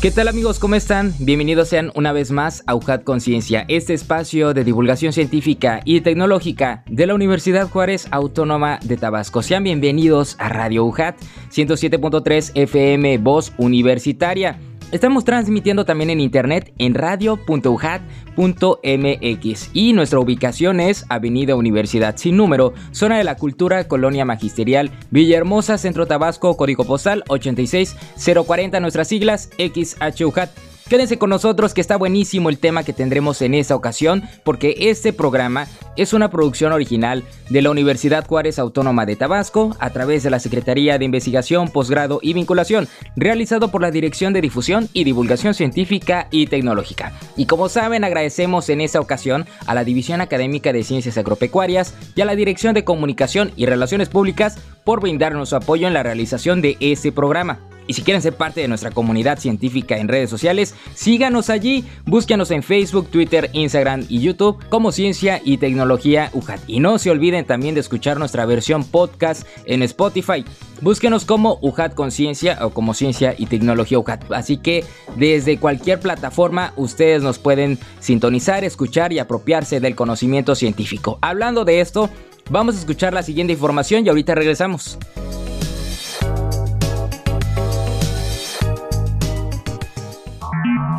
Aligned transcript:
¿Qué 0.00 0.12
tal 0.12 0.28
amigos? 0.28 0.60
¿Cómo 0.60 0.76
están? 0.76 1.12
Bienvenidos 1.18 1.70
sean 1.70 1.90
una 1.96 2.12
vez 2.12 2.30
más 2.30 2.62
a 2.68 2.76
UJAT 2.76 3.02
Conciencia, 3.02 3.64
este 3.66 3.94
espacio 3.94 4.54
de 4.54 4.62
divulgación 4.62 5.12
científica 5.12 5.80
y 5.84 6.02
tecnológica 6.02 6.84
de 6.86 7.08
la 7.08 7.16
Universidad 7.16 7.68
Juárez 7.68 8.06
Autónoma 8.12 8.78
de 8.84 8.96
Tabasco. 8.96 9.42
Sean 9.42 9.64
bienvenidos 9.64 10.36
a 10.38 10.50
Radio 10.50 10.84
UJAT 10.84 11.16
107.3 11.50 12.52
FM 12.54 13.18
Voz 13.18 13.52
Universitaria. 13.58 14.60
Estamos 14.90 15.26
transmitiendo 15.26 15.84
también 15.84 16.08
en 16.08 16.18
internet 16.18 16.72
en 16.78 16.94
radio.ujat.mx 16.94 19.70
y 19.74 19.92
nuestra 19.92 20.18
ubicación 20.18 20.80
es 20.80 21.04
Avenida 21.10 21.56
Universidad 21.56 22.16
sin 22.16 22.38
número, 22.38 22.72
zona 22.92 23.18
de 23.18 23.24
la 23.24 23.36
cultura, 23.36 23.86
Colonia 23.86 24.24
Magisterial, 24.24 24.90
Villahermosa, 25.10 25.76
Centro 25.76 26.06
Tabasco, 26.06 26.56
código 26.56 26.84
postal 26.84 27.22
86040, 27.28 28.80
nuestras 28.80 29.08
siglas 29.08 29.50
XHUJAT. 29.58 30.67
Quédense 30.88 31.18
con 31.18 31.28
nosotros 31.28 31.74
que 31.74 31.82
está 31.82 31.98
buenísimo 31.98 32.48
el 32.48 32.58
tema 32.58 32.82
que 32.82 32.94
tendremos 32.94 33.42
en 33.42 33.52
esta 33.52 33.76
ocasión 33.76 34.22
porque 34.42 34.74
este 34.78 35.12
programa 35.12 35.66
es 35.96 36.14
una 36.14 36.30
producción 36.30 36.72
original 36.72 37.24
de 37.50 37.60
la 37.60 37.70
Universidad 37.70 38.26
Juárez 38.26 38.58
Autónoma 38.58 39.04
de 39.04 39.14
Tabasco 39.14 39.76
a 39.80 39.90
través 39.90 40.22
de 40.22 40.30
la 40.30 40.40
Secretaría 40.40 40.96
de 40.96 41.04
Investigación, 41.04 41.68
Posgrado 41.68 42.20
y 42.22 42.32
Vinculación, 42.32 42.88
realizado 43.16 43.70
por 43.70 43.82
la 43.82 43.90
Dirección 43.90 44.32
de 44.32 44.40
Difusión 44.40 44.88
y 44.94 45.04
Divulgación 45.04 45.52
Científica 45.52 46.26
y 46.30 46.46
Tecnológica. 46.46 47.12
Y 47.36 47.44
como 47.44 47.68
saben, 47.68 48.02
agradecemos 48.02 48.70
en 48.70 48.80
esta 48.80 48.98
ocasión 48.98 49.44
a 49.66 49.74
la 49.74 49.84
División 49.84 50.22
Académica 50.22 50.72
de 50.72 50.84
Ciencias 50.84 51.18
Agropecuarias 51.18 51.94
y 52.14 52.22
a 52.22 52.24
la 52.24 52.34
Dirección 52.34 52.72
de 52.72 52.84
Comunicación 52.84 53.52
y 53.56 53.66
Relaciones 53.66 54.08
Públicas 54.08 54.56
por 54.84 55.02
brindarnos 55.02 55.50
su 55.50 55.56
apoyo 55.56 55.86
en 55.86 55.92
la 55.92 56.02
realización 56.02 56.62
de 56.62 56.78
este 56.80 57.12
programa. 57.12 57.58
Y 57.88 57.94
si 57.94 58.02
quieren 58.02 58.22
ser 58.22 58.36
parte 58.36 58.60
de 58.60 58.68
nuestra 58.68 58.90
comunidad 58.90 59.38
científica 59.38 59.96
en 59.96 60.08
redes 60.08 60.28
sociales, 60.28 60.74
síganos 60.94 61.48
allí, 61.48 61.84
búsquenos 62.04 62.50
en 62.50 62.62
Facebook, 62.62 63.08
Twitter, 63.08 63.48
Instagram 63.54 64.04
y 64.10 64.20
YouTube 64.20 64.62
como 64.68 64.92
Ciencia 64.92 65.40
y 65.42 65.56
Tecnología 65.56 66.30
UJAT. 66.34 66.60
Y 66.66 66.80
no 66.80 66.98
se 66.98 67.10
olviden 67.10 67.46
también 67.46 67.74
de 67.74 67.80
escuchar 67.80 68.18
nuestra 68.18 68.44
versión 68.44 68.84
podcast 68.84 69.46
en 69.64 69.82
Spotify. 69.82 70.44
Búsquenos 70.82 71.24
como 71.24 71.58
UJAT 71.62 71.94
Conciencia 71.94 72.58
o 72.60 72.70
como 72.70 72.92
Ciencia 72.92 73.34
y 73.36 73.46
Tecnología 73.46 73.98
UJAT. 73.98 74.30
Así 74.32 74.58
que 74.58 74.84
desde 75.16 75.58
cualquier 75.58 75.98
plataforma 75.98 76.74
ustedes 76.76 77.22
nos 77.22 77.38
pueden 77.38 77.78
sintonizar, 78.00 78.64
escuchar 78.64 79.14
y 79.14 79.18
apropiarse 79.18 79.80
del 79.80 79.96
conocimiento 79.96 80.54
científico. 80.54 81.18
Hablando 81.22 81.64
de 81.64 81.80
esto, 81.80 82.10
vamos 82.50 82.76
a 82.76 82.80
escuchar 82.80 83.14
la 83.14 83.22
siguiente 83.22 83.54
información 83.54 84.04
y 84.04 84.10
ahorita 84.10 84.34
regresamos. 84.34 84.98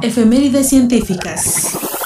Efemérides 0.01 0.69
científicas. 0.69 1.98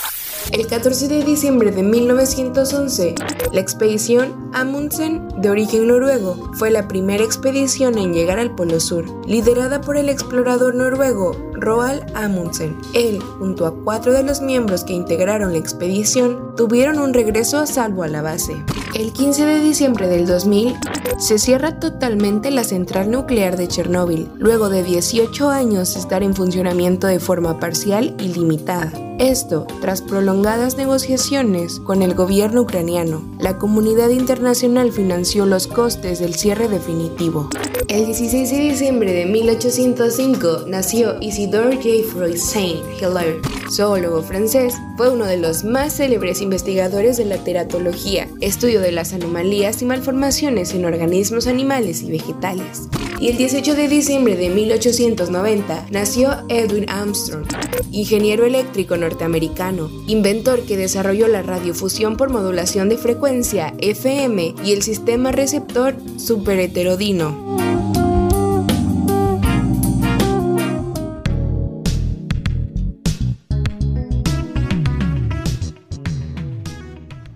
El 0.54 0.68
14 0.68 1.08
de 1.08 1.24
diciembre 1.24 1.72
de 1.72 1.82
1911, 1.82 3.16
la 3.52 3.60
expedición 3.60 4.52
Amundsen, 4.54 5.28
de 5.42 5.50
origen 5.50 5.88
noruego, 5.88 6.52
fue 6.54 6.70
la 6.70 6.88
primera 6.88 7.24
expedición 7.24 7.98
en 7.98 8.14
llegar 8.14 8.38
al 8.38 8.54
Polo 8.54 8.80
Sur, 8.80 9.04
liderada 9.26 9.82
por 9.82 9.98
el 9.98 10.10
explorador 10.10 10.76
noruego 10.76 11.36
Roald 11.54 12.04
Amundsen. 12.14 12.78
Él, 12.94 13.20
junto 13.20 13.66
a 13.66 13.74
cuatro 13.84 14.14
de 14.14 14.22
los 14.22 14.42
miembros 14.42 14.84
que 14.84 14.94
integraron 14.94 15.54
la 15.54 15.58
expedición, 15.58 16.56
tuvieron 16.56 17.00
un 17.00 17.16
regreso 17.16 17.58
a 17.58 17.66
salvo 17.66 18.04
a 18.04 18.08
la 18.08 18.22
base. 18.22 18.54
El 18.94 19.12
15 19.12 19.46
de 19.46 19.60
diciembre 19.60 20.08
del 20.08 20.28
2000, 20.28 20.76
se 21.18 21.40
cierra 21.40 21.80
totalmente 21.80 22.52
la 22.52 22.64
central 22.64 23.10
nuclear 23.10 23.58
de 23.58 23.68
Chernóbil, 23.68 24.30
luego 24.38 24.70
de 24.70 24.84
18 24.84 25.50
años 25.50 25.96
estar 25.96 26.22
en 26.22 26.36
funcionamiento 26.36 27.08
de 27.08 27.20
forma 27.20 27.60
parcial 27.60 28.16
y 28.20 28.28
limitada. 28.28 28.92
Esto 29.20 29.68
tras 29.80 30.02
prolongadas 30.02 30.76
negociaciones 30.76 31.80
con 31.80 32.02
el 32.02 32.16
gobierno 32.16 32.62
ucraniano. 32.62 33.24
La 33.40 33.58
comunidad 33.60 34.10
internacional 34.10 34.92
financió 34.92 35.46
los 35.46 35.68
costes 35.68 36.20
del 36.20 36.34
cierre 36.34 36.68
definitivo. 36.68 37.50
El 37.90 38.08
16 38.08 38.50
de 38.50 38.60
diciembre 38.60 39.14
de 39.14 39.26
1805 39.28 40.66
nació 40.68 41.20
Isidore 41.22 41.78
Geoffroy 41.78 42.38
Saint-Hilaire, 42.38 43.40
zoólogo 43.70 44.24
francés. 44.24 44.74
Fue 44.98 45.10
uno 45.12 45.26
de 45.26 45.38
los 45.38 45.64
más 45.64 45.98
célebres 45.98 46.42
investigadores 46.42 47.18
de 47.18 47.26
la 47.26 47.38
teratología, 47.38 48.28
estudio 48.42 48.82
de 48.82 48.92
las 48.92 49.14
anomalías 49.14 49.82
y 49.82 49.86
malformaciones 49.86 50.74
en 50.74 50.86
organismos 50.86 51.46
animales 51.46 52.02
y 52.02 52.10
vegetales. 52.10 52.90
Y 53.24 53.30
el 53.30 53.38
18 53.38 53.76
de 53.76 53.88
diciembre 53.88 54.36
de 54.36 54.50
1890 54.50 55.86
nació 55.92 56.44
Edwin 56.50 56.90
Armstrong, 56.90 57.46
ingeniero 57.94 58.44
eléctrico 58.44 58.98
norteamericano, 58.98 59.90
inventor 60.08 60.64
que 60.64 60.76
desarrolló 60.76 61.30
la 61.30 61.42
radiofusión 61.42 62.18
por 62.18 62.30
modulación 62.30 62.90
de 62.90 62.98
frecuencia 62.98 63.76
FM 63.80 64.56
y 64.66 64.74
el 64.74 64.82
sistema 64.82 65.32
receptor 65.32 65.96
superheterodino. 66.18 67.73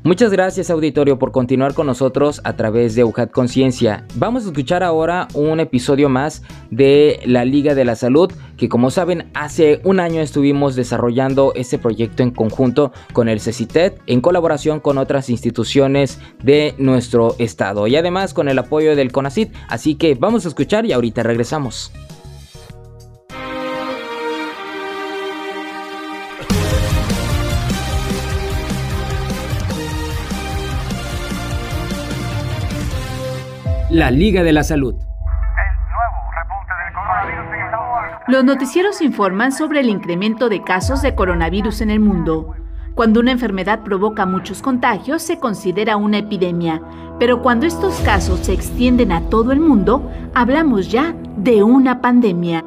Muchas 0.08 0.32
gracias 0.32 0.70
auditorio 0.70 1.20
por 1.20 1.34
continuar 1.34 1.74
con 1.74 1.86
nosotros 1.86 2.40
a 2.46 2.56
través 2.56 2.96
de 2.96 3.04
UJAT 3.04 3.30
Conciencia. 3.30 4.06
Vamos 4.16 4.46
a 4.46 4.48
escuchar 4.48 4.82
ahora 4.82 5.28
un 5.34 5.60
episodio 5.60 6.08
más 6.08 6.44
de 6.72 7.20
la 7.26 7.44
Liga 7.44 7.76
de 7.76 7.84
la 7.84 7.98
Salud, 7.98 8.32
que 8.56 8.70
como 8.70 8.90
saben 8.90 9.30
hace 9.34 9.82
un 9.84 10.00
año 10.00 10.22
estuvimos 10.22 10.78
desarrollando 10.78 11.52
este 11.56 11.78
proyecto 11.78 12.24
en 12.24 12.32
conjunto 12.32 12.94
con 13.12 13.28
el 13.28 13.42
CECITED 13.42 13.96
en 14.06 14.22
colaboración 14.22 14.80
con 14.80 14.98
otras 14.98 15.30
instituciones 15.30 16.22
de 16.42 16.74
nuestro 16.78 17.36
estado 17.38 17.86
y 17.88 17.98
además 17.98 18.34
con 18.34 18.48
el 18.48 18.60
apoyo 18.60 18.96
del 18.96 19.12
CONACIT. 19.12 19.54
Así 19.68 19.96
que 19.96 20.16
vamos 20.16 20.46
a 20.46 20.48
escuchar 20.48 20.86
y 20.86 20.94
ahorita 20.94 21.22
regresamos. 21.22 21.92
La 33.98 34.12
Liga 34.12 34.44
de 34.44 34.54
la 34.54 34.64
Salud. 34.64 34.94
Los 38.28 38.44
noticieros 38.44 39.02
informan 39.02 39.52
sobre 39.52 39.80
el 39.80 39.90
incremento 39.90 40.50
de 40.50 40.62
casos 40.64 41.02
de 41.02 41.16
coronavirus 41.16 41.82
en 41.82 41.90
el 41.90 42.00
mundo. 42.00 42.54
Cuando 42.94 43.20
una 43.20 43.32
enfermedad 43.32 43.80
provoca 43.80 44.28
muchos 44.28 44.62
contagios 44.62 45.24
se 45.24 45.40
considera 45.40 45.98
una 45.98 46.20
epidemia, 46.20 46.80
pero 47.18 47.42
cuando 47.42 47.66
estos 47.66 47.96
casos 48.02 48.42
se 48.42 48.54
extienden 48.54 49.12
a 49.12 49.30
todo 49.30 49.52
el 49.52 49.60
mundo, 49.60 50.12
hablamos 50.36 50.92
ya 50.92 51.16
de 51.36 51.64
una 51.64 52.00
pandemia. 52.00 52.64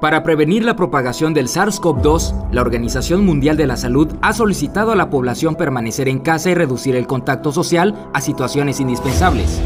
Para 0.00 0.22
prevenir 0.22 0.64
la 0.64 0.76
propagación 0.76 1.34
del 1.34 1.48
SARS-CoV-2, 1.48 2.52
la 2.52 2.62
Organización 2.62 3.26
Mundial 3.26 3.56
de 3.56 3.66
la 3.66 3.76
Salud 3.76 4.14
ha 4.22 4.32
solicitado 4.32 4.92
a 4.92 4.96
la 4.96 5.10
población 5.10 5.56
permanecer 5.56 6.08
en 6.08 6.20
casa 6.20 6.50
y 6.50 6.54
reducir 6.54 6.94
el 6.94 7.08
contacto 7.08 7.50
social 7.50 7.96
a 8.14 8.20
situaciones 8.20 8.78
indispensables. 8.78 9.60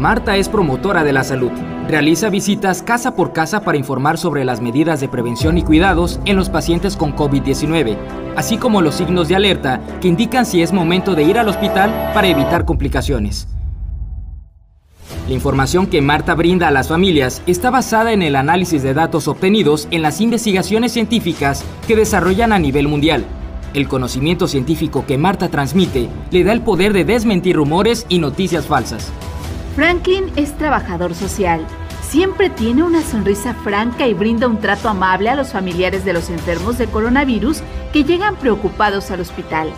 Marta 0.00 0.38
es 0.38 0.48
promotora 0.48 1.04
de 1.04 1.12
la 1.12 1.22
salud. 1.24 1.50
Realiza 1.86 2.30
visitas 2.30 2.82
casa 2.82 3.14
por 3.14 3.34
casa 3.34 3.60
para 3.60 3.76
informar 3.76 4.16
sobre 4.16 4.46
las 4.46 4.62
medidas 4.62 4.98
de 4.98 5.08
prevención 5.08 5.58
y 5.58 5.62
cuidados 5.62 6.20
en 6.24 6.36
los 6.36 6.48
pacientes 6.48 6.96
con 6.96 7.14
COVID-19, 7.14 7.98
así 8.34 8.56
como 8.56 8.80
los 8.80 8.94
signos 8.94 9.28
de 9.28 9.36
alerta 9.36 9.78
que 10.00 10.08
indican 10.08 10.46
si 10.46 10.62
es 10.62 10.72
momento 10.72 11.14
de 11.14 11.24
ir 11.24 11.38
al 11.38 11.48
hospital 11.48 12.12
para 12.14 12.28
evitar 12.28 12.64
complicaciones. 12.64 13.46
La 15.28 15.34
información 15.34 15.86
que 15.86 16.00
Marta 16.00 16.34
brinda 16.34 16.68
a 16.68 16.70
las 16.70 16.88
familias 16.88 17.42
está 17.46 17.68
basada 17.68 18.12
en 18.12 18.22
el 18.22 18.36
análisis 18.36 18.82
de 18.82 18.94
datos 18.94 19.28
obtenidos 19.28 19.86
en 19.90 20.00
las 20.00 20.22
investigaciones 20.22 20.92
científicas 20.92 21.62
que 21.86 21.94
desarrollan 21.94 22.54
a 22.54 22.58
nivel 22.58 22.88
mundial. 22.88 23.26
El 23.74 23.86
conocimiento 23.86 24.48
científico 24.48 25.04
que 25.06 25.18
Marta 25.18 25.48
transmite 25.50 26.08
le 26.30 26.42
da 26.42 26.52
el 26.52 26.62
poder 26.62 26.94
de 26.94 27.04
desmentir 27.04 27.56
rumores 27.56 28.06
y 28.08 28.18
noticias 28.18 28.64
falsas. 28.64 29.12
Franklin 29.80 30.30
es 30.36 30.52
trabajador 30.58 31.14
social. 31.14 31.66
Siempre 32.02 32.50
tiene 32.50 32.82
una 32.82 33.00
sonrisa 33.00 33.54
franca 33.54 34.06
y 34.06 34.12
brinda 34.12 34.46
un 34.46 34.60
trato 34.60 34.90
amable 34.90 35.30
a 35.30 35.34
los 35.34 35.52
familiares 35.52 36.04
de 36.04 36.12
los 36.12 36.28
enfermos 36.28 36.76
de 36.76 36.86
coronavirus 36.86 37.62
que 37.90 38.04
llegan 38.04 38.36
preocupados 38.36 39.10
al 39.10 39.20
hospital. 39.20 39.72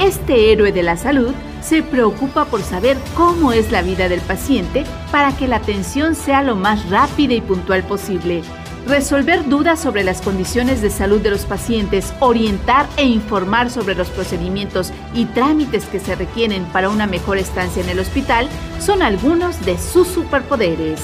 Este 0.00 0.50
héroe 0.50 0.72
de 0.72 0.82
la 0.82 0.96
salud 0.96 1.32
se 1.62 1.84
preocupa 1.84 2.46
por 2.46 2.62
saber 2.62 2.96
cómo 3.16 3.52
es 3.52 3.70
la 3.70 3.82
vida 3.82 4.08
del 4.08 4.22
paciente 4.22 4.82
para 5.12 5.30
que 5.36 5.46
la 5.46 5.58
atención 5.58 6.16
sea 6.16 6.42
lo 6.42 6.56
más 6.56 6.90
rápida 6.90 7.34
y 7.34 7.40
puntual 7.40 7.84
posible. 7.84 8.42
Resolver 8.86 9.48
dudas 9.48 9.80
sobre 9.80 10.04
las 10.04 10.20
condiciones 10.20 10.82
de 10.82 10.90
salud 10.90 11.20
de 11.20 11.30
los 11.30 11.46
pacientes, 11.46 12.12
orientar 12.20 12.86
e 12.98 13.04
informar 13.04 13.70
sobre 13.70 13.94
los 13.94 14.08
procedimientos 14.08 14.92
y 15.14 15.24
trámites 15.24 15.86
que 15.86 15.98
se 15.98 16.14
requieren 16.14 16.64
para 16.66 16.90
una 16.90 17.06
mejor 17.06 17.38
estancia 17.38 17.82
en 17.82 17.88
el 17.88 17.98
hospital 17.98 18.46
son 18.80 19.00
algunos 19.00 19.64
de 19.64 19.78
sus 19.78 20.06
superpoderes. 20.08 21.00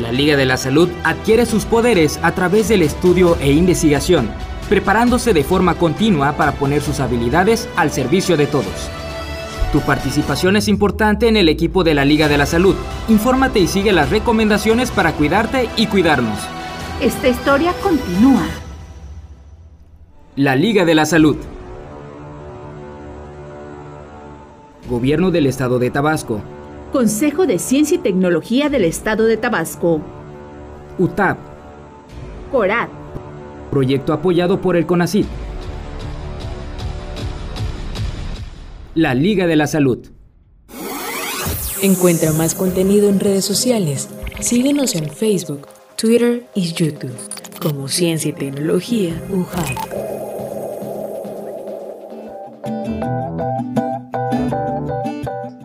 La 0.00 0.10
Liga 0.10 0.38
de 0.38 0.46
la 0.46 0.56
Salud 0.56 0.88
adquiere 1.04 1.44
sus 1.44 1.66
poderes 1.66 2.18
a 2.22 2.32
través 2.32 2.68
del 2.68 2.80
estudio 2.80 3.36
e 3.40 3.52
investigación, 3.52 4.30
preparándose 4.70 5.34
de 5.34 5.44
forma 5.44 5.74
continua 5.74 6.32
para 6.38 6.52
poner 6.52 6.80
sus 6.80 6.98
habilidades 7.00 7.68
al 7.76 7.92
servicio 7.92 8.38
de 8.38 8.46
todos. 8.46 8.90
Tu 9.70 9.80
participación 9.80 10.56
es 10.56 10.66
importante 10.66 11.28
en 11.28 11.36
el 11.36 11.50
equipo 11.50 11.84
de 11.84 11.92
la 11.92 12.06
Liga 12.06 12.28
de 12.28 12.38
la 12.38 12.46
Salud. 12.46 12.74
Infórmate 13.10 13.58
y 13.58 13.66
sigue 13.66 13.92
las 13.92 14.08
recomendaciones 14.08 14.90
para 14.90 15.12
cuidarte 15.12 15.68
y 15.76 15.88
cuidarnos. 15.88 16.38
Esta 17.02 17.26
historia 17.26 17.72
continúa. 17.82 18.46
La 20.36 20.54
Liga 20.54 20.84
de 20.84 20.94
la 20.94 21.04
Salud. 21.04 21.36
Gobierno 24.88 25.32
del 25.32 25.48
Estado 25.48 25.80
de 25.80 25.90
Tabasco. 25.90 26.40
Consejo 26.92 27.44
de 27.48 27.58
Ciencia 27.58 27.96
y 27.96 27.98
Tecnología 27.98 28.68
del 28.68 28.84
Estado 28.84 29.24
de 29.24 29.36
Tabasco. 29.36 30.00
UTAP. 31.00 31.38
CORAT. 32.52 32.88
Proyecto 33.72 34.12
apoyado 34.12 34.60
por 34.60 34.76
el 34.76 34.86
CONACYT. 34.86 35.26
La 38.94 39.14
Liga 39.14 39.48
de 39.48 39.56
la 39.56 39.66
Salud. 39.66 40.06
Encuentra 41.82 42.32
más 42.32 42.54
contenido 42.54 43.08
en 43.08 43.18
redes 43.18 43.44
sociales. 43.44 44.08
Síguenos 44.38 44.94
en 44.94 45.10
Facebook, 45.10 45.66
Twitter 46.02 46.42
y 46.56 46.72
YouTube 46.72 47.16
como 47.60 47.86
Ciencia 47.86 48.30
y 48.30 48.32
Tecnología 48.32 49.14
UJAT. 49.30 50.21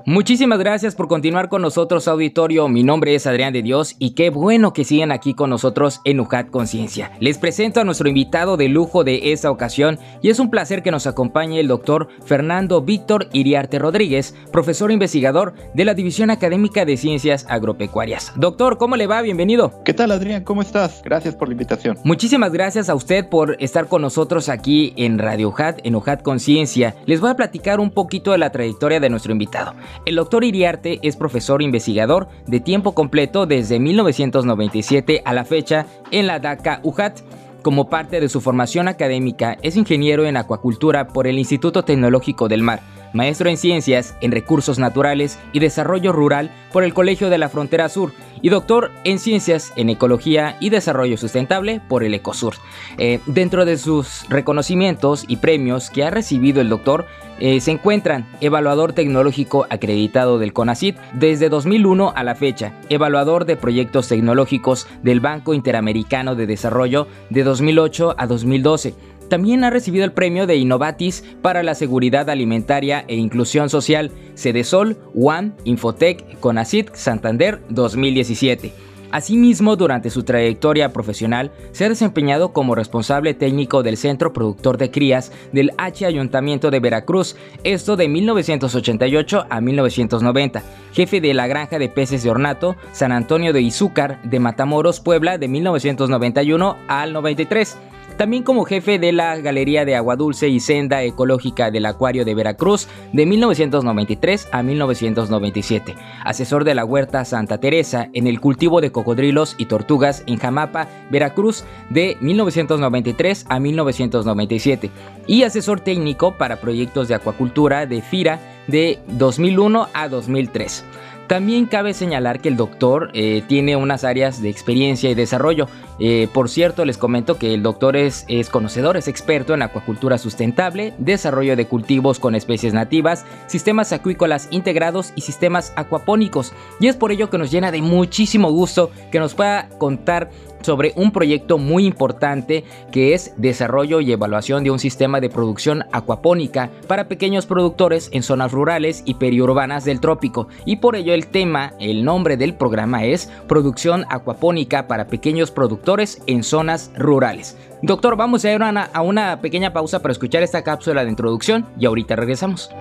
Muchísimas 0.10 0.60
gracias 0.60 0.96
por 0.96 1.10
continuar 1.10 1.50
con 1.50 1.62
nosotros, 1.62 2.08
auditorio. 2.08 2.70
Mi 2.70 2.82
nombre 2.82 3.14
es 3.14 3.28
Adrián 3.28 3.52
de 3.52 3.62
Dios 3.62 3.98
y 4.00 4.12
qué 4.12 4.30
bueno 4.30 4.72
que 4.72 4.86
sigan 4.86 5.12
aquí 5.12 5.34
con 5.34 5.50
nosotros 5.50 6.00
en 6.06 6.22
UJAT 6.22 6.50
Conciencia. 6.50 7.12
Les 7.20 7.38
presento 7.38 7.82
a 7.82 7.84
nuestro 7.84 8.08
invitado 8.08 8.56
de 8.56 8.70
lujo 8.70 9.04
de 9.04 9.34
esta 9.34 9.52
ocasión 9.52 10.00
y 10.22 10.30
es 10.30 10.40
un 10.40 10.50
placer 10.50 10.82
que 10.82 10.92
nos 10.92 11.08
acompañe 11.08 11.60
el 11.60 11.68
doctor 11.68 12.08
Fernando 12.26 12.82
Víctor 12.82 13.28
Iriarte 13.34 13.80
Rodríguez, 13.80 14.34
profesor 14.50 14.94
investigador 14.94 15.56
de 15.74 15.84
la 15.84 15.94
División 15.94 16.30
Académica 16.30 16.86
de 16.86 16.96
Ciencias 16.96 17.46
Agropecuarias. 17.50 18.32
Doctor, 18.38 18.78
¿cómo 18.78 18.96
le 18.96 19.08
va? 19.08 19.22
Bienvenido. 19.22 19.84
¿Qué 19.84 19.94
tal, 19.94 20.12
Adrián? 20.12 20.46
¿Cómo 20.46 20.62
estás? 20.62 21.02
Gracias 21.04 21.36
por 21.36 21.50
la 21.50 21.56
invitación. 21.56 21.98
Muchísimas 22.06 22.54
gracias 22.54 22.88
a 22.88 22.96
usted 22.96 23.28
por 23.28 23.58
estar 23.60 23.88
con 23.88 24.04
nosotros 24.04 24.48
aquí 24.48 24.94
en 24.96 25.20
Radio 25.20 25.50
UJAT, 25.50 25.82
en 25.84 25.96
UJAT 25.96 26.22
Conciencia. 26.22 26.96
Les 27.06 27.20
voy 27.20 27.32
a 27.32 27.36
platicar 27.36 27.82
un 27.82 27.92
poquito 27.92 28.32
de 28.32 28.38
la 28.38 28.54
trayectoria 28.54 29.02
de 29.02 29.10
nuestro 29.10 29.34
invitado. 29.34 29.76
El 30.06 30.16
doctor 30.16 30.44
Iriarte 30.44 31.00
es 31.02 31.16
profesor 31.16 31.62
investigador 31.62 32.28
de 32.46 32.60
tiempo 32.60 32.94
completo 32.94 33.46
desde 33.46 33.80
1997 33.80 35.22
a 35.26 35.34
la 35.34 35.46
fecha 35.46 35.86
en 36.12 36.28
la 36.28 36.40
DACA 36.40 36.80
UJAT. 36.84 37.20
Como 37.62 37.90
parte 37.90 38.22
de 38.22 38.30
su 38.30 38.40
formación 38.40 38.88
académica, 38.88 39.58
es 39.62 39.76
ingeniero 39.76 40.26
en 40.26 40.38
acuacultura 40.38 41.08
por 41.08 41.28
el 41.28 41.38
Instituto 41.38 41.84
Tecnológico 41.84 42.48
del 42.48 42.62
Mar 42.64 42.82
maestro 43.14 43.50
en 43.50 43.58
Ciencias 43.58 44.16
en 44.22 44.32
Recursos 44.32 44.80
Naturales 44.80 45.40
y 45.54 45.60
Desarrollo 45.60 46.12
Rural 46.12 46.52
por 46.72 46.84
el 46.84 46.94
Colegio 46.94 47.30
de 47.30 47.38
la 47.38 47.50
Frontera 47.50 47.90
Sur 47.90 48.14
y 48.42 48.50
doctor 48.50 48.92
en 49.04 49.20
Ciencias 49.20 49.74
en 49.76 49.90
Ecología 49.90 50.58
y 50.60 50.70
Desarrollo 50.70 51.18
Sustentable 51.18 51.82
por 51.88 52.04
el 52.04 52.14
Ecosur. 52.14 52.56
Eh, 52.98 53.20
dentro 53.26 53.66
de 53.66 53.78
sus 53.78 54.28
reconocimientos 54.30 55.26
y 55.28 55.38
premios 55.38 55.90
que 55.90 56.04
ha 56.04 56.10
recibido 56.10 56.62
el 56.62 56.70
doctor 56.70 57.06
eh, 57.40 57.62
se 57.62 57.72
encuentran 57.72 58.28
evaluador 58.42 58.94
tecnológico 58.94 59.68
acreditado 59.70 60.40
del 60.40 60.54
CONACIT 60.54 60.98
desde 61.14 61.50
2001 61.50 62.14
a 62.16 62.24
la 62.24 62.34
fecha, 62.36 62.74
evaluador 62.90 63.46
de 63.46 63.56
proyectos 63.56 64.08
tecnológicos 64.08 64.88
del 65.04 65.20
Banco 65.20 65.54
Interamericano 65.54 66.36
de 66.36 66.48
Desarrollo 66.48 67.08
de 67.30 67.44
2008 67.44 68.16
a 68.18 68.26
2012 68.26 68.96
también 69.30 69.64
ha 69.64 69.70
recibido 69.70 70.06
el 70.06 70.14
premio 70.14 70.48
de 70.48 70.56
Innovatis 70.56 71.24
para 71.42 71.64
la 71.64 71.76
seguridad 71.76 72.30
alimentaria 72.30 73.06
e 73.08 73.16
inclusión 73.16 73.70
social, 73.70 74.12
Cedesol, 74.36 74.98
One, 75.16 75.52
Infotec, 75.64 76.40
Conacit, 76.40 76.94
Santander 76.94 77.62
2017. 77.70 78.88
Asimismo, 79.12 79.78
durante 79.78 80.10
su 80.10 80.24
trayectoria 80.24 80.92
profesional, 80.92 81.52
se 81.72 81.86
ha 81.86 81.90
desempeñado 81.90 82.52
como 82.52 82.76
responsable 82.76 83.34
técnico 83.34 83.82
del 83.82 83.96
Centro 83.96 84.34
Productor 84.34 84.78
de 84.78 84.92
Crías 84.92 85.32
del 85.54 85.72
H 85.78 86.06
Ayuntamiento 86.06 86.72
de 86.72 86.82
Veracruz, 86.82 87.38
esto 87.64 87.96
de 87.96 88.10
1988 88.10 89.46
a 89.50 89.62
1990, 89.62 90.62
jefe 90.92 91.22
de 91.22 91.34
la 91.34 91.48
Granja 91.48 91.80
de 91.80 91.88
Peces 91.88 92.24
de 92.24 92.30
Ornato, 92.30 92.76
San 92.92 93.14
Antonio 93.14 93.54
de 93.54 93.62
Izúcar, 93.62 94.22
de 94.24 94.40
Matamoros, 94.40 95.00
Puebla, 95.00 95.38
de 95.38 95.48
1991 95.48 96.76
al 96.90 97.14
93 97.14 97.78
también 98.18 98.44
como 98.44 98.66
jefe 98.66 99.00
de 99.00 99.12
la 99.12 99.38
Galería 99.38 99.86
de 99.86 99.96
Agua 99.96 100.16
Dulce 100.16 100.50
y 100.50 100.60
Senda 100.60 101.04
Ecológica 101.04 101.72
del 101.72 101.86
Acuario 101.86 102.26
de 102.26 102.34
Veracruz 102.34 102.88
de 103.14 103.26
1993 103.26 104.50
a 104.52 104.64
1997, 104.64 105.96
asesor 106.26 106.64
de 106.64 106.76
la 106.76 106.84
Huerta 106.84 107.24
Santa 107.26 107.60
Teresa 107.60 108.10
en 108.14 108.28
el 108.28 108.42
cultivo 108.42 108.82
de 108.82 108.92
cocodrilos 108.92 109.56
y 109.58 109.66
tortugas 109.66 110.24
en 110.26 110.38
Jamapa, 110.38 110.88
Veracruz 111.12 111.64
de 111.90 112.18
1993 112.20 113.46
a 113.48 113.60
1997 113.60 114.90
y 115.28 115.44
asesor 115.44 115.80
técnico 115.80 116.34
para 116.38 116.60
proyectos 116.60 117.08
de 117.08 117.16
acuacultura 117.16 117.86
de 117.86 118.02
FIRA 118.02 118.40
de 118.68 119.00
2001 119.08 119.88
a 119.94 120.10
2003. 120.10 120.84
También 121.28 121.66
cabe 121.66 121.94
señalar 121.94 122.40
que 122.40 122.48
el 122.48 122.56
doctor 122.56 123.12
eh, 123.14 123.44
tiene 123.48 123.76
unas 123.76 124.06
áreas 124.06 124.42
de 124.42 124.50
experiencia 124.50 125.10
y 125.10 125.16
desarrollo. 125.16 125.68
Eh, 126.00 126.30
por 126.34 126.48
cierto, 126.48 126.86
les 126.86 126.98
comento 126.98 127.38
que 127.38 127.54
el 127.54 127.64
doctor 127.64 127.98
es, 127.98 128.24
es, 128.30 128.50
conocedor, 128.50 128.96
es 128.96 129.10
experto 129.10 129.54
en 129.54 129.62
acuacultura 129.62 130.18
sustentable, 130.18 130.94
desarrollo 131.00 131.58
de 131.58 131.68
cultivos 131.68 132.20
con 132.20 132.34
especies 132.34 132.74
nativas, 132.74 133.26
sistemas 133.48 133.92
acuícolas 133.92 134.48
integrados 134.52 135.12
y 135.16 135.22
sistemas 135.22 135.74
acuapónicos. 135.76 136.54
Y 136.80 136.88
es 136.88 136.96
por 136.96 137.12
ello 137.12 137.30
que 137.30 137.38
nos 137.38 137.52
llena 137.52 137.72
de 137.72 137.82
muchísimo 137.82 138.50
gusto 138.52 138.92
que 139.12 139.20
nos 139.20 139.34
pueda 139.34 139.68
contar 139.78 140.30
sobre 140.62 140.94
un 140.96 141.12
proyecto 141.12 141.58
muy 141.58 141.86
importante 141.86 142.64
que 142.92 143.14
es 143.14 143.34
desarrollo 143.38 144.02
y 144.02 144.12
evaluación 144.12 144.64
de 144.64 144.72
un 144.72 144.80
sistema 144.80 145.20
de 145.20 145.30
producción 145.30 145.84
acuapónica 145.92 146.70
para 146.88 147.08
pequeños 147.08 147.46
productores 147.46 148.10
en 148.12 148.24
zonas 148.24 148.52
rurales 148.52 149.04
y 149.06 149.16
periurbanas 149.16 149.86
del 149.86 150.00
trópico. 150.00 150.48
Y 150.66 150.78
por 150.78 150.96
ello 150.96 151.14
el 151.14 151.28
tema, 151.28 151.74
el 151.80 152.04
nombre 152.04 152.38
del 152.38 152.54
programa 152.54 153.06
es 153.06 153.32
Producción 153.48 154.06
Acuapónica 154.10 154.88
para 154.88 155.08
pequeños 155.08 155.52
productores 155.52 156.22
en 156.28 156.44
zonas 156.44 156.92
rurales. 156.98 157.58
Doctor, 157.82 158.16
vamos 158.16 158.44
a 158.44 158.52
ir 158.52 158.62
a 158.64 159.02
una 159.02 159.40
pequeña 159.42 159.72
pausa 159.72 160.02
para 160.02 160.12
escuchar 160.12 160.44
esta 160.44 160.64
cápsula 160.64 161.04
de 161.04 161.12
introducción 161.12 161.66
y 161.80 161.86
ahorita 161.86 162.16
regresamos. 162.16 162.72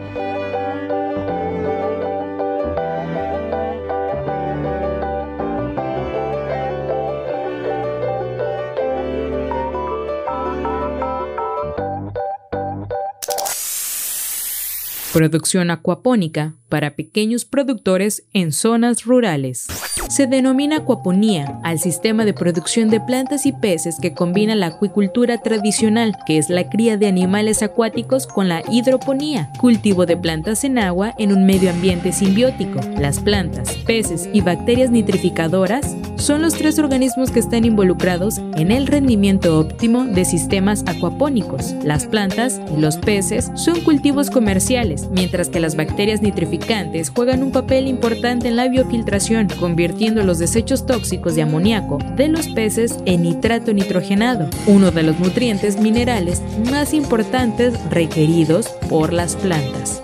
Producción 15.16 15.70
acuapónica 15.70 16.56
para 16.68 16.94
pequeños 16.94 17.46
productores 17.46 18.26
en 18.35 18.52
zonas 18.52 19.06
rurales. 19.06 19.66
Se 20.11 20.26
denomina 20.26 20.76
acuaponía 20.76 21.58
al 21.64 21.78
sistema 21.78 22.26
de 22.26 22.35
producción 22.35 22.90
de 22.90 23.00
plantas 23.00 23.46
y 23.46 23.52
peces 23.52 23.96
que 23.99 24.12
combina 24.12 24.54
la 24.54 24.66
acuicultura 24.66 25.38
tradicional, 25.38 26.14
que 26.26 26.37
es 26.37 26.50
la 26.50 26.68
cría 26.68 26.99
de 26.99 27.06
animales 27.06 27.62
acuáticos, 27.62 28.26
con 28.26 28.50
la 28.50 28.62
hidroponía, 28.70 29.50
cultivo 29.58 30.04
de 30.04 30.18
plantas 30.18 30.64
en 30.64 30.78
agua 30.78 31.14
en 31.16 31.32
un 31.32 31.46
medio 31.46 31.70
ambiente 31.70 32.12
simbiótico. 32.12 32.78
Las 32.99 33.18
plantas, 33.18 33.75
peces 33.87 34.28
y 34.35 34.42
bacterias 34.42 34.90
nitrificadoras 34.90 35.96
son 36.16 36.42
los 36.42 36.54
tres 36.54 36.78
organismos 36.78 37.30
que 37.30 37.40
están 37.40 37.64
involucrados 37.64 38.38
en 38.56 38.70
el 38.70 38.87
rendimiento 38.87 39.58
óptimo 39.58 40.04
de 40.04 40.25
sistemas 40.25 40.85
acuapónicos. 40.87 41.75
Las 41.85 42.06
plantas 42.06 42.61
y 42.76 42.80
los 42.80 42.96
peces 42.96 43.50
son 43.54 43.80
cultivos 43.80 44.30
comerciales, 44.30 45.08
mientras 45.11 45.49
que 45.49 45.61
las 45.61 45.76
bacterias 45.76 46.23
nitrificantes 46.23 47.11
juegan 47.11 47.42
un 47.42 47.52
papel 47.52 47.87
importante 47.87 48.49
en 48.49 48.56
la 48.56 48.68
biofiltración, 48.68 49.49
convirtiendo 49.61 50.23
los 50.25 50.38
desechos 50.38 50.87
tóxicos 50.87 51.35
de 51.35 51.42
amoníaco 51.42 51.99
de 52.16 52.28
los 52.28 52.49
peces 52.49 52.96
en 53.04 53.23
nitrato 53.23 53.73
nitrogenado, 53.73 54.49
uno 54.66 54.90
de 54.90 55.02
los 55.02 55.18
nutrientes 55.18 55.78
minerales 55.80 56.42
más 56.70 56.94
importantes 56.94 57.75
requeridos 57.90 58.68
por 58.88 59.12
las 59.12 59.37
plantas. 59.37 60.02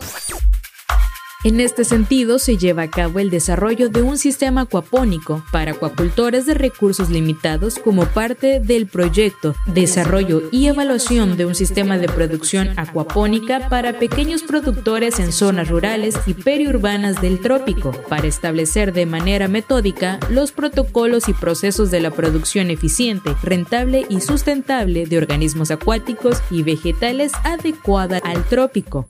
En 1.45 1.59
este 1.59 1.85
sentido, 1.85 2.39
se 2.39 2.57
lleva 2.57 2.83
a 2.83 2.91
cabo 2.91 3.19
el 3.19 3.29
desarrollo 3.29 3.89
de 3.89 4.01
un 4.01 4.17
sistema 4.17 4.61
acuapónico 4.61 5.43
para 5.51 5.73
acuacultores 5.73 6.47
de 6.47 6.55
recursos 6.55 7.11
limitados 7.11 7.81
como 7.81 8.07
parte 8.07 8.61
del 8.61 8.87
proyecto 8.87 9.57
Desarrollo 9.67 10.43
y 10.53 10.69
Evaluación 10.69 11.37
de 11.37 11.45
un 11.45 11.57
Sistema 11.57 11.99
de 11.99 12.07
Producción 12.07 12.79
Acuapónica 12.79 13.69
para 13.69 13.99
pequeños 13.99 14.45
productores 14.45 15.19
en 15.19 15.33
zonas 15.33 15.69
rurales 15.69 16.15
y 16.27 16.35
periurbanas 16.35 17.21
del 17.21 17.41
trópico, 17.41 17.91
para 18.09 18.29
establecer 18.29 18.93
de 18.93 19.07
manera 19.07 19.49
metódica 19.49 20.21
los 20.31 20.53
protocolos 20.53 21.29
y 21.29 21.33
procesos 21.33 21.91
de 21.91 21.99
la 21.99 22.13
producción 22.13 22.71
eficiente, 22.71 23.35
rentable 23.43 24.07
y 24.09 24.21
sustentable 24.21 25.07
de 25.07 25.19
organismos 25.19 25.73
acuáticos 25.73 26.41
y 26.53 26.63
vegetales 26.63 27.33
adecuada 27.43 28.19
al 28.19 28.45
trópico. 28.45 29.09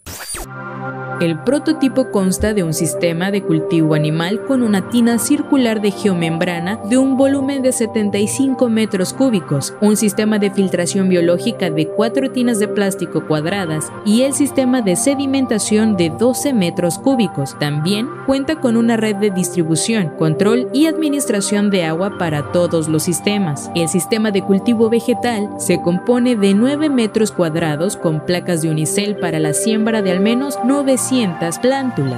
El 1.20 1.38
prototipo 1.38 2.10
consta 2.22 2.54
de 2.54 2.62
un 2.62 2.72
sistema 2.72 3.32
de 3.32 3.42
cultivo 3.42 3.94
animal 3.94 4.44
con 4.44 4.62
una 4.62 4.90
tina 4.90 5.18
circular 5.18 5.80
de 5.80 5.90
geomembrana 5.90 6.78
de 6.88 6.96
un 6.96 7.16
volumen 7.16 7.62
de 7.62 7.72
75 7.72 8.68
metros 8.68 9.12
cúbicos, 9.12 9.74
un 9.80 9.96
sistema 9.96 10.38
de 10.38 10.52
filtración 10.52 11.08
biológica 11.08 11.68
de 11.68 11.88
cuatro 11.88 12.30
tinas 12.30 12.60
de 12.60 12.68
plástico 12.68 13.26
cuadradas 13.26 13.90
y 14.04 14.22
el 14.22 14.34
sistema 14.34 14.82
de 14.82 14.94
sedimentación 14.94 15.96
de 15.96 16.10
12 16.10 16.52
metros 16.52 17.00
cúbicos. 17.00 17.58
También 17.58 18.08
cuenta 18.24 18.60
con 18.60 18.76
una 18.76 18.96
red 18.96 19.16
de 19.16 19.32
distribución, 19.32 20.10
control 20.16 20.68
y 20.72 20.86
administración 20.86 21.70
de 21.70 21.82
agua 21.86 22.18
para 22.18 22.52
todos 22.52 22.86
los 22.86 23.02
sistemas. 23.02 23.68
El 23.74 23.88
sistema 23.88 24.30
de 24.30 24.42
cultivo 24.42 24.88
vegetal 24.88 25.48
se 25.58 25.82
compone 25.82 26.36
de 26.36 26.54
9 26.54 26.88
metros 26.88 27.32
cuadrados 27.32 27.96
con 27.96 28.24
placas 28.24 28.62
de 28.62 28.70
unicel 28.70 29.16
para 29.16 29.40
la 29.40 29.54
siembra 29.54 30.02
de 30.02 30.12
al 30.12 30.20
menos 30.20 30.56
900 30.64 31.58
plántulas. 31.58 32.11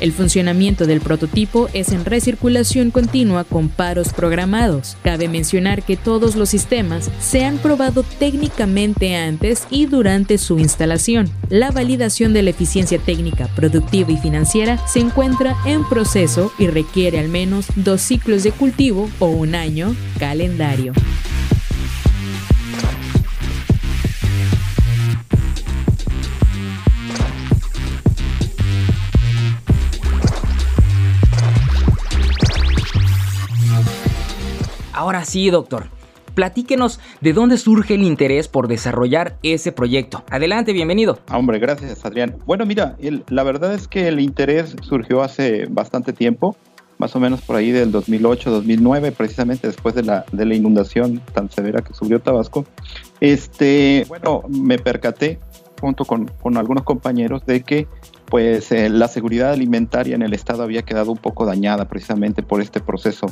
El 0.00 0.12
funcionamiento 0.12 0.86
del 0.86 1.00
prototipo 1.00 1.68
es 1.72 1.90
en 1.90 2.04
recirculación 2.04 2.90
continua 2.90 3.44
con 3.44 3.68
paros 3.68 4.12
programados. 4.12 4.96
Cabe 5.02 5.26
mencionar 5.28 5.82
que 5.82 5.96
todos 5.96 6.36
los 6.36 6.50
sistemas 6.50 7.10
se 7.18 7.44
han 7.44 7.56
probado 7.58 8.02
técnicamente 8.02 9.16
antes 9.16 9.66
y 9.70 9.86
durante 9.86 10.36
su 10.36 10.58
instalación. 10.58 11.30
La 11.48 11.70
validación 11.70 12.34
de 12.34 12.42
la 12.42 12.50
eficiencia 12.50 12.98
técnica, 12.98 13.48
productiva 13.56 14.12
y 14.12 14.18
financiera 14.18 14.78
se 14.86 15.00
encuentra 15.00 15.56
en 15.64 15.88
proceso 15.88 16.52
y 16.58 16.66
requiere 16.66 17.18
al 17.18 17.28
menos 17.28 17.66
dos 17.74 18.02
ciclos 18.02 18.42
de 18.42 18.52
cultivo 18.52 19.08
o 19.18 19.28
un 19.28 19.54
año 19.54 19.96
calendario. 20.18 20.92
Ahora 35.06 35.24
sí, 35.24 35.50
doctor. 35.50 35.84
Platíquenos 36.34 36.98
de 37.20 37.32
dónde 37.32 37.58
surge 37.58 37.94
el 37.94 38.02
interés 38.02 38.48
por 38.48 38.66
desarrollar 38.66 39.38
ese 39.44 39.70
proyecto. 39.70 40.24
Adelante, 40.32 40.72
bienvenido. 40.72 41.20
Ah, 41.28 41.38
hombre, 41.38 41.60
gracias, 41.60 42.04
Adrián. 42.04 42.38
Bueno, 42.44 42.66
mira, 42.66 42.96
la 43.28 43.44
verdad 43.44 43.72
es 43.72 43.86
que 43.86 44.08
el 44.08 44.18
interés 44.18 44.74
surgió 44.82 45.22
hace 45.22 45.66
bastante 45.70 46.12
tiempo, 46.12 46.56
más 46.98 47.14
o 47.14 47.20
menos 47.20 47.40
por 47.40 47.54
ahí 47.54 47.70
del 47.70 47.92
2008-2009, 47.92 49.12
precisamente 49.12 49.68
después 49.68 49.94
de 49.94 50.02
la, 50.02 50.24
de 50.32 50.44
la 50.44 50.56
inundación 50.56 51.20
tan 51.32 51.52
severa 51.52 51.82
que 51.82 51.94
subió 51.94 52.18
Tabasco. 52.18 52.64
Este, 53.20 54.06
bueno, 54.08 54.42
me 54.48 54.80
percaté 54.80 55.38
junto 55.80 56.04
con, 56.04 56.26
con 56.42 56.56
algunos 56.56 56.82
compañeros 56.82 57.46
de 57.46 57.62
que 57.62 57.86
pues 58.28 58.72
eh, 58.72 58.88
la 58.88 59.06
seguridad 59.06 59.52
alimentaria 59.52 60.16
en 60.16 60.22
el 60.22 60.34
estado 60.34 60.64
había 60.64 60.82
quedado 60.82 61.12
un 61.12 61.18
poco 61.18 61.46
dañada 61.46 61.84
precisamente 61.84 62.42
por 62.42 62.60
este 62.60 62.80
proceso 62.80 63.28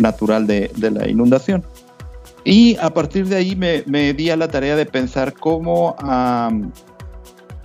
natural 0.00 0.46
de, 0.46 0.70
la 0.78 1.08
inundación. 1.08 1.64
Y 2.44 2.76
a 2.76 2.90
partir 2.90 3.26
de 3.26 3.36
ahí 3.36 3.56
me, 3.56 4.12
di 4.14 4.30
a 4.30 4.36
la 4.36 4.48
tarea 4.48 4.76
de 4.76 4.86
pensar 4.86 5.34
cómo 5.34 5.96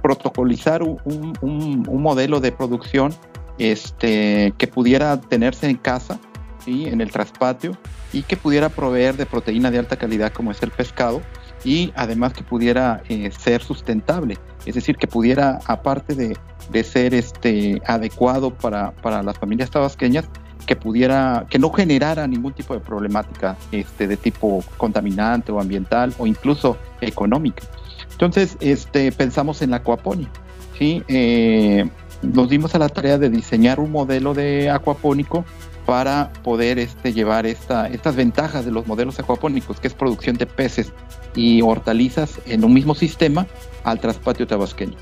protocolizar 0.02 0.84
un, 0.84 1.86
modelo 1.88 2.40
de 2.40 2.52
producción 2.52 3.14
este, 3.58 4.54
que 4.58 4.68
pudiera 4.68 5.20
tenerse 5.22 5.70
en 5.70 5.78
casa, 5.78 6.20
¿sí? 6.66 6.86
en 6.86 7.02
el 7.02 7.12
traspatio, 7.12 7.78
y 8.12 8.24
que 8.24 8.36
pudiera 8.36 8.70
proveer 8.70 9.16
de 9.16 9.26
proteína 9.26 9.72
de 9.72 9.80
alta 9.80 9.96
calidad 9.96 10.34
como 10.34 10.52
es 10.52 10.62
el 10.62 10.72
pescado, 10.72 11.22
y 11.64 11.94
además 11.96 12.34
que 12.34 12.44
pudiera 12.44 13.02
eh, 13.08 13.32
ser 13.32 13.62
sustentable, 13.62 14.38
es 14.66 14.76
decir, 14.76 14.98
que 14.98 15.08
pudiera, 15.08 15.60
aparte 15.66 16.14
de, 16.14 16.38
de 16.72 16.84
ser 16.84 17.14
este, 17.14 17.82
adecuado 17.86 18.54
para, 18.54 18.92
para, 18.92 19.24
las 19.24 19.38
familias 19.38 19.72
tabasqueñas, 19.72 20.26
que 20.66 20.76
pudiera, 20.76 21.46
que 21.50 21.60
no 21.60 21.72
generara 21.72 22.26
ningún 22.28 22.54
tipo 22.54 22.74
de 22.74 22.80
problemática 22.80 23.58
este, 23.72 24.08
de 24.08 24.18
tipo 24.18 24.64
contaminante 24.78 25.52
o 25.52 25.60
ambiental 25.60 26.14
o 26.18 26.28
incluso 26.28 26.78
económica. 27.02 27.64
Entonces, 28.12 28.58
este, 28.62 29.12
pensamos 29.12 29.62
en 29.62 29.72
la 29.72 29.78
acuaponia. 29.78 30.30
¿sí? 30.78 31.04
Eh, 31.08 31.90
nos 32.22 32.50
dimos 32.50 32.74
a 32.76 32.80
la 32.80 32.90
tarea 32.90 33.18
de 33.18 33.30
diseñar 33.30 33.80
un 33.80 33.92
modelo 33.92 34.34
de 34.34 34.70
acuapónico 34.70 35.46
para 35.86 36.32
poder 36.44 36.80
este, 36.80 37.12
llevar 37.12 37.46
esta, 37.46 37.88
estas 37.88 38.16
ventajas 38.16 38.64
de 38.64 38.72
los 38.72 38.88
modelos 38.88 39.20
acuapónicos, 39.20 39.80
que 39.80 39.88
es 39.88 39.94
producción 39.94 40.38
de 40.38 40.46
peces 40.46 40.94
y 41.36 41.62
hortalizas 41.62 42.40
en 42.46 42.64
un 42.64 42.74
mismo 42.74 42.96
sistema 42.96 43.48
al 43.84 44.00
traspatio 44.00 44.48
tabasqueño. 44.48 44.96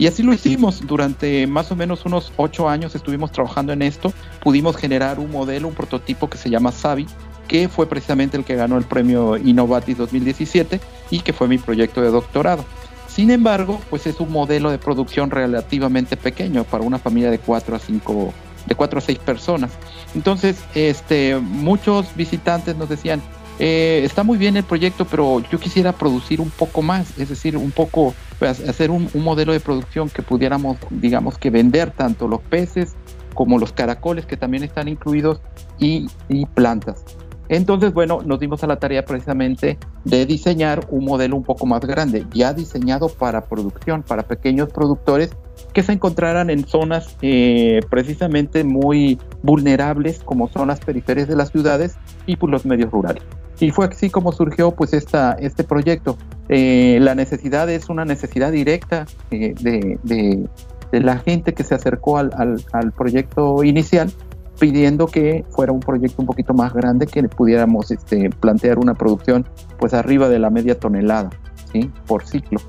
Y 0.00 0.06
así 0.06 0.22
lo 0.22 0.32
hicimos. 0.32 0.80
Durante 0.86 1.46
más 1.46 1.70
o 1.70 1.76
menos 1.76 2.06
unos 2.06 2.32
ocho 2.38 2.70
años 2.70 2.94
estuvimos 2.94 3.32
trabajando 3.32 3.74
en 3.74 3.82
esto. 3.82 4.14
Pudimos 4.42 4.74
generar 4.78 5.18
un 5.18 5.30
modelo, 5.30 5.68
un 5.68 5.74
prototipo 5.74 6.30
que 6.30 6.38
se 6.38 6.48
llama 6.48 6.72
Savi, 6.72 7.06
que 7.46 7.68
fue 7.68 7.86
precisamente 7.86 8.38
el 8.38 8.44
que 8.44 8.56
ganó 8.56 8.78
el 8.78 8.84
premio 8.84 9.36
Innovatis 9.36 9.98
2017 9.98 10.80
y 11.10 11.20
que 11.20 11.34
fue 11.34 11.48
mi 11.48 11.58
proyecto 11.58 12.00
de 12.00 12.08
doctorado. 12.08 12.64
Sin 13.08 13.30
embargo, 13.30 13.78
pues 13.90 14.06
es 14.06 14.18
un 14.20 14.32
modelo 14.32 14.70
de 14.70 14.78
producción 14.78 15.30
relativamente 15.30 16.16
pequeño 16.16 16.64
para 16.64 16.82
una 16.82 16.98
familia 16.98 17.30
de 17.30 17.38
cuatro 17.38 17.76
a 17.76 17.78
cinco, 17.78 18.32
de 18.64 18.74
cuatro 18.74 19.00
a 19.00 19.02
seis 19.02 19.18
personas. 19.18 19.70
Entonces, 20.14 20.56
este, 20.74 21.36
muchos 21.36 22.16
visitantes 22.16 22.74
nos 22.74 22.88
decían, 22.88 23.20
eh, 23.62 24.00
está 24.04 24.22
muy 24.22 24.38
bien 24.38 24.56
el 24.56 24.64
proyecto, 24.64 25.04
pero 25.04 25.40
yo 25.50 25.60
quisiera 25.60 25.92
producir 25.92 26.40
un 26.40 26.48
poco 26.48 26.80
más, 26.80 27.18
es 27.18 27.28
decir, 27.28 27.58
un 27.58 27.70
poco, 27.70 28.14
pues, 28.38 28.66
hacer 28.66 28.90
un, 28.90 29.10
modelo 29.14 29.52
de 29.52 29.60
producción 29.60 30.08
que 30.08 30.22
pudiéramos, 30.22 30.78
digamos, 30.88 31.36
que 31.36 31.50
vender 31.50 31.90
tanto 31.90 32.26
los 32.26 32.40
peces 32.40 32.94
como 33.34 33.58
los 33.58 33.72
caracoles 33.72 34.24
que 34.24 34.38
también 34.38 34.64
están 34.64 34.88
incluidos 34.88 35.42
y, 35.78 36.08
y 36.30 36.46
plantas. 36.46 37.04
Entonces, 37.50 37.92
bueno, 37.92 38.22
nos 38.24 38.40
dimos 38.40 38.64
a 38.64 38.66
la 38.66 38.76
tarea 38.76 39.04
precisamente 39.04 39.76
de 40.04 40.24
diseñar 40.24 40.86
un 40.88 41.04
modelo 41.04 41.36
un 41.36 41.42
poco 41.42 41.66
más 41.66 41.80
grande, 41.80 42.24
ya 42.32 42.54
diseñado 42.54 43.08
para 43.08 43.42
producción, 43.42 44.04
para 44.04 44.22
pequeños 44.22 44.70
productores 44.70 45.36
que 45.74 45.82
se 45.82 45.92
encontraran 45.92 46.48
en 46.48 46.66
zonas 46.66 47.14
eh, 47.20 47.80
precisamente 47.90 48.64
muy 48.64 49.18
vulnerables 49.42 50.20
como 50.24 50.48
son 50.48 50.68
las 50.68 50.80
periferias 50.80 51.28
de 51.28 51.36
las 51.36 51.50
ciudades 51.50 51.98
y 52.24 52.36
pues, 52.36 52.50
los 52.50 52.64
medios 52.64 52.90
rurales. 52.90 53.22
Y 53.60 53.70
fue 53.70 53.86
así 53.86 54.08
como 54.08 54.32
surgió 54.32 54.70
pues 54.70 54.94
esta, 54.94 55.32
este 55.34 55.64
proyecto. 55.64 56.16
Eh, 56.48 56.98
la 57.00 57.14
necesidad 57.14 57.68
es 57.68 57.90
una 57.90 58.06
necesidad 58.06 58.50
directa 58.50 59.06
eh, 59.30 59.54
de, 59.60 59.98
de, 60.02 61.00
la 61.00 61.18
gente 61.18 61.52
que 61.52 61.62
se 61.62 61.74
acercó 61.74 62.18
al, 62.18 62.32
al, 62.72 62.92
proyecto 62.92 63.62
inicial 63.62 64.10
pidiendo 64.58 65.06
que 65.06 65.44
fuera 65.50 65.72
un 65.72 65.80
proyecto 65.80 66.16
un 66.20 66.26
poquito 66.26 66.52
más 66.52 66.72
grande 66.72 67.06
que 67.06 67.22
pudiéramos 67.22 67.90
este, 67.90 68.30
plantear 68.30 68.78
una 68.78 68.94
producción 68.94 69.46
pues 69.78 69.94
arriba 69.94 70.28
de 70.28 70.38
la 70.38 70.50
media 70.50 70.78
tonelada 70.78 71.30
¿sí? 71.70 71.90
por 72.06 72.26
ciclo. 72.26 72.60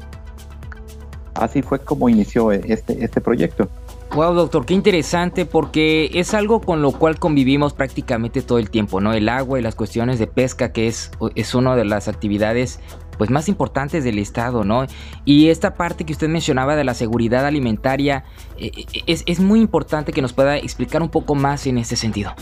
Así 1.34 1.62
fue 1.62 1.80
como 1.80 2.10
inició 2.10 2.52
este, 2.52 3.04
este 3.04 3.22
proyecto. 3.22 3.70
Wow, 4.14 4.34
doctor, 4.34 4.66
qué 4.66 4.74
interesante 4.74 5.46
porque 5.46 6.12
es 6.14 6.34
algo 6.34 6.60
con 6.60 6.82
lo 6.82 6.92
cual 6.92 7.18
convivimos 7.18 7.74
prácticamente 7.74 8.42
todo 8.42 8.60
el 8.60 8.70
tiempo, 8.70 9.00
¿no? 9.00 9.14
El 9.14 9.30
agua 9.30 9.58
y 9.58 9.62
las 9.62 9.76
cuestiones 9.76 10.20
de 10.20 10.28
pesca, 10.28 10.74
que 10.74 10.88
es, 10.88 11.12
es 11.36 11.56
una 11.56 11.78
de 11.78 11.86
las 11.86 12.10
actividades 12.10 12.80
pues 13.18 13.30
más 13.30 13.48
importantes 13.48 14.04
del 14.04 14.20
estado, 14.20 14.66
¿no? 14.66 14.86
Y 15.24 15.48
esta 15.48 15.76
parte 15.76 16.04
que 16.04 16.12
usted 16.12 16.28
mencionaba 16.28 16.76
de 16.76 16.84
la 16.84 16.94
seguridad 16.94 17.46
alimentaria 17.46 18.26
eh, 18.58 18.72
eh, 18.76 19.04
es, 19.08 19.24
es 19.28 19.40
muy 19.40 19.62
importante 19.62 20.12
que 20.12 20.22
nos 20.22 20.34
pueda 20.34 20.58
explicar 20.58 21.02
un 21.02 21.10
poco 21.10 21.34
más 21.34 21.66
en 21.66 21.78
ese 21.78 21.96
sentido. 21.96 22.34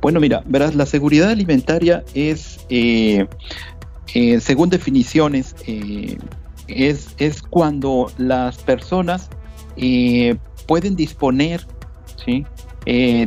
Bueno, 0.00 0.20
mira, 0.20 0.42
verás, 0.46 0.74
la 0.74 0.86
seguridad 0.86 1.30
alimentaria 1.30 2.04
es, 2.14 2.64
eh, 2.70 3.26
eh, 4.14 4.40
según 4.40 4.70
definiciones, 4.70 5.54
eh, 5.66 6.16
es, 6.68 7.14
es, 7.18 7.42
cuando 7.42 8.10
las 8.16 8.58
personas 8.58 9.28
pueden 10.70 10.94
disponer, 10.94 11.66
¿sí? 12.24 12.46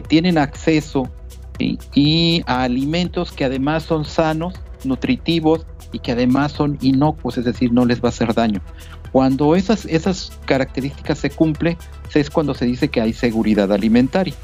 tienen 0.07 0.38
acceso 0.38 1.09
y 1.59 2.41
a 2.45 2.63
alimentos 2.63 3.33
que 3.33 3.43
además 3.43 3.83
son 3.83 4.05
sanos, 4.05 4.53
nutritivos 4.85 5.65
y 5.91 6.00
que 6.00 6.13
además 6.13 6.53
son 6.53 6.77
inocuos, 6.79 7.38
es 7.38 7.43
decir, 7.43 7.73
no 7.73 7.83
les 7.83 8.00
va 8.01 8.05
a 8.05 8.09
hacer 8.12 8.33
daño. 8.33 8.62
Cuando 9.12 9.57
esas, 9.57 9.83
esas 9.83 10.31
características 10.45 11.17
se 11.17 11.31
cumplen, 11.31 11.75
es 12.13 12.29
cuando 12.29 12.53
se 12.53 12.63
dice 12.63 12.88
que 12.88 13.01
hay 13.01 13.12
seguridad 13.12 13.73
alimentaria. 13.73 14.35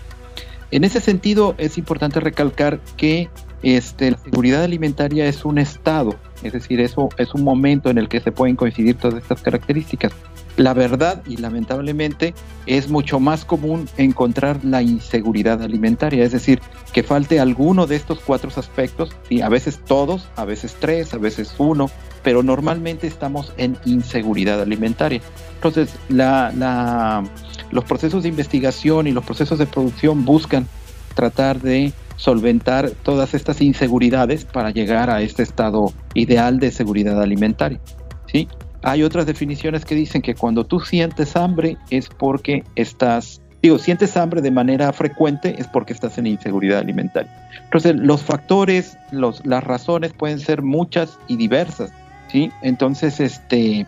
En 0.69 0.83
ese 0.83 0.99
sentido, 0.99 1.55
es 1.57 1.77
importante 1.77 2.19
recalcar 2.19 2.81
que 2.97 3.29
este, 3.63 4.11
la 4.11 4.17
seguridad 4.17 4.63
alimentaria 4.63 5.25
es 5.25 5.45
un 5.45 5.57
estado, 5.57 6.15
es 6.43 6.51
decir, 6.51 6.81
eso 6.81 7.07
es 7.17 7.33
un 7.33 7.45
momento 7.45 7.89
en 7.89 7.97
el 7.97 8.09
que 8.09 8.19
se 8.19 8.33
pueden 8.33 8.57
coincidir 8.57 8.97
todas 8.97 9.23
estas 9.23 9.41
características. 9.41 10.11
La 10.57 10.73
verdad, 10.73 11.23
y 11.25 11.37
lamentablemente, 11.37 12.33
es 12.65 12.89
mucho 12.89 13.19
más 13.19 13.45
común 13.45 13.87
encontrar 13.97 14.63
la 14.65 14.81
inseguridad 14.81 15.61
alimentaria, 15.61 16.23
es 16.23 16.33
decir, 16.33 16.59
que 16.91 17.03
falte 17.03 17.39
alguno 17.39 17.87
de 17.87 17.95
estos 17.95 18.19
cuatro 18.19 18.51
aspectos, 18.55 19.15
y 19.29 19.41
a 19.41 19.49
veces 19.49 19.79
todos, 19.85 20.27
a 20.35 20.45
veces 20.45 20.75
tres, 20.79 21.13
a 21.13 21.17
veces 21.17 21.55
uno, 21.57 21.89
pero 22.23 22.43
normalmente 22.43 23.07
estamos 23.07 23.53
en 23.57 23.77
inseguridad 23.85 24.61
alimentaria. 24.61 25.21
Entonces, 25.55 25.95
los 26.09 27.83
procesos 27.85 28.23
de 28.23 28.29
investigación 28.29 29.07
y 29.07 29.11
los 29.11 29.23
procesos 29.23 29.59
de 29.59 29.65
producción 29.65 30.25
buscan 30.25 30.67
tratar 31.15 31.61
de 31.61 31.93
solventar 32.17 32.91
todas 33.03 33.33
estas 33.33 33.61
inseguridades 33.61 34.43
para 34.43 34.71
llegar 34.71 35.09
a 35.09 35.21
este 35.21 35.43
estado 35.43 35.93
ideal 36.13 36.59
de 36.59 36.71
seguridad 36.71 37.21
alimentaria. 37.21 37.79
¿sí? 38.27 38.49
Hay 38.81 39.03
otras 39.03 39.25
definiciones 39.25 39.83
que 39.83 39.95
dicen 39.95 40.21
que 40.21 40.35
cuando 40.35 40.65
tú 40.65 40.79
sientes 40.79 41.35
hambre 41.35 41.77
es 41.89 42.07
porque 42.07 42.63
estás, 42.75 43.41
digo, 43.61 43.77
sientes 43.77 44.15
hambre 44.15 44.41
de 44.41 44.51
manera 44.51 44.91
frecuente 44.93 45.55
es 45.57 45.67
porque 45.67 45.93
estás 45.93 46.17
en 46.17 46.27
inseguridad 46.27 46.79
alimentaria. 46.79 47.49
Entonces, 47.63 47.95
los 47.95 48.23
factores, 48.23 48.97
los, 49.11 49.45
las 49.45 49.63
razones 49.63 50.13
pueden 50.13 50.39
ser 50.39 50.61
muchas 50.61 51.19
y 51.27 51.35
diversas, 51.35 51.91
¿sí? 52.29 52.51
Entonces, 52.61 53.19
este, 53.19 53.85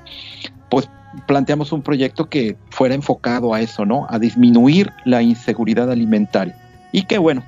pues 0.70 0.90
planteamos 1.26 1.72
un 1.72 1.82
proyecto 1.82 2.30
que 2.30 2.58
fuera 2.70 2.94
enfocado 2.94 3.54
a 3.54 3.62
eso, 3.62 3.86
¿no? 3.86 4.08
A 4.10 4.20
disminuir 4.20 4.92
la 5.06 5.22
inseguridad 5.22 5.90
alimentaria. 5.90 6.56
Y 6.92 7.04
que, 7.04 7.18
bueno, 7.18 7.44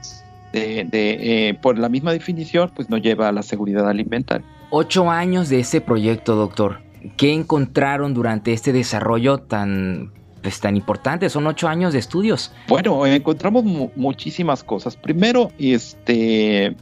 de, 0.54 0.88
eh, 0.92 1.54
por 1.62 1.78
la 1.78 1.90
misma 1.90 2.14
definición, 2.14 2.72
pues 2.74 2.90
nos 2.90 3.02
lleva 3.02 3.28
a 3.28 3.32
la 3.32 3.44
seguridad 3.44 3.90
alimentaria. 3.90 4.46
Ocho 4.70 5.10
años 5.10 5.50
de 5.50 5.60
ese 5.60 5.82
proyecto, 5.82 6.36
doctor. 6.36 6.80
¿Qué 7.18 7.34
encontraron 7.34 8.14
durante 8.14 8.54
este 8.54 8.72
desarrollo 8.72 9.40
tan, 9.40 10.12
pues, 10.42 10.60
tan 10.60 10.76
importante? 10.76 11.30
Son 11.30 11.46
ocho 11.48 11.68
años 11.68 11.94
de 11.94 12.00
estudios. 12.00 12.52
Bueno, 12.68 13.06
encontramos 13.06 13.64
muchísimas 13.96 14.64
cosas. 14.64 14.96
Primero, 14.96 15.52
este, 15.58 16.76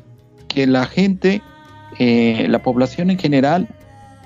que 0.48 0.68
la 0.68 0.86
gente, 0.86 1.42
eh, 2.00 2.46
la 2.50 2.62
población 2.62 3.10
en 3.10 3.18
general, 3.18 3.68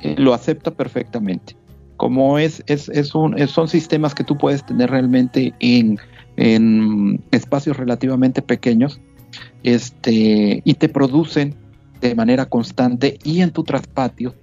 eh, 0.01 0.15
lo 0.17 0.33
acepta 0.33 0.71
perfectamente. 0.71 1.55
Como 1.97 2.39
es, 2.39 2.61
es, 2.67 3.15
un, 3.15 3.47
son 3.47 3.69
sistemas 3.69 4.13
que 4.13 4.25
tú 4.25 4.37
puedes 4.37 4.65
tener 4.65 4.89
realmente 4.89 5.53
en, 5.59 5.97
en 6.35 7.23
espacios 7.31 7.77
relativamente 7.77 8.41
pequeños 8.41 8.99
este, 9.63 10.61
y 10.63 10.73
te 10.73 10.89
producen 10.89 11.55
de 12.01 12.15
manera 12.15 12.45
constante 12.45 13.17
y 13.23 13.41
en 13.41 13.51
tu 13.51 13.63
traspatio 13.63 14.35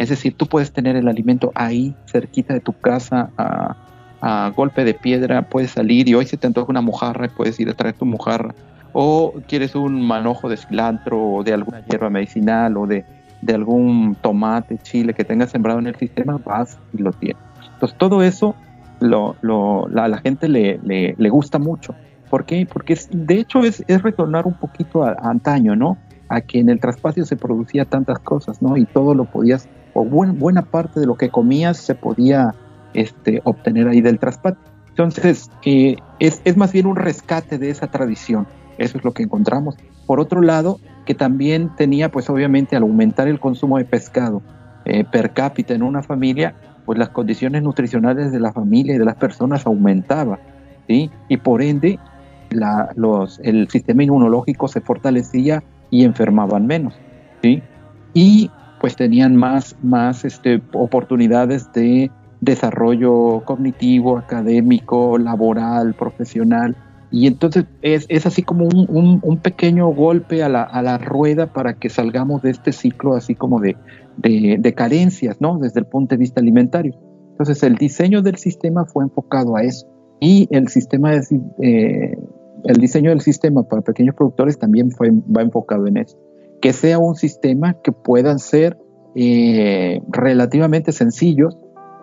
es 0.00 0.08
decir, 0.08 0.34
tú 0.36 0.46
puedes 0.46 0.72
tener 0.72 0.96
el 0.96 1.08
alimento 1.08 1.52
ahí, 1.54 1.94
cerquita 2.06 2.54
de 2.54 2.60
tu 2.60 2.72
casa, 2.72 3.30
a, 3.36 3.76
golpe 4.56 4.84
de 4.84 4.94
piedra, 4.94 5.42
puedes 5.50 5.72
salir 5.72 6.08
y 6.08 6.14
hoy 6.14 6.24
se 6.24 6.38
te 6.38 6.46
antoja 6.46 6.70
una 6.70 6.80
mojarra 6.80 7.28
puedes 7.28 7.60
ir 7.60 7.68
a 7.68 7.74
traer 7.74 7.94
tu 7.94 8.06
mojarra. 8.06 8.54
O 8.94 9.34
quieres 9.46 9.74
un 9.74 10.00
manojo 10.00 10.48
de 10.48 10.56
cilantro 10.56 11.20
o 11.20 11.44
de 11.44 11.52
alguna 11.52 11.84
hierba 11.84 12.08
medicinal 12.08 12.78
o 12.78 12.86
de, 12.86 13.04
algún 13.52 14.16
tomate, 14.22 14.78
chile 14.78 15.12
que 15.12 15.24
tengas 15.24 15.50
sembrado 15.50 15.78
en 15.78 15.88
el 15.88 15.96
sistema, 15.96 16.40
vas 16.42 16.78
y 16.94 17.02
lo 17.02 17.12
tienes. 17.12 17.42
Entonces 17.74 17.98
todo 17.98 18.22
eso 18.22 18.54
lo, 19.00 19.36
a 19.94 20.08
la 20.08 20.18
gente 20.18 20.48
le, 20.48 20.78
le, 20.82 21.28
gusta 21.28 21.58
mucho. 21.58 21.94
¿Por 22.30 22.46
qué? 22.46 22.66
Porque 22.70 22.98
de 23.10 23.40
hecho 23.40 23.60
es, 23.60 23.84
es 23.88 24.02
retornar 24.02 24.46
un 24.46 24.54
poquito 24.54 25.04
a, 25.04 25.16
antaño, 25.20 25.76
¿no? 25.76 25.98
A 26.30 26.40
que 26.40 26.60
en 26.60 26.70
el 26.70 26.80
traspacio 26.80 27.26
se 27.26 27.36
producía 27.36 27.84
tantas 27.84 28.20
cosas, 28.20 28.62
¿no? 28.62 28.78
Y 28.78 28.86
todo 28.86 29.14
lo 29.14 29.26
podías 29.26 29.68
o 29.94 30.04
buena 30.04 30.62
parte 30.62 31.00
de 31.00 31.06
lo 31.06 31.16
que 31.16 31.30
comías 31.30 31.78
se 31.78 31.94
podía 31.94 32.54
este, 32.92 33.40
obtener 33.44 33.88
ahí 33.88 34.00
del 34.00 34.18
traspatio. 34.18 34.60
Entonces, 34.88 35.50
eh, 35.64 35.96
es, 36.20 36.40
es, 36.44 36.56
más 36.56 36.72
bien 36.72 36.86
un 36.86 36.96
rescate 36.96 37.58
de 37.58 37.70
esa 37.70 37.88
tradición. 37.88 38.46
Eso 38.78 38.98
es 38.98 39.04
lo 39.04 39.12
que 39.12 39.22
encontramos. 39.22 39.76
Por 40.06 40.20
otro 40.20 40.42
lado, 40.42 40.78
que 41.04 41.14
también 41.14 41.70
tenía, 41.76 42.10
pues 42.10 42.28
obviamente, 42.30 42.76
al 42.76 42.82
aumentar 42.82 43.28
el 43.28 43.40
consumo 43.40 43.78
de 43.78 43.84
pescado 43.84 44.42
eh, 44.84 45.04
per 45.04 45.32
cápita 45.32 45.74
en 45.74 45.82
una 45.82 46.02
familia, 46.02 46.54
pues 46.84 46.98
las 46.98 47.08
condiciones 47.10 47.62
nutricionales 47.62 48.32
de 48.32 48.40
la 48.40 48.52
familia 48.52 48.94
y 48.94 48.98
de 48.98 49.04
las 49.04 49.16
personas 49.16 49.66
aumentaban, 49.66 50.38
¿sí? 50.86 51.10
Y 51.28 51.38
por 51.38 51.62
ende, 51.62 51.98
la, 52.50 52.90
los, 52.94 53.40
el 53.42 53.68
sistema 53.68 54.02
inmunológico 54.02 54.68
se 54.68 54.80
fortalecía 54.80 55.62
y 55.90 56.04
enfermaban 56.04 56.66
menos, 56.66 56.94
¿sí? 57.42 57.62
Y 58.12 58.50
pues 58.84 58.96
tenían 58.96 59.34
más, 59.34 59.74
más 59.82 60.26
este, 60.26 60.60
oportunidades 60.74 61.72
de 61.72 62.10
desarrollo 62.42 63.42
cognitivo, 63.46 64.18
académico, 64.18 65.16
laboral, 65.16 65.94
profesional. 65.94 66.76
Y 67.10 67.26
entonces 67.26 67.64
es, 67.80 68.04
es 68.10 68.26
así 68.26 68.42
como 68.42 68.66
un, 68.66 69.20
un, 69.22 69.38
pequeño 69.38 69.88
golpe 69.88 70.42
a 70.42 70.50
la, 70.50 70.64
a 70.64 70.82
la, 70.82 70.98
rueda 70.98 71.50
para 71.50 71.78
que 71.78 71.88
salgamos 71.88 72.42
de 72.42 72.50
este 72.50 72.72
ciclo 72.72 73.14
así 73.14 73.34
como 73.34 73.58
de, 73.58 73.74
de, 74.18 74.74
carencias, 74.74 75.40
¿no? 75.40 75.56
Desde 75.56 75.80
el 75.80 75.86
punto 75.86 76.14
de 76.14 76.18
vista 76.18 76.42
alimentario. 76.42 76.92
Entonces 77.30 77.62
el 77.62 77.76
diseño 77.76 78.20
del 78.20 78.36
sistema 78.36 78.84
fue 78.84 79.04
enfocado 79.04 79.56
a 79.56 79.62
eso. 79.62 79.86
Y 80.20 80.46
el 80.50 80.68
sistema 80.68 81.12
de, 81.12 81.22
eh, 81.62 82.18
el 82.64 82.76
diseño 82.76 83.08
del 83.08 83.22
sistema 83.22 83.62
para 83.62 83.80
pequeños 83.80 84.14
productores 84.14 84.58
también 84.58 84.90
fue, 84.90 85.10
va 85.10 85.40
enfocado 85.40 85.86
en 85.86 85.96
eso 85.96 86.18
que 86.64 86.72
sea 86.72 86.98
un 86.98 87.14
sistema 87.14 87.74
que 87.74 87.92
puedan 87.92 88.38
ser 88.38 88.78
eh, 89.14 90.00
relativamente 90.08 90.92
sencillos, 90.92 91.58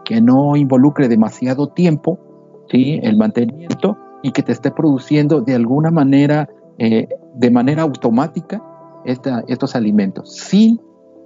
que 0.06 0.22
no 0.22 0.56
involucre 0.56 1.08
demasiado 1.08 1.70
tiempo, 1.70 2.20
el 2.70 3.18
mantenimiento 3.18 3.98
y 4.22 4.32
que 4.32 4.44
te 4.44 4.52
esté 4.52 4.70
produciendo 4.70 5.42
de 5.42 5.56
alguna 5.56 5.90
manera, 5.90 6.48
eh, 6.78 7.10
de 7.34 7.50
manera 7.50 7.82
automática, 7.82 8.64
estos 9.04 9.76
alimentos, 9.76 10.32
sin 10.32 10.80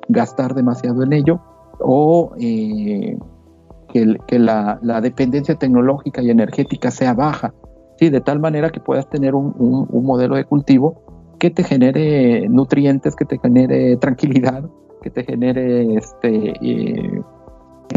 gastar 0.07 0.53
demasiado 0.53 1.03
en 1.03 1.11
ello 1.11 1.41
o 1.81 2.31
eh, 2.39 3.17
que, 3.91 4.39
la, 4.39 4.79
dependencia 5.01 5.55
tecnológica 5.55 6.21
y 6.21 6.29
energética 6.29 6.89
sea 6.89 7.13
baja, 7.13 7.53
de 7.99 8.21
tal 8.21 8.39
manera 8.39 8.69
que 8.69 8.79
puedas 8.79 9.09
tener 9.09 9.35
un 9.35 10.05
modelo 10.05 10.37
de 10.37 10.45
cultivo 10.45 11.05
que 11.39 11.49
te 11.49 11.63
genere 11.63 12.47
nutrientes, 12.49 13.15
que 13.15 13.25
te 13.25 13.37
genere 13.39 13.97
tranquilidad, 13.97 14.69
que 15.01 15.09
te 15.09 15.23
genere 15.23 15.95
este 15.95 16.49
eh, 16.61 17.21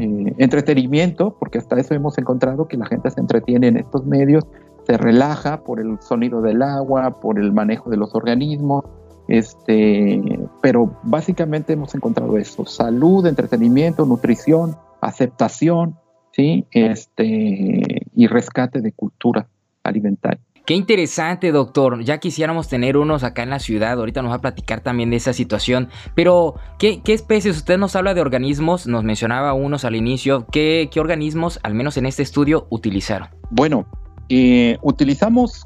eh, 0.01 0.35
entretenimiento, 0.39 1.37
porque 1.39 1.59
hasta 1.59 1.79
eso 1.79 1.95
hemos 1.95 2.19
encontrado 2.19 2.69
que 2.69 2.77
la 2.77 2.87
gente 2.87 3.11
se 3.11 3.21
entretiene 3.21 3.69
en 3.69 3.77
estos 3.79 4.05
medios, 4.05 4.45
se 4.87 4.97
relaja 4.97 5.63
por 5.65 5.81
el 5.81 6.01
sonido 6.01 6.41
del 6.43 6.63
agua, 6.63 7.21
por 7.21 7.39
el 7.39 7.53
manejo 7.53 7.91
de 7.91 7.97
los 7.97 8.15
organismos, 8.15 8.85
este, 9.29 10.41
pero 10.63 10.99
básicamente 11.03 11.75
hemos 11.75 11.95
encontrado 11.95 12.39
eso, 12.39 12.65
salud, 12.65 13.27
entretenimiento, 13.27 14.07
nutrición, 14.07 14.77
aceptación, 15.01 15.97
¿sí? 16.33 16.67
este, 16.71 18.03
y 18.15 18.27
rescate 18.27 18.81
de 18.81 18.93
cultura 18.93 19.47
alimentaria. 19.83 20.41
Qué 20.69 20.75
interesante, 20.75 21.51
doctor. 21.51 22.05
Ya 22.05 22.19
quisiéramos 22.19 22.69
tener 22.69 22.99
unos 22.99 23.25
acá 23.25 23.43
en 23.43 23.49
la 23.49 23.59
ciudad. 23.59 23.99
Ahorita 23.99 24.21
nos 24.21 24.33
va 24.33 24.35
a 24.37 24.41
platicar 24.43 24.83
también 24.83 25.09
de 25.09 25.17
esa 25.17 25.33
situación. 25.33 25.89
Pero, 26.15 26.57
¿qué, 26.79 27.01
especies? 27.07 27.57
Usted 27.57 27.79
nos 27.79 27.97
habla 27.97 28.13
de 28.13 28.21
organismos, 28.21 28.87
nos 28.87 29.03
mencionaba 29.03 29.55
unos 29.55 29.87
al 29.87 29.97
inicio. 29.97 30.47
¿Qué, 30.53 30.91
organismos, 30.97 31.59
al 31.63 31.73
menos 31.73 31.97
en 31.97 32.05
este 32.05 32.23
estudio, 32.23 32.67
utilizaron? 32.69 33.31
Bueno, 33.49 33.87
eh, 34.29 34.77
utilizamos 34.83 35.65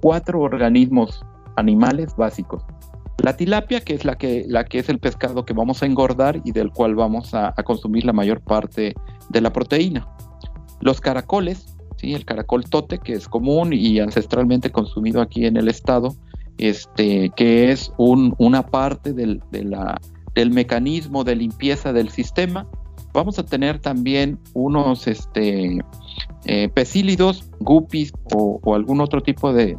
cuatro 0.00 0.40
organismos 0.40 1.20
animales 1.56 2.16
básicos. 2.16 2.64
La 3.22 3.36
tilapia, 3.36 3.82
que 3.82 3.92
es 3.92 4.06
la 4.06 4.16
que, 4.16 4.46
la 4.48 4.64
que 4.64 4.78
es 4.78 4.88
el 4.88 5.00
pescado 5.00 5.44
que 5.44 5.52
vamos 5.52 5.82
a 5.82 5.86
engordar 5.86 6.40
y 6.46 6.52
del 6.52 6.70
cual 6.70 6.94
vamos 6.94 7.34
a 7.34 7.52
consumir 7.62 8.06
la 8.06 8.14
mayor 8.14 8.40
parte 8.40 8.94
de 9.28 9.40
la 9.42 9.52
proteína. 9.52 10.08
Los 10.80 11.02
caracoles, 11.02 11.69
el 12.02 12.24
caracol 12.24 12.64
tote, 12.64 12.98
que 12.98 13.12
es 13.12 13.28
común 13.28 13.72
y 13.72 13.98
ancestralmente 14.00 14.70
consumido 14.70 15.20
aquí 15.20 15.46
en 15.46 15.56
el 15.56 15.68
estado, 15.68 16.14
este, 16.58 17.30
que 17.36 17.70
es 17.70 17.92
un, 17.96 18.34
una 18.38 18.66
parte 18.66 19.12
del, 19.12 19.42
de 19.50 19.64
del 20.34 20.50
mecanismo 20.50 21.24
de 21.24 21.36
limpieza 21.36 21.92
del 21.92 22.10
sistema. 22.10 22.66
Vamos 23.12 23.38
a 23.38 23.44
tener 23.44 23.80
también 23.80 24.38
unos 24.54 25.08
este, 25.08 25.80
eh, 26.46 26.70
guppies 27.60 28.12
o, 28.34 28.74
algún 28.74 29.00
otro 29.00 29.20
tipo 29.20 29.52
de, 29.52 29.76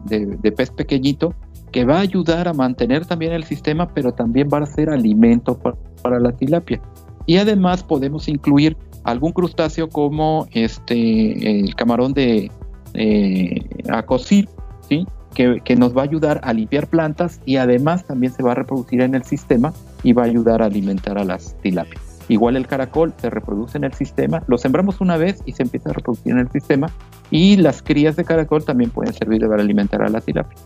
pez 0.56 0.70
pequeñito 0.72 1.34
que 1.72 1.86
va 1.86 1.98
a 1.98 2.02
ayudar 2.02 2.50
a 2.50 2.54
mantener 2.54 3.06
también 3.06 3.32
el 3.32 3.46
sistema, 3.46 3.94
pero 3.94 4.12
también 4.14 4.50
va 4.54 4.58
a 4.60 4.66
ser 4.66 4.90
alimento 4.90 5.58
para, 5.58 6.20
la 6.20 6.34
tilapia. 6.34 6.82
Y 7.26 7.38
además 7.38 7.84
podemos 7.84 8.28
incluir 8.28 8.76
algún 9.04 9.32
crustáceo 9.32 9.90
como 9.90 10.48
este 10.52 11.62
el 11.62 11.76
camarón 11.76 12.14
de 12.14 12.52
eh, 12.94 13.66
acosir, 13.90 14.50
¿sí? 14.88 15.08
Que, 15.34 15.62
que, 15.64 15.78
nos 15.78 15.96
va 15.96 16.02
a 16.02 16.04
ayudar 16.04 16.42
a 16.44 16.52
limpiar 16.52 16.88
plantas 16.88 17.40
y 17.46 17.56
además 17.56 18.06
también 18.06 18.34
se 18.34 18.44
va 18.44 18.52
a 18.52 18.56
reproducir 18.56 19.02
en 19.02 19.16
el 19.16 19.24
sistema 19.24 19.74
y 20.04 20.12
va 20.12 20.24
a 20.24 20.26
ayudar 20.26 20.62
a 20.62 20.66
alimentar 20.66 21.18
a 21.18 21.24
las 21.24 21.56
tilapias. 21.62 22.12
Igual 22.28 22.58
el 22.58 22.68
caracol 22.68 23.14
se 23.18 23.30
reproduce 23.30 23.78
en 23.78 23.86
el 23.86 23.94
sistema, 23.94 24.44
lo 24.48 24.58
sembramos 24.58 25.00
una 25.00 25.18
vez 25.18 25.42
y 25.46 25.54
se 25.54 25.64
empieza 25.64 25.90
a 25.90 25.94
reproducir 25.94 26.34
en 26.34 26.40
el 26.40 26.52
sistema 26.52 26.90
y 27.30 27.56
las 27.58 27.82
crías 27.82 28.16
de 28.16 28.26
caracol 28.26 28.66
también 28.66 28.90
pueden 28.90 29.14
servir 29.14 29.48
para 29.48 29.62
alimentar 29.62 30.02
a 30.02 30.10
la 30.10 30.22
tilapia. 30.22 30.58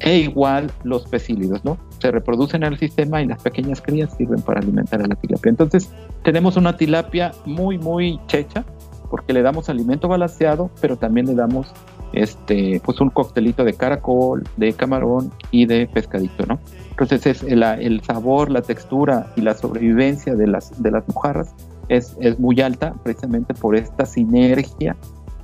E 0.00 0.18
igual 0.18 0.70
los 0.82 1.06
pecílidos, 1.06 1.64
¿no? 1.64 1.78
Se 2.00 2.10
reproducen 2.10 2.62
en 2.62 2.72
el 2.72 2.78
sistema 2.78 3.22
y 3.22 3.26
las 3.26 3.42
pequeñas 3.42 3.80
crías 3.80 4.14
sirven 4.16 4.40
para 4.40 4.60
alimentar 4.60 5.02
a 5.02 5.06
la 5.06 5.14
tilapia. 5.14 5.50
Entonces, 5.50 5.90
tenemos 6.22 6.56
una 6.56 6.76
tilapia 6.76 7.32
muy, 7.44 7.78
muy 7.78 8.18
checha 8.26 8.64
porque 9.10 9.32
le 9.32 9.42
damos 9.42 9.68
alimento 9.68 10.08
balanceado, 10.08 10.70
pero 10.80 10.96
también 10.96 11.26
le 11.26 11.34
damos 11.34 11.72
este, 12.12 12.80
pues 12.84 13.00
un 13.00 13.10
coctelito 13.10 13.64
de 13.64 13.74
caracol, 13.74 14.44
de 14.56 14.72
camarón 14.72 15.32
y 15.50 15.66
de 15.66 15.86
pescadito, 15.86 16.46
¿no? 16.46 16.58
Entonces 16.90 17.26
es 17.26 17.42
el, 17.42 18.00
sabor, 18.02 18.50
la 18.50 18.62
textura 18.62 19.32
y 19.36 19.42
la 19.42 19.54
sobrevivencia 19.54 20.34
de 20.34 20.46
las, 20.46 20.82
de 20.82 20.90
las 20.90 21.06
mojarras 21.08 21.54
es, 21.88 22.16
es 22.20 22.38
muy 22.38 22.60
alta 22.60 22.94
precisamente 23.02 23.54
por 23.54 23.76
esta 23.76 24.06
sinergia 24.06 24.96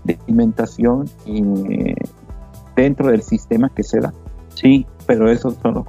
de 0.05 0.19
alimentación 0.27 1.09
y, 1.25 1.43
dentro 2.77 3.09
del 3.09 3.23
sistema 3.23 3.71
que 3.75 3.83
se 3.83 4.01
da. 4.01 4.13
Sí, 4.57 4.85
pero 5.07 5.31
eso 5.31 5.53
son 5.63 5.75
los... 5.75 5.85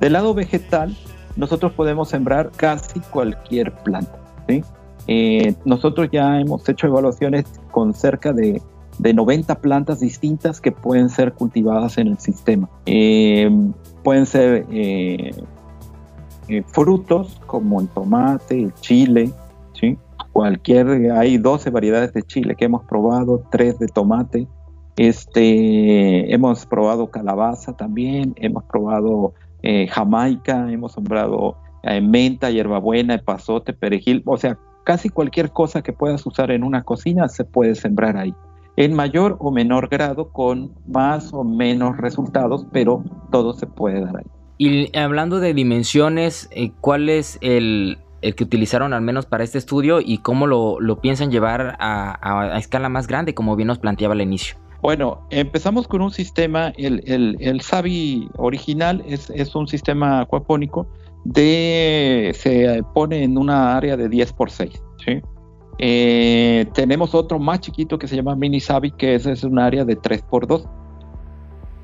Del 0.00 0.12
lado 0.12 0.34
vegetal, 0.34 0.96
nosotros 1.36 1.72
podemos 1.72 2.08
sembrar 2.08 2.50
casi 2.56 3.00
cualquier 3.00 3.72
planta, 3.84 4.18
¿sí? 4.48 4.64
Eh, 5.06 5.54
nosotros 5.64 6.08
ya 6.10 6.40
hemos 6.40 6.68
hecho 6.68 6.88
evaluaciones 6.88 7.44
con 7.70 7.94
cerca 7.94 8.32
de 8.32 8.60
de 8.98 9.12
90 9.12 9.60
plantas 9.60 10.00
distintas 10.00 10.60
que 10.60 10.72
pueden 10.72 11.08
ser 11.08 11.32
cultivadas 11.32 11.98
en 11.98 12.08
el 12.08 12.18
sistema. 12.18 12.68
Eh, 12.86 13.50
pueden 14.02 14.26
ser 14.26 14.66
eh, 14.70 15.32
frutos 16.66 17.40
como 17.46 17.80
el 17.80 17.88
tomate, 17.88 18.62
el 18.62 18.74
chile, 18.74 19.30
¿sí? 19.78 19.98
cualquier, 20.32 21.12
hay 21.12 21.38
12 21.38 21.70
variedades 21.70 22.12
de 22.12 22.22
chile 22.22 22.54
que 22.56 22.66
hemos 22.66 22.84
probado, 22.84 23.42
3 23.50 23.78
de 23.78 23.88
tomate, 23.88 24.46
este, 24.96 26.32
hemos 26.32 26.66
probado 26.66 27.10
calabaza 27.10 27.76
también, 27.76 28.34
hemos 28.36 28.64
probado 28.64 29.34
jamaica, 29.90 30.70
hemos 30.70 30.92
sembrado 30.92 31.56
menta, 32.02 32.50
hierbabuena, 32.50 33.14
epazote, 33.14 33.72
perejil, 33.72 34.22
o 34.24 34.36
sea, 34.36 34.58
casi 34.84 35.08
cualquier 35.08 35.50
cosa 35.50 35.82
que 35.82 35.92
puedas 35.92 36.24
usar 36.24 36.52
en 36.52 36.62
una 36.62 36.84
cocina 36.84 37.28
se 37.28 37.44
puede 37.44 37.74
sembrar 37.74 38.16
ahí 38.16 38.32
en 38.76 38.94
mayor 38.94 39.36
o 39.40 39.50
menor 39.50 39.88
grado 39.88 40.30
con 40.30 40.72
más 40.86 41.32
o 41.32 41.44
menos 41.44 41.96
resultados, 41.96 42.66
pero 42.72 43.02
todo 43.30 43.54
se 43.54 43.66
puede 43.66 44.00
dar 44.00 44.18
ahí. 44.18 44.24
Y 44.58 44.96
hablando 44.96 45.40
de 45.40 45.54
dimensiones, 45.54 46.48
eh, 46.50 46.72
¿cuál 46.80 47.08
es 47.08 47.38
el, 47.40 47.98
que 48.20 48.44
utilizaron 48.44 48.92
al 48.92 49.02
menos 49.02 49.26
para 49.26 49.44
este 49.44 49.58
estudio 49.58 50.00
y 50.00 50.18
cómo 50.18 50.46
lo, 50.46 51.00
piensan 51.00 51.30
llevar 51.30 51.76
a, 51.78 52.56
escala 52.58 52.88
más 52.88 53.06
grande, 53.06 53.34
como 53.34 53.56
bien 53.56 53.68
nos 53.68 53.78
planteaba 53.78 54.14
al 54.14 54.20
inicio? 54.20 54.56
Bueno, 54.82 55.26
empezamos 55.30 55.88
con 55.88 56.02
un 56.02 56.10
sistema, 56.10 56.72
el, 56.76 57.02
el, 57.40 57.60
SAVI 57.60 58.28
original 58.36 59.02
es, 59.06 59.30
es, 59.30 59.54
un 59.54 59.66
sistema 59.66 60.20
acuapónico 60.20 60.86
se 61.34 62.82
pone 62.94 63.24
en 63.24 63.38
una 63.38 63.76
área 63.76 63.96
de 63.96 64.08
10 64.08 64.32
por 64.34 64.50
6, 64.50 64.70
¿sí? 65.04 65.20
Eh, 65.78 66.66
tenemos 66.72 67.14
otro 67.14 67.38
más 67.38 67.60
chiquito 67.60 67.98
que 67.98 68.08
se 68.08 68.16
llama 68.16 68.34
Mini 68.34 68.60
Savi, 68.60 68.92
que 68.92 69.14
ese 69.14 69.32
es 69.32 69.44
un 69.44 69.58
área 69.58 69.84
de 69.84 69.98
3x2. 69.98 70.68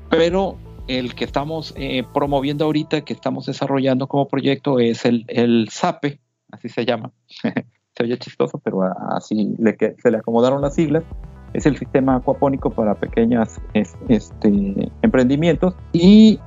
Pero 0.09 0.57
el 0.87 1.15
que 1.15 1.25
estamos 1.25 1.73
eh, 1.77 2.03
promoviendo 2.13 2.65
ahorita, 2.65 3.01
que 3.01 3.13
estamos 3.13 3.45
desarrollando 3.45 4.07
como 4.07 4.27
proyecto, 4.27 4.79
es 4.79 5.05
el, 5.05 5.67
SAPE, 5.69 6.19
así 6.51 6.69
se 6.69 6.85
llama. 6.85 7.11
se 7.95 8.03
oye 8.03 8.17
chistoso, 8.17 8.59
pero 8.59 8.81
así 9.11 9.55
se 10.01 10.11
le 10.11 10.17
acomodaron 10.17 10.61
las 10.61 10.75
siglas. 10.75 11.03
Es 11.53 11.65
el 11.65 11.77
sistema 11.77 12.15
acuapónico 12.15 12.69
para 12.69 12.95
pequeños 12.95 13.59
este, 13.73 14.91
emprendimientos 15.01 15.75
y 15.91 16.39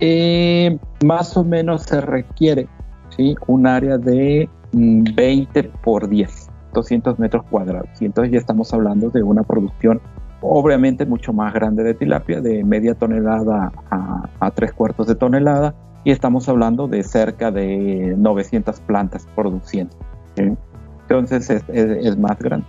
eh, 0.00 0.78
más 1.04 1.36
o 1.36 1.44
menos 1.44 1.82
se 1.82 2.00
requiere 2.00 2.68
¿sí? 3.16 3.34
un 3.46 3.66
área 3.66 3.98
de 3.98 4.48
20 4.72 5.62
mm, 5.62 5.66
por 5.82 6.08
10. 6.08 6.50
200 6.74 7.18
metros 7.18 7.42
cuadrados. 7.50 7.88
Y 8.00 8.04
entonces 8.04 8.32
ya 8.32 8.38
estamos 8.38 8.72
hablando 8.74 9.08
de 9.08 9.22
una 9.22 9.42
producción 9.42 10.00
obviamente 10.42 11.06
mucho 11.06 11.32
más 11.32 11.52
grande 11.54 11.82
de 11.82 11.94
tilapia, 11.94 12.40
de 12.40 12.62
media 12.64 12.94
tonelada 12.94 13.72
a, 13.90 14.50
tres 14.52 14.72
cuartos 14.72 15.06
de 15.06 15.14
tonelada, 15.14 15.74
y 16.04 16.12
estamos 16.12 16.48
hablando 16.48 16.86
de 16.86 17.02
cerca 17.02 17.50
de 17.50 18.14
900 18.16 18.80
plantas 18.82 19.26
produciendo. 19.34 19.96
Entonces 20.36 21.50
es, 21.50 22.18
más 22.18 22.38
grande. 22.38 22.66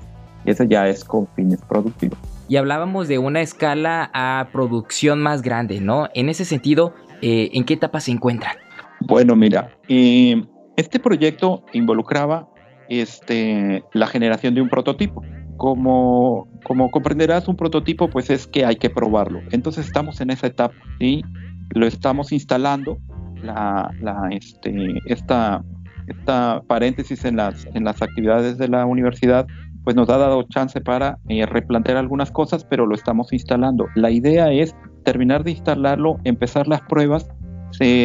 Eso 0.48 0.64
ya 0.64 0.88
es 0.88 1.04
con 1.04 1.28
fines 1.36 1.62
productivos. 1.62 2.18
Y 2.50 2.56
hablábamos 2.56 3.10
de 3.10 3.20
una 3.20 3.42
escala 3.42 4.10
a 4.14 4.48
producción 4.54 5.22
más 5.22 5.42
grande, 5.42 5.82
¿no? 5.82 6.08
En 6.14 6.30
ese 6.30 6.46
sentido, 6.46 6.94
eh, 7.22 7.50
¿en 7.54 7.66
qué 7.66 7.74
etapa 7.74 8.00
se 8.00 8.12
encuentra? 8.12 8.56
Bueno, 9.02 9.36
mira, 9.36 9.70
eh, 9.90 10.42
este 10.78 11.00
proyecto 11.00 11.64
involucraba 11.74 12.48
este, 12.88 13.84
la 13.94 14.08
generación 14.08 14.56
de 14.56 14.62
un 14.62 14.70
prototipo. 14.70 15.24
Como, 15.58 16.48
como 16.64 16.92
comprenderás, 16.92 17.48
un 17.48 17.58
prototipo 17.58 18.10
pues 18.10 18.30
es 18.30 18.48
que 18.48 18.64
hay 18.64 18.78
que 18.78 18.90
probarlo. 18.90 19.42
Entonces 19.52 19.88
estamos 19.88 20.22
en 20.22 20.30
esa 20.30 20.48
etapa 20.48 20.76
y 21.00 21.24
lo 21.72 21.86
estamos 21.86 22.32
instalando. 22.32 23.00
La, 23.44 23.92
la, 24.02 24.30
este, 24.32 25.00
esta, 25.06 25.64
esta 26.08 26.62
paréntesis 26.68 27.26
en 27.26 27.36
las, 27.36 27.68
en 27.74 27.84
las 27.84 28.02
actividades 28.02 28.58
de 28.58 28.68
la 28.68 28.86
universidad 28.86 29.46
pues 29.88 29.96
nos 29.96 30.10
ha 30.10 30.18
dado 30.18 30.44
chance 30.44 30.82
para 30.82 31.18
eh, 31.30 31.46
replantear 31.46 31.96
algunas 31.96 32.30
cosas, 32.30 32.66
pero 32.66 32.86
lo 32.86 32.94
estamos 32.94 33.32
instalando. 33.32 33.86
La 33.96 34.12
idea 34.12 34.52
es 34.52 34.76
terminar 35.06 35.46
de 35.46 35.52
instalarlo, 35.52 36.18
empezar 36.26 36.68
las 36.68 36.82
pruebas 36.82 37.30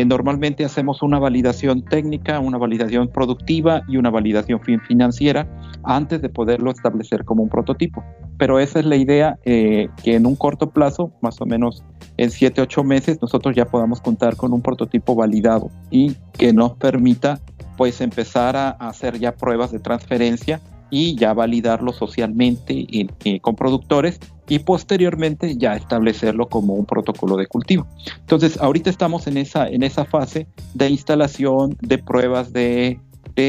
normalmente 0.06 0.64
hacemos 0.64 1.02
una 1.02 1.18
validación 1.18 1.82
técnica, 1.82 2.38
una 2.38 2.56
validación 2.56 3.08
productiva 3.08 3.82
y 3.88 3.96
una 3.96 4.10
validación 4.10 4.60
financiera 4.60 5.48
antes 5.82 6.22
de 6.22 6.28
poderlo 6.28 6.70
establecer 6.70 7.24
como 7.24 7.42
un 7.42 7.48
prototipo. 7.48 8.04
Pero 8.38 8.60
esa 8.60 8.78
es 8.78 8.86
la 8.86 8.96
idea, 8.96 9.38
eh, 9.44 9.88
que 10.04 10.14
en 10.14 10.26
un 10.26 10.36
corto 10.36 10.70
plazo, 10.70 11.12
más 11.20 11.40
o 11.40 11.46
menos 11.46 11.82
en 12.16 12.30
7, 12.30 12.60
8 12.60 12.84
meses, 12.84 13.18
nosotros 13.20 13.56
ya 13.56 13.64
podamos 13.64 14.00
contar 14.00 14.36
con 14.36 14.52
un 14.52 14.62
prototipo 14.62 15.16
validado 15.16 15.68
y 15.90 16.14
que 16.32 16.52
nos 16.52 16.74
permita 16.74 17.40
pues 17.76 18.00
empezar 18.00 18.56
a 18.56 18.70
hacer 18.70 19.18
ya 19.18 19.32
pruebas 19.32 19.72
de 19.72 19.80
transferencia 19.80 20.60
y 20.92 21.16
ya 21.16 21.32
validarlo 21.32 21.90
socialmente 21.94 22.86
eh, 23.24 23.40
con 23.40 23.56
productores 23.56 24.20
y 24.46 24.58
posteriormente 24.58 25.56
ya 25.56 25.74
establecerlo 25.74 26.50
como 26.50 26.74
un 26.74 26.84
protocolo 26.84 27.38
de 27.38 27.46
cultivo. 27.46 27.86
Entonces, 28.20 28.58
ahorita 28.60 28.90
estamos 28.90 29.26
en 29.26 29.38
esa, 29.38 29.66
en 29.66 29.82
esa 29.82 30.04
fase 30.04 30.46
de 30.74 30.90
instalación, 30.90 31.78
de 31.80 31.96
pruebas 31.96 32.52
de, 32.52 33.00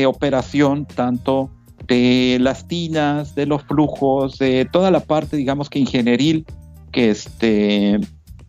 operación, 0.07 0.85
tanto 0.85 1.49
de 1.85 2.37
las 2.39 2.65
tinas, 2.69 3.35
de 3.35 3.45
los 3.45 3.63
flujos, 3.63 4.37
de 4.37 4.65
toda 4.71 4.89
la 4.89 5.01
parte, 5.01 5.35
digamos 5.35 5.69
que 5.69 5.79
ingenieril, 5.79 6.45
que 6.93 7.09
este, 7.09 7.99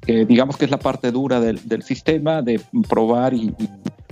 digamos 0.07 0.57
que 0.57 0.67
es 0.67 0.71
la 0.71 0.79
parte 0.79 1.11
dura 1.11 1.41
del, 1.41 1.83
sistema, 1.83 2.43
de 2.43 2.61
probar 2.89 3.35
y 3.35 3.53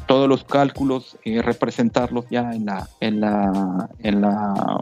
todos 0.06 0.28
los 0.28 0.44
cálculos, 0.44 1.16
eh, 1.24 1.42
representarlos 1.42 2.26
ya 2.30 2.52
en 2.52 2.66
la, 2.66 2.88
en 3.00 3.20
la, 3.20 3.88
en 4.00 4.20
la, 4.20 4.78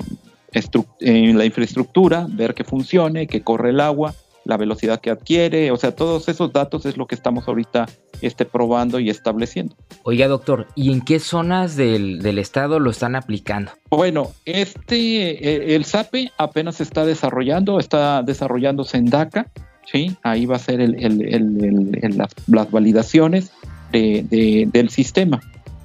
en 0.52 1.38
la 1.38 1.44
infraestructura, 1.44 2.26
ver 2.28 2.54
que 2.54 2.64
funcione, 2.64 3.26
que 3.26 3.42
corre 3.42 3.70
el 3.70 3.80
agua, 3.80 4.14
la 4.44 4.56
velocidad 4.56 5.00
que 5.00 5.10
adquiere, 5.10 5.70
o 5.70 5.76
sea, 5.76 5.94
todos 5.94 6.28
esos 6.28 6.52
datos 6.52 6.86
es 6.86 6.96
lo 6.96 7.06
que 7.06 7.14
estamos 7.14 7.46
ahorita 7.46 7.86
este, 8.20 8.44
probando 8.44 8.98
y 8.98 9.10
estableciendo. 9.10 9.76
Oiga, 10.02 10.28
doctor, 10.28 10.66
¿y 10.74 10.92
en 10.92 11.02
qué 11.02 11.20
zonas 11.20 11.76
del, 11.76 12.20
del 12.22 12.38
estado 12.38 12.80
lo 12.80 12.90
están 12.90 13.16
aplicando? 13.16 13.72
Bueno, 13.90 14.30
este, 14.44 15.30
eh, 15.46 15.74
el 15.74 15.84
SAPE 15.84 16.32
apenas 16.38 16.80
está 16.80 17.04
desarrollando, 17.04 17.78
está 17.78 18.22
desarrollándose 18.22 18.96
en 18.96 19.06
DACA, 19.06 19.46
¿sí? 19.90 20.16
Ahí 20.22 20.46
va 20.46 20.56
a 20.56 20.58
ser 20.58 20.80
las, 22.46 22.70
validaciones 22.70 23.52
del 23.92 24.88
sistema. 24.90 25.40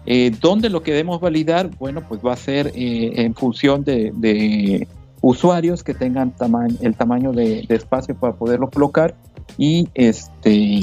Eh, 0.05 0.31
¿Dónde 0.39 0.69
lo 0.69 0.83
queremos 0.83 1.19
validar? 1.19 1.69
Bueno, 1.79 2.03
pues 2.07 2.21
va 2.23 2.33
a 2.33 2.37
ser 2.37 2.71
eh, 2.75 3.13
en 3.15 3.33
función 3.33 3.83
de, 3.83 4.87
usuarios 5.21 5.83
que 5.83 5.95
tengan 5.95 6.33
el 6.81 6.95
tamaño 6.95 7.31
de, 7.31 7.65
espacio 7.69 8.15
para 8.15 8.33
poderlo 8.33 8.69
colocar 8.69 9.15
y, 9.57 9.87
este, 9.95 10.79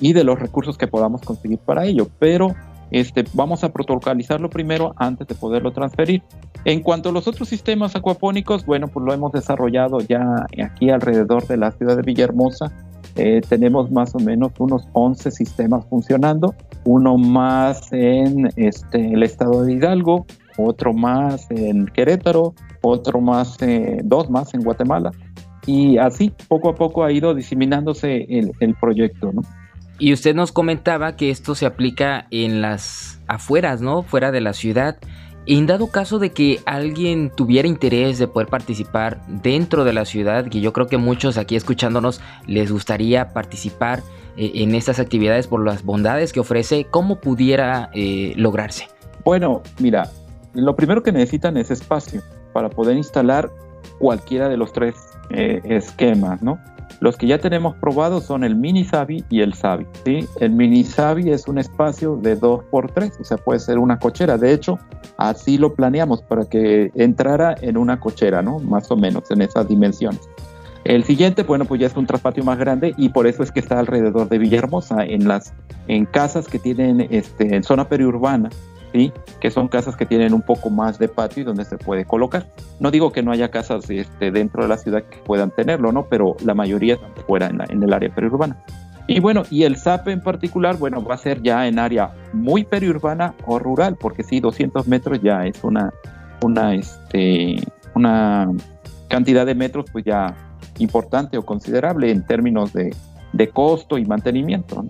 y 0.00 0.12
de 0.14 0.24
los 0.24 0.38
recursos 0.38 0.78
que 0.78 0.86
podamos 0.86 1.20
conseguir 1.20 1.58
para 1.58 1.84
ello. 1.84 2.08
Pero 2.18 2.54
este, 2.90 3.24
vamos 3.34 3.64
a 3.64 3.68
protocolizarlo 3.70 4.48
primero 4.48 4.94
antes 4.96 5.26
de 5.26 5.34
poderlo 5.34 5.72
transferir. 5.72 6.22
En 6.64 6.82
cuanto 6.82 7.08
a 7.08 7.12
los 7.12 7.26
otros 7.28 7.48
sistemas 7.48 7.96
acuapónicos, 7.96 8.66
bueno, 8.66 8.88
pues 8.88 9.04
lo 9.04 9.14
hemos 9.14 9.32
desarrollado 9.32 10.00
ya 10.00 10.46
aquí 10.62 10.90
alrededor 10.90 11.46
de 11.46 11.56
la 11.56 11.70
ciudad 11.72 11.96
de 11.96 12.02
Villahermosa. 12.02 12.72
Eh, 13.16 13.40
tenemos 13.48 13.90
más 13.90 14.14
o 14.14 14.18
menos 14.18 14.52
unos 14.58 14.82
11 14.92 15.30
sistemas 15.30 15.84
funcionando, 15.88 16.54
uno 16.84 17.16
más 17.16 17.92
en 17.92 18.50
este, 18.56 19.14
el 19.14 19.22
estado 19.22 19.64
de 19.64 19.72
Hidalgo, 19.72 20.26
otro 20.56 20.92
más 20.92 21.50
en 21.50 21.86
Querétaro, 21.86 22.54
otro 22.82 23.20
más, 23.20 23.60
eh, 23.62 24.00
dos 24.04 24.30
más 24.30 24.54
en 24.54 24.62
Guatemala. 24.62 25.12
Y 25.66 25.98
así, 25.98 26.32
poco 26.48 26.70
a 26.70 26.74
poco 26.74 27.04
ha 27.04 27.12
ido 27.12 27.34
diseminándose 27.34 28.24
el, 28.28 28.52
el 28.60 28.74
proyecto, 28.74 29.32
¿no? 29.32 29.42
Y 29.98 30.12
usted 30.12 30.34
nos 30.34 30.52
comentaba 30.52 31.16
que 31.16 31.30
esto 31.30 31.56
se 31.56 31.66
aplica 31.66 32.26
en 32.30 32.62
las 32.62 33.20
afueras, 33.26 33.80
¿no? 33.80 34.04
Fuera 34.04 34.30
de 34.30 34.40
la 34.40 34.52
ciudad. 34.52 34.96
En 35.50 35.64
dado 35.64 35.86
caso 35.86 36.18
de 36.18 36.32
que 36.32 36.60
alguien 36.66 37.30
tuviera 37.30 37.66
interés 37.66 38.18
de 38.18 38.28
poder 38.28 38.48
participar 38.48 39.18
dentro 39.28 39.84
de 39.84 39.94
la 39.94 40.04
ciudad, 40.04 40.44
que 40.44 40.60
yo 40.60 40.74
creo 40.74 40.88
que 40.88 40.98
muchos 40.98 41.38
aquí 41.38 41.56
escuchándonos 41.56 42.20
les 42.46 42.70
gustaría 42.70 43.30
participar 43.30 44.02
eh, 44.36 44.50
en 44.56 44.74
estas 44.74 45.00
actividades 45.00 45.46
por 45.46 45.64
las 45.64 45.84
bondades 45.84 46.34
que 46.34 46.40
ofrece, 46.40 46.84
¿cómo 46.90 47.22
pudiera 47.22 47.88
eh, 47.94 48.34
lograrse? 48.36 48.88
Bueno, 49.24 49.62
mira, 49.78 50.10
lo 50.52 50.76
primero 50.76 51.02
que 51.02 51.12
necesitan 51.12 51.56
es 51.56 51.70
espacio 51.70 52.20
para 52.52 52.68
poder 52.68 52.98
instalar 52.98 53.50
cualquiera 53.98 54.50
de 54.50 54.58
los 54.58 54.74
tres 54.74 54.96
eh, 55.30 55.62
esquemas, 55.64 56.42
¿no? 56.42 56.58
Los 57.00 57.16
que 57.16 57.26
ya 57.26 57.38
tenemos 57.38 57.76
probados 57.76 58.24
son 58.24 58.42
el 58.42 58.56
mini 58.56 58.84
Savi 58.84 59.24
y 59.30 59.40
el 59.40 59.54
Savi. 59.54 59.86
¿sí? 60.04 60.26
El 60.40 60.50
mini 60.50 60.82
Savi 60.82 61.30
es 61.30 61.46
un 61.46 61.58
espacio 61.58 62.16
de 62.16 62.38
2x3, 62.38 63.20
o 63.20 63.24
sea, 63.24 63.36
puede 63.36 63.60
ser 63.60 63.78
una 63.78 63.98
cochera. 63.98 64.36
De 64.36 64.52
hecho, 64.52 64.78
así 65.16 65.58
lo 65.58 65.74
planeamos 65.74 66.22
para 66.22 66.44
que 66.44 66.90
entrara 66.94 67.54
en 67.60 67.76
una 67.76 68.00
cochera, 68.00 68.42
¿no? 68.42 68.58
Más 68.58 68.90
o 68.90 68.96
menos 68.96 69.30
en 69.30 69.42
esas 69.42 69.68
dimensiones. 69.68 70.20
El 70.84 71.04
siguiente, 71.04 71.42
bueno, 71.42 71.66
pues 71.66 71.80
ya 71.80 71.86
es 71.86 71.96
un 71.96 72.06
traspatio 72.06 72.42
más 72.44 72.58
grande 72.58 72.94
y 72.96 73.10
por 73.10 73.26
eso 73.26 73.42
es 73.42 73.52
que 73.52 73.60
está 73.60 73.78
alrededor 73.78 74.28
de 74.28 74.38
Villahermosa, 74.38 75.04
en 75.04 75.28
las 75.28 75.52
en 75.86 76.06
casas 76.06 76.48
que 76.48 76.58
tienen 76.58 77.06
este, 77.10 77.54
en 77.54 77.62
zona 77.62 77.88
periurbana 77.88 78.48
que 79.40 79.50
son 79.50 79.68
casas 79.68 79.96
que 79.96 80.06
tienen 80.06 80.32
un 80.34 80.42
poco 80.42 80.70
más 80.70 80.98
de 80.98 81.08
patio 81.08 81.42
y 81.42 81.44
donde 81.44 81.64
se 81.64 81.76
puede 81.76 82.04
colocar. 82.04 82.46
No 82.80 82.90
digo 82.90 83.12
que 83.12 83.22
no 83.22 83.32
haya 83.32 83.50
casas 83.50 83.88
este, 83.90 84.30
dentro 84.30 84.62
de 84.62 84.68
la 84.68 84.78
ciudad 84.78 85.02
que 85.04 85.18
puedan 85.18 85.50
tenerlo, 85.50 85.92
¿no? 85.92 86.06
pero 86.06 86.36
la 86.44 86.54
mayoría 86.54 86.94
están 86.94 87.12
fuera 87.26 87.46
en, 87.46 87.82
el 87.82 87.92
área 87.92 88.14
periurbana. 88.14 88.56
Y 89.06 89.20
bueno, 89.20 89.42
y 89.50 89.62
el 89.62 89.76
SAP 89.76 90.08
en 90.08 90.20
particular, 90.20 90.76
bueno, 90.76 91.02
va 91.02 91.14
a 91.14 91.18
ser 91.18 91.42
ya 91.42 91.66
en 91.66 91.78
área 91.78 92.12
muy 92.32 92.64
periurbana 92.64 93.34
o 93.46 93.58
rural, 93.58 93.96
porque 93.98 94.22
sí, 94.22 94.38
200 94.40 94.86
metros 94.86 95.20
ya 95.22 95.46
es 95.46 95.64
una, 95.64 95.90
una, 96.42 96.74
este, 96.74 97.56
una 97.94 98.50
cantidad 99.08 99.46
de 99.46 99.54
metros 99.54 99.86
pues 99.90 100.04
ya 100.04 100.36
importante 100.78 101.38
o 101.38 101.44
considerable 101.44 102.10
en 102.10 102.26
términos 102.26 102.72
de, 102.74 102.94
de 103.32 103.48
costo 103.48 103.96
y 103.96 104.04
mantenimiento. 104.04 104.84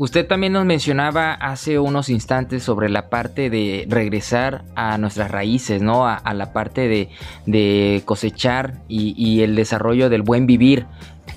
Usted 0.00 0.26
también 0.26 0.54
nos 0.54 0.64
mencionaba 0.64 1.34
hace 1.34 1.78
unos 1.78 2.08
instantes 2.08 2.62
sobre 2.62 2.88
la 2.88 3.10
parte 3.10 3.50
de 3.50 3.84
regresar 3.86 4.64
a 4.74 4.96
nuestras 4.96 5.30
raíces, 5.30 5.82
¿no? 5.82 6.06
A, 6.06 6.32
la 6.32 6.54
parte 6.54 7.10
de, 7.44 8.02
cosechar 8.06 8.80
y, 8.88 9.42
el 9.42 9.54
desarrollo 9.54 10.08
del 10.08 10.22
buen 10.22 10.46
vivir. 10.46 10.86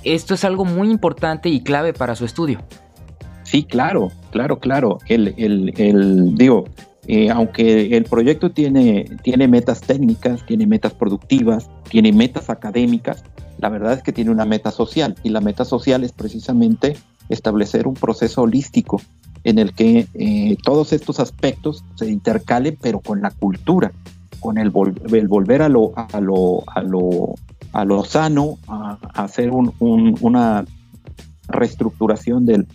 Esto 0.02 0.32
es 0.32 0.46
algo 0.46 0.64
muy 0.64 0.90
importante 0.90 1.50
y 1.50 1.60
clave 1.60 1.92
para 1.92 2.16
su 2.16 2.24
estudio. 2.24 2.62
Sí, 3.42 3.64
claro, 3.64 4.10
claro, 4.30 4.58
claro. 4.60 4.96
El, 5.08 5.34
el, 5.36 6.34
digo, 6.34 6.64
eh, 7.06 7.28
aunque 7.28 7.94
el 7.94 8.04
proyecto 8.04 8.50
tiene, 8.50 9.04
tiene 9.22 9.46
metas 9.46 9.82
técnicas, 9.82 10.46
tiene 10.46 10.66
metas 10.66 10.94
productivas, 10.94 11.68
tiene 11.90 12.12
metas 12.12 12.48
académicas, 12.48 13.24
la 13.58 13.68
verdad 13.68 13.92
es 13.92 14.02
que 14.02 14.12
tiene 14.12 14.30
una 14.30 14.46
meta 14.46 14.70
social 14.70 15.16
y 15.22 15.28
la 15.28 15.42
meta 15.42 15.66
social 15.66 16.02
es 16.02 16.12
precisamente 16.12 16.96
establecer 17.28 17.86
un 17.86 17.94
proceso 17.94 18.42
holístico 18.42 19.00
en 19.44 19.58
el 19.58 19.74
que 19.74 20.06
eh, 20.14 20.56
todos 20.62 20.92
estos 20.92 21.20
aspectos 21.20 21.84
se 21.96 22.10
intercalen, 22.10 22.78
pero 22.80 23.00
con 23.00 23.20
la 23.20 23.30
cultura, 23.30 23.92
con 24.40 24.58
el, 24.58 24.70
volver 24.70 25.62
a 25.62 25.68
lo, 25.68 25.92
a 25.96 26.20
lo, 26.20 26.64
a 26.66 26.82
lo, 26.82 27.34
a 27.72 27.84
lo 27.84 28.04
sano, 28.04 28.58
a, 28.68 28.98
hacer 29.14 29.50
una 29.50 30.64
reestructuración 31.48 32.46
de 32.46 32.66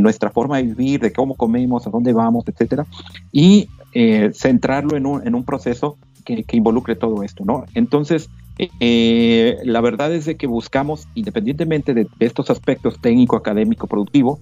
nuestra 0.00 0.30
forma 0.30 0.58
de 0.58 0.64
vivir, 0.64 1.00
de 1.00 1.12
cómo 1.12 1.34
comemos, 1.34 1.86
a 1.86 1.90
dónde 1.90 2.12
vamos, 2.12 2.44
etcétera, 2.46 2.86
y 3.32 3.68
eh, 3.94 4.30
centrarlo 4.34 4.96
en 4.96 5.06
un, 5.06 5.26
en 5.26 5.34
un 5.34 5.44
proceso 5.44 5.96
que, 6.24 6.44
involucre 6.52 6.94
todo 6.94 7.22
esto, 7.22 7.44
¿no? 7.46 7.64
Entonces, 7.74 8.28
eh, 8.58 9.58
la 9.64 9.80
verdad 9.80 10.12
es 10.12 10.24
de 10.24 10.36
que 10.36 10.46
buscamos, 10.46 11.06
independientemente 11.14 11.94
de, 11.94 12.08
estos 12.18 12.50
aspectos 12.50 13.00
técnico, 13.00 13.36
académico, 13.36 13.86
productivo, 13.86 14.40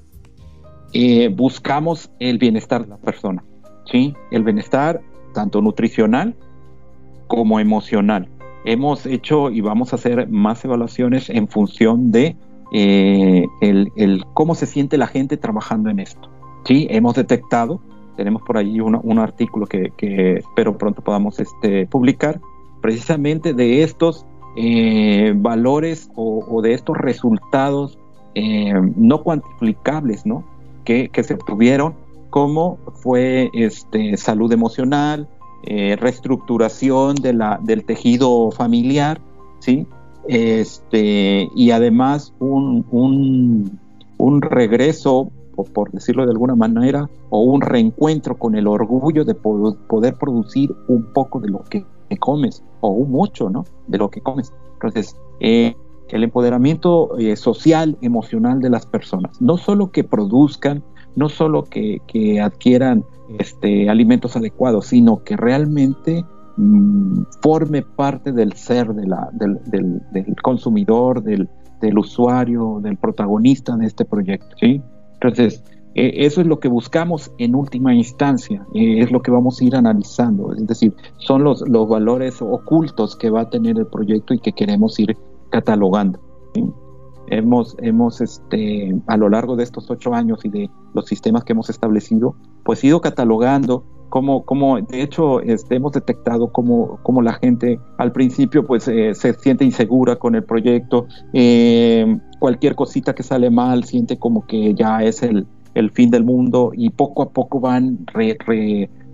eh, 0.92 1.28
buscamos 1.28 2.10
el 2.18 2.38
bienestar 2.38 2.84
de 2.84 2.88
la 2.88 2.96
persona, 2.96 3.44
¿sí? 3.90 4.14
El 4.30 4.42
bienestar 4.42 5.02
tanto 5.34 5.60
nutricional 5.60 6.34
como 7.26 7.60
emocional. 7.60 8.28
Hemos 8.64 9.04
hecho 9.04 9.50
y 9.50 9.60
vamos 9.60 9.92
a 9.92 9.96
hacer 9.96 10.28
más 10.28 10.64
evaluaciones 10.64 11.28
en 11.28 11.46
función 11.48 12.10
de 12.10 12.36
eh, 12.72 13.46
el, 13.60 14.24
cómo 14.32 14.54
se 14.54 14.66
siente 14.66 14.96
la 14.96 15.06
gente 15.06 15.36
trabajando 15.36 15.90
en 15.90 16.00
esto. 16.00 16.30
Sí, 16.64 16.86
hemos 16.90 17.14
detectado, 17.14 17.80
tenemos 18.16 18.42
por 18.42 18.56
ahí 18.56 18.80
un 18.80 19.18
artículo 19.18 19.66
que, 19.66 19.92
que, 19.96 20.38
espero 20.38 20.78
pronto 20.78 21.02
podamos 21.02 21.38
este, 21.38 21.86
publicar, 21.86 22.40
precisamente 22.86 23.52
de 23.52 23.82
estos 23.82 24.24
eh, 24.54 25.34
valores 25.34 26.08
o, 26.14 26.62
de 26.62 26.72
estos 26.72 26.96
resultados 26.96 27.98
eh, 28.36 28.72
no 28.94 29.24
cuantificables, 29.24 30.24
¿no? 30.24 30.44
Que, 30.84 31.10
se 31.24 31.34
obtuvieron, 31.34 31.94
como 32.30 32.78
fue 33.02 33.50
este, 33.54 34.16
salud 34.16 34.52
emocional, 34.52 35.26
eh, 35.64 35.96
reestructuración 35.96 37.16
del 37.16 37.84
tejido 37.84 38.52
familiar, 38.52 39.20
¿sí? 39.58 39.84
Este, 40.28 41.48
y 41.56 41.72
además 41.72 42.34
un, 42.38 42.86
un, 44.16 44.42
regreso, 44.42 45.32
por 45.74 45.90
decirlo 45.90 46.24
de 46.24 46.30
alguna 46.30 46.54
manera, 46.54 47.10
o 47.30 47.40
un 47.40 47.62
reencuentro 47.62 48.38
con 48.38 48.54
el 48.54 48.68
orgullo 48.68 49.24
de 49.24 49.34
poder 49.34 50.14
producir 50.14 50.72
un 50.86 51.12
poco 51.12 51.40
de 51.40 51.48
lo 51.48 51.64
que 51.64 51.84
comes 52.16 52.62
o 52.80 53.04
mucho, 53.04 53.50
¿no? 53.50 53.64
De 53.88 53.98
lo 53.98 54.10
que 54.10 54.20
comes. 54.20 54.52
Entonces, 54.74 55.16
eh, 55.40 55.74
el 56.08 56.24
empoderamiento 56.24 57.18
eh, 57.18 57.36
social, 57.36 57.96
emocional 58.00 58.60
de 58.60 58.70
las 58.70 58.86
personas, 58.86 59.40
no 59.40 59.56
solo 59.56 59.90
que 59.90 60.04
produzcan, 60.04 60.84
no 61.16 61.28
solo 61.28 61.64
que, 61.64 62.00
adquieran 62.40 63.04
este, 63.38 63.88
alimentos 63.88 64.36
adecuados, 64.36 64.86
sino 64.88 65.24
que 65.24 65.36
realmente 65.36 66.24
mm, 66.56 67.22
forme 67.40 67.82
parte 67.82 68.32
del 68.32 68.52
ser 68.52 68.94
de 68.94 69.06
la, 69.06 69.28
del, 69.32 69.58
del, 69.70 70.36
consumidor, 70.42 71.22
del, 71.22 71.48
del, 71.80 71.98
usuario, 71.98 72.80
del 72.82 72.96
protagonista 72.96 73.76
de 73.76 73.86
este 73.86 74.04
proyecto. 74.04 74.54
¿sí? 74.60 74.80
Entonces, 75.14 75.64
eh, 75.98 76.26
eso 76.26 76.42
es 76.42 76.46
lo 76.46 76.60
que 76.60 76.68
buscamos 76.68 77.32
en 77.38 77.54
última 77.54 77.94
instancia, 77.94 78.66
eh, 78.74 79.00
es 79.00 79.10
lo 79.10 79.22
que 79.22 79.30
vamos 79.30 79.58
a 79.58 79.64
ir 79.64 79.74
analizando, 79.74 80.52
es 80.52 80.66
decir, 80.66 80.94
son 81.16 81.42
los, 81.42 81.66
los 81.66 81.88
valores 81.88 82.42
ocultos 82.42 83.16
que 83.16 83.30
va 83.30 83.40
a 83.40 83.50
tener 83.50 83.78
el 83.78 83.86
proyecto 83.86 84.34
y 84.34 84.38
que 84.38 84.52
queremos 84.52 84.98
ir 85.00 85.16
catalogando. 85.48 86.20
Hemos, 87.28 87.76
hemos 87.80 88.20
este, 88.20 88.94
a 89.06 89.16
lo 89.16 89.30
largo 89.30 89.56
de 89.56 89.64
estos 89.64 89.90
ocho 89.90 90.12
años 90.12 90.44
y 90.44 90.50
de 90.50 90.70
los 90.92 91.06
sistemas 91.06 91.44
que 91.44 91.54
hemos 91.54 91.70
establecido, 91.70 92.36
pues 92.62 92.84
ido 92.84 93.00
catalogando 93.00 93.84
cómo, 94.10 94.44
cómo 94.44 94.78
de 94.78 95.00
hecho, 95.00 95.40
este, 95.40 95.76
hemos 95.76 95.92
detectado 95.92 96.52
cómo, 96.52 97.00
cómo, 97.04 97.22
la 97.22 97.32
gente 97.32 97.80
al 97.96 98.12
principio 98.12 98.66
pues 98.66 98.86
eh, 98.86 99.14
se 99.14 99.32
siente 99.32 99.64
insegura 99.64 100.16
con 100.16 100.34
el 100.34 100.44
proyecto, 100.44 101.06
cualquier 102.38 102.74
cosita 102.74 103.14
que 103.14 103.22
sale 103.22 103.48
mal 103.48 103.84
siente 103.84 104.18
como 104.18 104.46
que 104.46 104.74
ya 104.74 105.02
es 105.02 105.22
el, 105.22 105.46
el 105.76 105.90
fin 105.90 106.10
del 106.10 106.24
mundo 106.24 106.72
y 106.74 106.88
poco 106.90 107.22
a 107.22 107.30
poco 107.30 107.60
van 107.60 108.06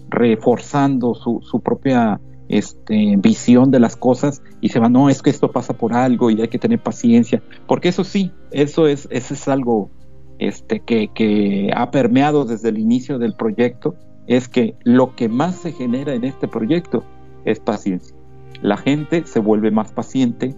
reforzando 0.08 1.14
su, 1.14 1.60
propia 1.60 2.20
este, 2.48 3.16
visión 3.18 3.72
de 3.72 3.80
las 3.80 3.96
cosas 3.96 4.42
y 4.60 4.68
se 4.68 4.78
va, 4.78 4.88
no, 4.88 5.10
es 5.10 5.22
que 5.22 5.30
esto 5.30 5.50
pasa 5.50 5.74
por 5.74 5.92
algo 5.92 6.30
y 6.30 6.40
hay 6.40 6.46
que 6.46 6.60
tener 6.60 6.80
paciencia, 6.80 7.42
porque 7.66 7.88
eso 7.88 8.04
sí, 8.04 8.30
eso 8.52 8.86
es, 8.86 9.08
eso 9.10 9.34
es 9.34 9.48
algo 9.48 9.90
este, 10.38 10.78
que, 10.80 11.08
que 11.08 11.72
ha 11.74 11.90
permeado 11.90 12.44
desde 12.44 12.68
el 12.68 12.78
inicio 12.78 13.18
del 13.18 13.34
proyecto, 13.34 13.96
es 14.28 14.46
que 14.46 14.76
lo 14.84 15.16
que 15.16 15.28
más 15.28 15.56
se 15.56 15.72
genera 15.72 16.14
en 16.14 16.22
este 16.22 16.46
proyecto 16.46 17.02
es 17.44 17.58
paciencia. 17.58 18.16
La 18.60 18.76
gente 18.76 19.26
se 19.26 19.40
vuelve 19.40 19.72
más 19.72 19.90
paciente, 19.90 20.54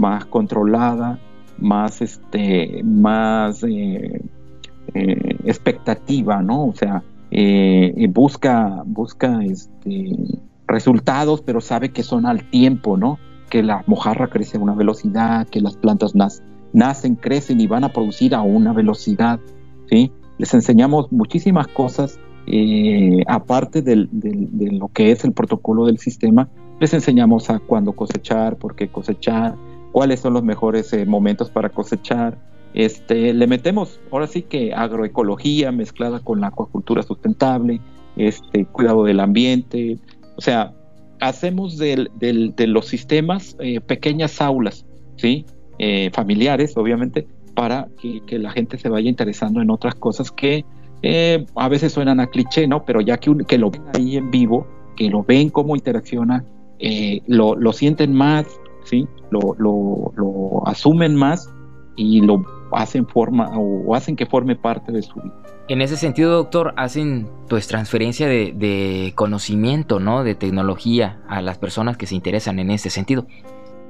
más 0.00 0.24
controlada, 0.26 1.18
más, 1.58 2.00
este, 2.00 2.80
más 2.84 3.64
eh, 3.64 4.22
eh, 4.94 5.36
expectativa, 5.44 6.42
¿no? 6.42 6.66
O 6.66 6.74
sea, 6.74 7.02
eh, 7.30 8.08
busca, 8.10 8.82
busca 8.86 9.40
este, 9.44 10.16
resultados, 10.66 11.42
pero 11.42 11.60
sabe 11.60 11.90
que 11.90 12.02
son 12.02 12.26
al 12.26 12.44
tiempo, 12.50 12.96
¿no? 12.96 13.18
Que 13.50 13.62
la 13.62 13.84
mojarra 13.86 14.28
crece 14.28 14.58
a 14.58 14.60
una 14.60 14.74
velocidad, 14.74 15.46
que 15.48 15.60
las 15.60 15.76
plantas 15.76 16.14
nacen, 16.72 17.16
crecen 17.16 17.60
y 17.60 17.66
van 17.66 17.84
a 17.84 17.92
producir 17.92 18.34
a 18.34 18.42
una 18.42 18.72
velocidad, 18.72 19.40
¿sí? 19.90 20.12
Les 20.38 20.54
enseñamos 20.54 21.10
muchísimas 21.10 21.66
cosas, 21.68 22.18
eh, 22.46 23.24
aparte 23.26 23.82
de 23.82 24.08
lo 24.72 24.88
que 24.88 25.10
es 25.10 25.24
el 25.24 25.32
protocolo 25.32 25.86
del 25.86 25.98
sistema, 25.98 26.48
les 26.80 26.94
enseñamos 26.94 27.50
a 27.50 27.58
cuándo 27.58 27.92
cosechar, 27.92 28.56
por 28.56 28.76
qué 28.76 28.88
cosechar, 28.88 29.56
cuáles 29.92 30.20
son 30.20 30.34
los 30.34 30.44
mejores 30.44 30.92
eh, 30.92 31.04
momentos 31.06 31.50
para 31.50 31.70
cosechar. 31.70 32.38
Este, 32.74 33.32
le 33.32 33.46
metemos 33.46 33.98
ahora 34.10 34.26
sí 34.26 34.42
que 34.42 34.74
agroecología 34.74 35.72
mezclada 35.72 36.20
con 36.20 36.40
la 36.40 36.48
acuacultura 36.48 37.02
sustentable, 37.02 37.80
este, 38.16 38.66
cuidado 38.66 39.04
del 39.04 39.20
ambiente, 39.20 39.98
o 40.36 40.40
sea, 40.40 40.72
hacemos 41.20 41.78
de 41.78 42.66
los 42.66 42.86
sistemas 42.86 43.56
eh, 43.58 43.80
pequeñas 43.80 44.40
aulas, 44.40 44.86
¿sí? 45.16 45.44
Eh, 45.78 46.10
familiares, 46.12 46.76
obviamente, 46.76 47.26
para 47.54 47.88
que, 48.00 48.38
la 48.38 48.50
gente 48.50 48.78
se 48.78 48.88
vaya 48.88 49.08
interesando 49.08 49.60
en 49.60 49.70
otras 49.70 49.94
cosas 49.94 50.30
que 50.30 50.64
eh, 51.02 51.44
a 51.54 51.68
veces 51.68 51.92
suenan 51.92 52.20
a 52.20 52.28
cliché, 52.28 52.66
¿no? 52.66 52.84
Pero 52.84 53.00
ya 53.00 53.18
que, 53.18 53.34
que 53.46 53.58
lo 53.58 53.70
ven 53.70 53.82
ahí 53.94 54.16
en 54.16 54.30
vivo, 54.30 54.66
que 54.96 55.10
lo 55.10 55.24
ven 55.24 55.50
cómo 55.50 55.74
interacciona, 55.74 56.44
lo, 57.26 57.56
lo, 57.56 57.72
sienten 57.72 58.14
más, 58.14 58.46
¿sí? 58.84 59.06
Lo, 59.30 59.56
lo, 59.58 60.12
lo 60.16 60.66
asumen 60.68 61.16
más 61.16 61.52
y 61.96 62.20
lo 62.20 62.44
hacen 62.72 63.06
forma 63.06 63.50
o 63.56 63.94
hacen 63.94 64.16
que 64.16 64.26
forme 64.26 64.56
parte 64.56 64.92
de 64.92 65.02
su 65.02 65.20
vida. 65.20 65.34
En 65.68 65.82
ese 65.82 65.98
sentido, 65.98 66.32
doctor, 66.32 66.72
hacen 66.78 67.28
pues 67.48 67.68
transferencia 67.68 68.26
de, 68.26 69.12
conocimiento, 69.14 70.00
¿no? 70.00 70.24
De 70.24 70.34
tecnología 70.34 71.20
a 71.28 71.42
las 71.42 71.58
personas 71.58 71.98
que 71.98 72.06
se 72.06 72.14
interesan 72.14 72.58
en 72.58 72.70
ese 72.70 72.88
sentido. 72.88 73.26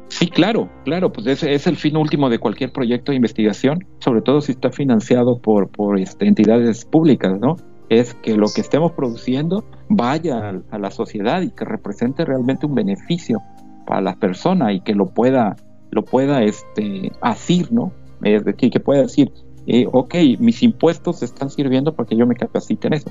Sí, 0.09 0.29
claro, 0.29 0.69
claro, 0.85 1.13
pues 1.13 1.27
ese 1.29 1.53
es 1.53 1.67
el 1.69 1.77
fin 1.77 1.97
último 1.97 2.31
de 2.31 2.41
cualquier 2.41 2.73
proyecto 2.73 3.13
de 3.13 3.17
investigación, 3.17 3.87
sobre 4.01 4.23
todo 4.23 4.41
si 4.41 4.53
está 4.53 4.71
financiado 4.71 5.39
por, 5.41 5.71
por 5.71 6.01
este, 6.01 6.27
entidades 6.27 6.85
públicas, 6.85 7.39
¿no? 7.39 7.57
Es 7.89 8.15
que 8.15 8.35
lo 8.35 8.47
que 8.53 8.61
estemos 8.61 8.93
produciendo 8.93 9.65
vaya 9.89 10.61
a, 10.71 10.79
la 10.79 10.91
sociedad 10.91 11.43
y 11.43 11.51
que 11.51 11.65
represente 11.65 12.25
realmente 12.25 12.67
un 12.67 12.75
beneficio 12.75 13.39
para 13.87 14.01
la 14.01 14.17
persona 14.17 14.73
y 14.73 14.81
que 14.81 14.95
lo 14.95 15.07
pueda, 15.07 15.55
lo 15.91 16.03
pueda 16.03 16.43
este, 16.43 17.13
asir, 17.21 17.71
¿no? 17.71 17.93
Es 18.23 18.45
decir, 18.45 18.71
que 18.71 18.81
pueda 18.81 19.03
decir, 19.03 19.33
eh, 19.71 19.87
ok, 19.93 20.15
mis 20.39 20.63
impuestos 20.63 21.23
están 21.23 21.51
sirviendo 21.51 21.93
para 21.95 22.09
que 22.09 22.17
yo 22.17 22.27
me 22.27 22.35
capacite 22.35 22.87
en 22.87 22.95
eso. 22.95 23.11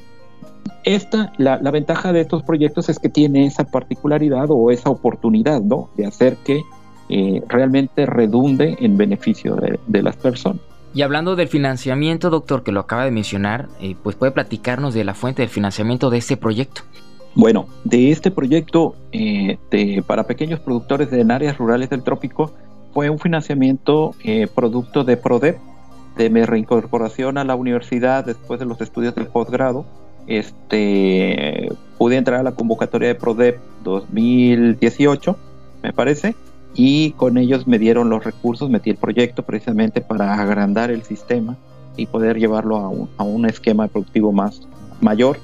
Esta, 0.84 1.32
la, 1.38 1.58
ventaja 1.70 2.12
de 2.12 2.22
estos 2.22 2.42
proyectos 2.42 2.90
es 2.90 2.98
que 2.98 3.10
tiene 3.10 3.46
esa 3.46 3.66
particularidad 3.66 4.48
o 4.50 4.72
esa 4.72 4.90
oportunidad, 4.90 5.62
¿no? 5.62 5.90
De 5.96 6.08
hacer 6.08 6.36
que 6.38 6.64
eh, 7.10 7.44
realmente 7.48 8.08
redunde 8.08 8.76
en 8.80 8.98
beneficio 8.98 9.56
de, 9.56 10.02
las 10.02 10.16
personas. 10.16 10.60
Y 10.96 11.04
hablando 11.04 11.36
del 11.36 11.48
financiamiento, 11.48 12.32
doctor, 12.32 12.64
que 12.64 12.72
lo 12.72 12.80
acaba 12.80 13.06
de 13.06 13.12
mencionar, 13.12 13.68
eh, 13.80 13.96
pues 14.02 14.16
puede 14.16 14.32
platicarnos 14.32 14.96
de 14.96 15.04
la 15.04 15.14
fuente 15.14 15.44
del 15.44 15.50
financiamiento 15.50 16.10
de 16.10 16.18
este 16.18 16.38
proyecto. 16.38 16.82
Bueno, 17.36 17.68
de 17.84 18.10
este 18.10 18.32
proyecto 18.32 18.96
de, 19.12 20.04
para 20.08 20.24
pequeños 20.24 20.60
productores 20.60 21.14
en 21.14 21.30
áreas 21.30 21.56
rurales 21.60 21.92
del 21.92 22.02
trópico 22.02 22.52
fue 22.98 23.12
un 23.12 23.20
financiamiento 23.20 24.16
producto 24.56 25.04
de 25.04 25.18
PRODEP, 25.18 25.60
de 26.18 26.32
mi 26.32 26.44
reincorporación 26.44 27.38
a 27.38 27.44
la 27.44 27.54
universidad 27.54 28.26
después 28.26 28.60
de 28.60 28.66
los 28.66 28.82
estudios 28.82 29.14
del 29.14 29.28
posgrado, 29.28 29.86
este, 30.26 31.70
pude 32.00 32.16
entrar 32.16 32.40
a 32.40 32.44
la 32.44 32.54
convocatoria 32.54 33.10
de 33.10 33.14
PRODEP 33.14 33.60
2018, 33.84 35.38
me 35.84 35.94
parece, 35.94 36.34
y 36.74 37.12
con 37.12 37.38
ellos 37.38 37.68
me 37.68 37.78
dieron 37.78 38.10
los 38.10 38.24
recursos, 38.24 38.68
metí 38.68 38.90
el 38.90 38.98
proyecto 38.98 39.44
precisamente 39.44 40.02
para 40.02 40.34
agrandar 40.34 40.90
el 40.90 41.04
sistema 41.04 41.56
y 41.98 42.08
poder 42.08 42.40
llevarlo 42.40 42.78
a 42.78 42.90
un, 42.90 43.10
a 43.18 43.24
un 43.24 43.46
esquema 43.46 43.88
productivo 43.90 44.32
más 44.32 44.68
mayor. 45.02 45.38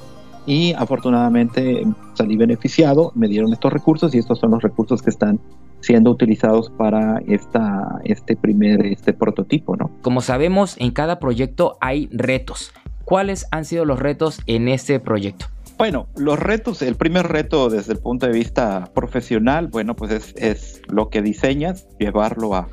Y 0.47 0.73
afortunadamente 0.73 1.85
salí 2.15 2.35
beneficiado, 2.35 3.11
me 3.13 3.27
dieron 3.27 3.53
estos 3.53 3.71
recursos 3.71 4.15
y 4.15 4.17
estos 4.17 4.39
son 4.39 4.49
los 4.49 4.63
recursos 4.63 5.03
que 5.03 5.11
están 5.11 5.39
siendo 5.83 6.11
utilizados 6.11 6.69
para 6.69 7.21
esta, 7.27 7.99
este 8.05 8.35
primer 8.37 8.85
este 8.85 9.13
prototipo. 9.13 9.75
¿no? 9.75 9.91
Como 10.01 10.21
sabemos, 10.21 10.77
en 10.79 10.91
cada 10.91 11.19
proyecto 11.19 11.77
hay 11.81 12.09
retos. 12.11 12.71
¿Cuáles 13.03 13.45
han 13.51 13.65
sido 13.65 13.83
los 13.83 13.99
retos 13.99 14.39
en 14.47 14.69
este 14.69 14.99
proyecto? 15.01 15.47
Bueno, 15.77 16.07
los 16.15 16.39
retos, 16.39 16.81
el 16.81 16.95
primer 16.95 17.27
reto 17.27 17.69
desde 17.69 17.93
el 17.93 17.99
punto 17.99 18.27
de 18.27 18.31
vista 18.31 18.91
profesional, 18.93 19.67
bueno, 19.67 19.95
pues 19.95 20.11
es, 20.11 20.33
es 20.37 20.81
lo 20.87 21.09
que 21.09 21.21
diseñas, 21.21 21.87
llevarlo 21.99 22.55
a, 22.55 22.69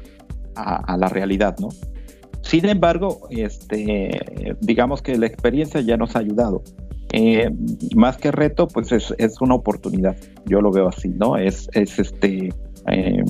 a, 0.54 0.96
la 0.96 1.08
realidad, 1.08 1.56
¿no? 1.58 1.70
Sin 2.42 2.66
embargo, 2.66 3.26
este, 3.30 4.56
digamos 4.60 5.02
que 5.02 5.18
la 5.18 5.26
experiencia 5.26 5.80
ya 5.80 5.96
nos 5.96 6.14
ha 6.14 6.20
ayudado. 6.20 6.62
Eh, 7.12 7.50
más 7.96 8.18
que 8.18 8.30
reto, 8.30 8.68
pues 8.68 8.92
es, 8.92 9.12
es, 9.18 9.40
una 9.40 9.54
oportunidad. 9.56 10.16
Yo 10.46 10.60
lo 10.60 10.70
veo 10.70 10.88
así, 10.88 11.08
¿no? 11.08 11.36
Es, 11.36 11.68
es 11.72 11.98
este, 11.98 12.50
eh, 12.88 13.22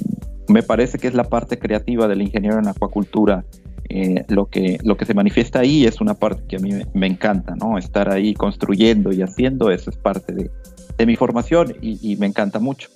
me 0.48 0.62
parece 0.62 0.98
que 0.98 1.06
es 1.06 1.14
la 1.14 1.24
parte 1.24 1.58
creativa 1.58 2.08
del 2.08 2.22
ingeniero 2.22 2.58
en 2.58 2.68
acuacultura. 2.68 3.44
Eh, 3.88 4.24
lo, 4.28 4.46
que, 4.46 4.78
lo 4.84 4.96
que 4.96 5.04
se 5.04 5.14
manifiesta 5.14 5.60
ahí 5.60 5.84
es 5.84 6.00
una 6.00 6.14
parte 6.14 6.44
que 6.46 6.56
a 6.56 6.58
mí 6.60 6.70
me, 6.94 7.06
encanta, 7.08 7.56
¿no? 7.56 7.76
Estar 7.76 8.08
ahí 8.08 8.34
construyendo 8.34 9.12
y 9.12 9.22
haciendo, 9.22 9.72
eso 9.72 9.90
es 9.90 9.96
parte 9.96 10.32
de, 10.32 10.48
de 10.96 11.06
mi 11.06 11.16
formación 11.16 11.74
y, 11.80 12.16
me 12.16 12.26
encanta 12.26 12.60
mucho. 12.60 12.88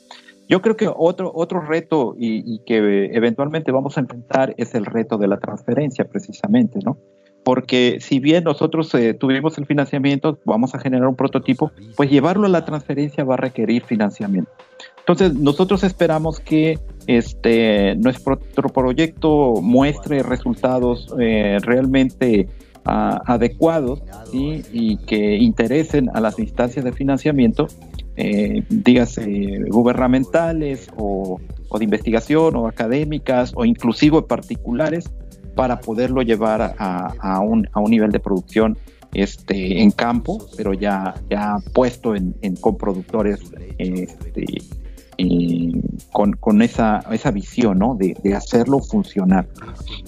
Yo 0.48 0.62
creo 0.62 0.76
que 0.76 0.88
otro, 0.94 1.32
otro 1.34 1.60
reto 1.60 2.14
y, 2.16 2.60
que 2.66 3.10
eventualmente 3.12 3.72
vamos 3.72 3.96
a 3.96 4.00
enfrentar 4.00 4.54
es 4.56 4.74
el 4.74 4.84
reto 4.84 5.18
de 5.18 5.26
la 5.26 5.38
transferencia, 5.38 6.04
precisamente, 6.04 6.78
¿no? 6.84 6.98
Porque 7.44 7.98
si 8.00 8.20
bien 8.20 8.44
nosotros 8.44 8.94
eh, 8.94 9.14
tuvimos 9.14 9.58
el 9.58 9.66
financiamiento, 9.66 10.38
vamos 10.44 10.74
a 10.74 10.78
generar 10.78 11.08
un 11.08 11.16
prototipo, 11.16 11.72
pues 11.96 12.10
llevarlo 12.10 12.46
a 12.46 12.50
la 12.50 12.64
transferencia 12.64 13.24
va 13.24 13.34
a 13.34 13.38
requerir 13.38 13.82
financiamiento. 13.84 14.50
Entonces, 15.06 15.34
nosotros 15.34 15.84
esperamos 15.84 16.40
que 16.40 16.78
este, 17.06 17.94
nuestro 17.96 18.38
proyecto 18.72 19.60
muestre 19.60 20.22
resultados 20.22 21.14
eh, 21.20 21.58
realmente 21.60 22.48
ah, 22.86 23.20
adecuados 23.26 24.02
y 24.32 24.96
que 25.06 25.36
interesen 25.36 26.08
a 26.14 26.20
las 26.20 26.38
instancias 26.38 26.86
de 26.86 26.92
financiamiento, 26.92 27.68
eh, 28.16 28.62
dígase 28.70 29.58
gubernamentales 29.68 30.88
o, 30.96 31.38
de 31.78 31.84
investigación 31.84 32.56
o 32.56 32.66
académicas 32.66 33.52
o 33.56 33.66
inclusive 33.66 34.22
particulares, 34.22 35.10
para 35.54 35.80
poderlo 35.80 36.22
llevar 36.22 36.74
a, 36.78 37.40
un, 37.40 37.68
nivel 37.88 38.10
de 38.10 38.20
producción 38.20 38.78
este, 39.12 39.82
en 39.82 39.90
campo, 39.90 40.46
pero 40.56 40.72
ya, 40.72 41.14
ya 41.28 41.58
puesto 41.74 42.16
en, 42.16 42.34
en 42.42 42.56
con 42.56 42.76
productores 42.76 43.40
este, 43.78 44.44
con, 46.12 46.62
esa, 46.62 47.03
visión 47.33 47.79
¿no? 47.79 47.96
de, 47.96 48.35
hacerlo 48.35 48.81
funcionar. 48.81 49.48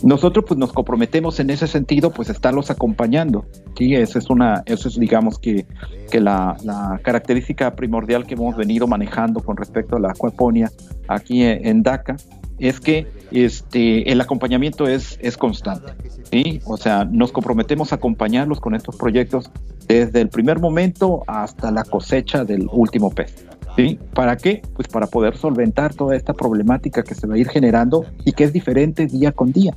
Nosotros 0.02 0.44
pues 0.46 0.58
nos 0.58 0.72
comprometemos 0.72 1.40
en 1.40 1.50
ese 1.50 1.66
sentido 1.66 2.10
pues 2.10 2.28
estarlos 2.28 2.70
acompañando. 2.70 3.44
¿sí? 3.76 3.94
Esa 3.94 4.18
es 4.18 4.30
una, 4.30 4.62
eso 4.66 4.88
es 4.88 4.98
digamos 4.98 5.38
que, 5.38 5.66
la, 6.12 6.56
característica 7.02 7.74
primordial 7.76 8.26
que 8.26 8.34
hemos 8.34 8.56
venido 8.56 8.86
manejando 8.86 9.40
con 9.40 9.56
respecto 9.56 9.96
a 9.96 10.00
la 10.00 10.10
acuaponia 10.10 10.70
aquí 11.08 11.42
en, 11.42 11.82
DACA 11.82 12.16
es 12.58 12.80
que 12.80 13.06
este, 13.32 14.10
el 14.10 14.20
acompañamiento 14.20 14.88
es, 14.88 15.18
es 15.20 15.36
constante. 15.36 15.92
¿sí? 16.30 16.60
O 16.64 16.76
sea, 16.76 17.04
nos 17.04 17.32
comprometemos 17.32 17.92
a 17.92 17.96
acompañarlos 17.96 18.60
con 18.60 18.74
estos 18.74 18.96
proyectos 18.96 19.50
desde 19.86 20.20
el 20.20 20.28
primer 20.28 20.58
momento 20.58 21.22
hasta 21.26 21.70
la 21.70 21.84
cosecha 21.84 22.44
del 22.44 22.68
último 22.72 23.10
pez. 23.10 23.46
¿Sí? 23.76 23.98
¿Para 24.14 24.36
qué? 24.36 24.62
Pues 24.74 24.88
para 24.88 25.06
poder 25.06 25.36
solventar 25.36 25.94
toda 25.94 26.16
esta 26.16 26.32
problemática 26.32 27.02
que 27.02 27.14
se 27.14 27.26
va 27.26 27.34
a 27.34 27.38
ir 27.38 27.48
generando 27.48 28.06
y 28.24 28.32
que 28.32 28.44
es 28.44 28.52
diferente 28.52 29.06
día 29.06 29.32
con 29.32 29.52
día. 29.52 29.74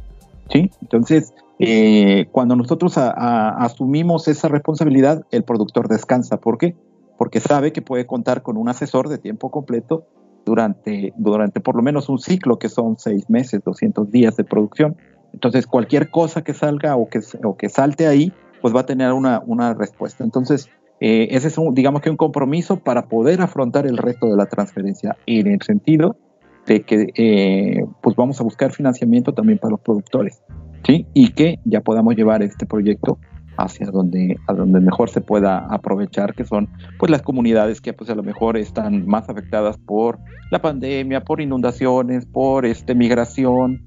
¿sí? 0.49 0.71
Entonces, 0.81 1.33
eh, 1.59 2.27
cuando 2.31 2.55
nosotros 2.55 2.93
asumimos 2.97 4.29
esa 4.29 4.47
responsabilidad, 4.47 5.25
el 5.31 5.43
productor 5.43 5.89
descansa. 5.89 6.37
¿Por 6.37 6.57
qué? 6.57 6.75
porque 7.19 7.41
sabe 7.41 7.73
que 7.73 7.81
puede 7.81 8.07
contar 8.07 8.43
con 8.43 8.55
un 8.55 8.69
asesor 8.69 9.09
de 9.09 9.17
tiempo 9.17 9.51
completo 9.51 10.05
durante, 10.45 11.13
durante 11.17 11.59
por 11.59 11.75
lo 11.75 11.81
menos 11.81 12.07
un 12.07 12.17
ciclo 12.17 12.57
que 12.57 12.69
son 12.69 12.97
seis 12.97 13.29
meses, 13.29 13.61
200 13.65 14.09
días 14.09 14.37
de 14.37 14.45
producción. 14.45 14.95
Entonces, 15.33 15.67
cualquier 15.67 16.11
cosa 16.11 16.45
que 16.45 16.53
salga 16.53 16.95
o 16.95 17.09
que, 17.09 17.19
o 17.43 17.57
que 17.57 17.67
salte 17.67 18.07
ahí, 18.07 18.31
pues 18.61 18.73
va 18.73 18.79
a 18.79 18.85
tener 18.85 19.11
una, 19.11 19.43
una 19.45 19.73
respuesta. 19.73 20.23
Entonces, 20.23 20.69
eh, 21.01 21.29
ese 21.31 21.47
es, 21.47 21.57
un, 21.57 21.73
digamos 21.73 22.01
que 22.01 22.09
un 22.09 22.17
compromiso 22.17 22.79
para 22.79 23.07
poder 23.07 23.41
afrontar 23.41 23.87
el 23.87 23.97
resto 23.97 24.29
de 24.29 24.35
la 24.35 24.47
transferencia 24.47 25.17
en 25.25 25.47
el 25.47 25.61
sentido 25.61 26.17
de 26.65 26.81
que 26.81 27.11
eh, 27.15 27.85
pues 28.01 28.15
vamos 28.15 28.39
a 28.39 28.43
buscar 28.43 28.71
financiamiento 28.71 29.33
también 29.33 29.57
para 29.59 29.71
los 29.71 29.79
productores, 29.79 30.41
¿sí? 30.85 31.07
Y 31.13 31.31
que 31.31 31.59
ya 31.65 31.81
podamos 31.81 32.15
llevar 32.15 32.43
este 32.43 32.65
proyecto 32.65 33.17
hacia 33.57 33.87
donde, 33.87 34.37
a 34.47 34.53
donde 34.53 34.79
mejor 34.79 35.09
se 35.09 35.21
pueda 35.21 35.65
aprovechar, 35.69 36.33
que 36.33 36.45
son 36.45 36.69
pues 36.97 37.09
las 37.09 37.21
comunidades 37.21 37.81
que 37.81 37.93
pues 37.93 38.09
a 38.09 38.15
lo 38.15 38.23
mejor 38.23 38.57
están 38.57 39.05
más 39.05 39.29
afectadas 39.29 39.77
por 39.77 40.19
la 40.51 40.61
pandemia, 40.61 41.23
por 41.23 41.41
inundaciones, 41.41 42.25
por 42.25 42.65
este 42.65 42.95
migración, 42.95 43.83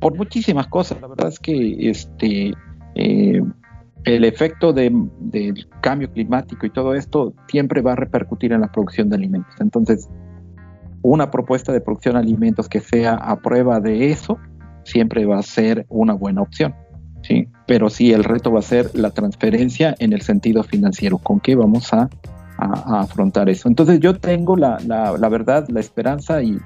por 0.00 0.16
muchísimas 0.16 0.66
cosas. 0.66 1.00
La 1.00 1.08
verdad 1.08 1.28
es 1.28 1.38
que 1.38 1.88
este 1.88 2.52
eh, 2.94 3.42
el 4.04 4.24
efecto 4.24 4.72
del 4.72 5.66
cambio 5.80 6.10
climático 6.10 6.66
y 6.66 6.70
todo 6.70 6.94
esto 6.94 7.32
siempre 7.48 7.80
va 7.80 7.92
a 7.92 7.96
repercutir 7.96 8.52
en 8.52 8.60
la 8.60 8.70
producción 8.70 9.08
de 9.08 9.16
alimentos. 9.16 9.54
Entonces, 9.60 10.08
una 11.02 11.30
propuesta 11.30 11.72
de 11.72 11.80
producción 11.80 12.14
de 12.14 12.20
alimentos 12.20 12.68
que 12.68 12.80
sea 12.80 13.14
a 13.14 13.36
prueba 13.36 13.80
de 13.80 14.10
eso 14.10 14.38
siempre 14.84 15.24
va 15.24 15.38
a 15.38 15.42
ser 15.42 15.86
una 15.88 16.12
buena 16.12 16.42
opción. 16.42 16.74
¿sí? 17.22 17.48
Pero 17.66 17.88
sí, 17.88 18.12
el 18.12 18.24
reto 18.24 18.52
va 18.52 18.58
a 18.58 18.62
ser 18.62 18.90
la 18.94 19.10
transferencia 19.10 19.94
en 19.98 20.12
el 20.12 20.20
sentido 20.20 20.62
financiero. 20.62 21.18
¿Con 21.18 21.40
qué 21.40 21.54
vamos 21.56 21.92
a, 21.92 22.08
afrontar 22.56 23.48
eso? 23.48 23.68
Entonces, 23.68 24.00
yo 24.00 24.16
tengo 24.16 24.56
la, 24.56 24.78
verdad, 25.30 25.66
la 25.68 25.80
esperanza 25.80 26.42
y, 26.42 26.58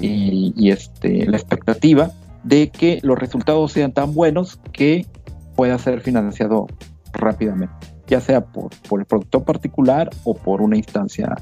este, 0.00 1.26
la 1.26 1.36
expectativa 1.36 2.10
de 2.42 2.68
que 2.68 2.98
los 3.02 3.18
resultados 3.18 3.72
sean 3.72 3.92
tan 3.92 4.14
buenos 4.14 4.58
que 4.72 5.06
pueda 5.60 5.76
ser 5.76 6.00
financiado 6.00 6.68
rápidamente, 7.12 7.74
ya 8.06 8.22
sea 8.22 8.40
por, 8.40 8.70
el 8.98 9.04
productor 9.04 9.44
particular 9.44 10.08
o 10.24 10.34
por 10.34 10.62
una 10.62 10.78
instancia 10.78 11.34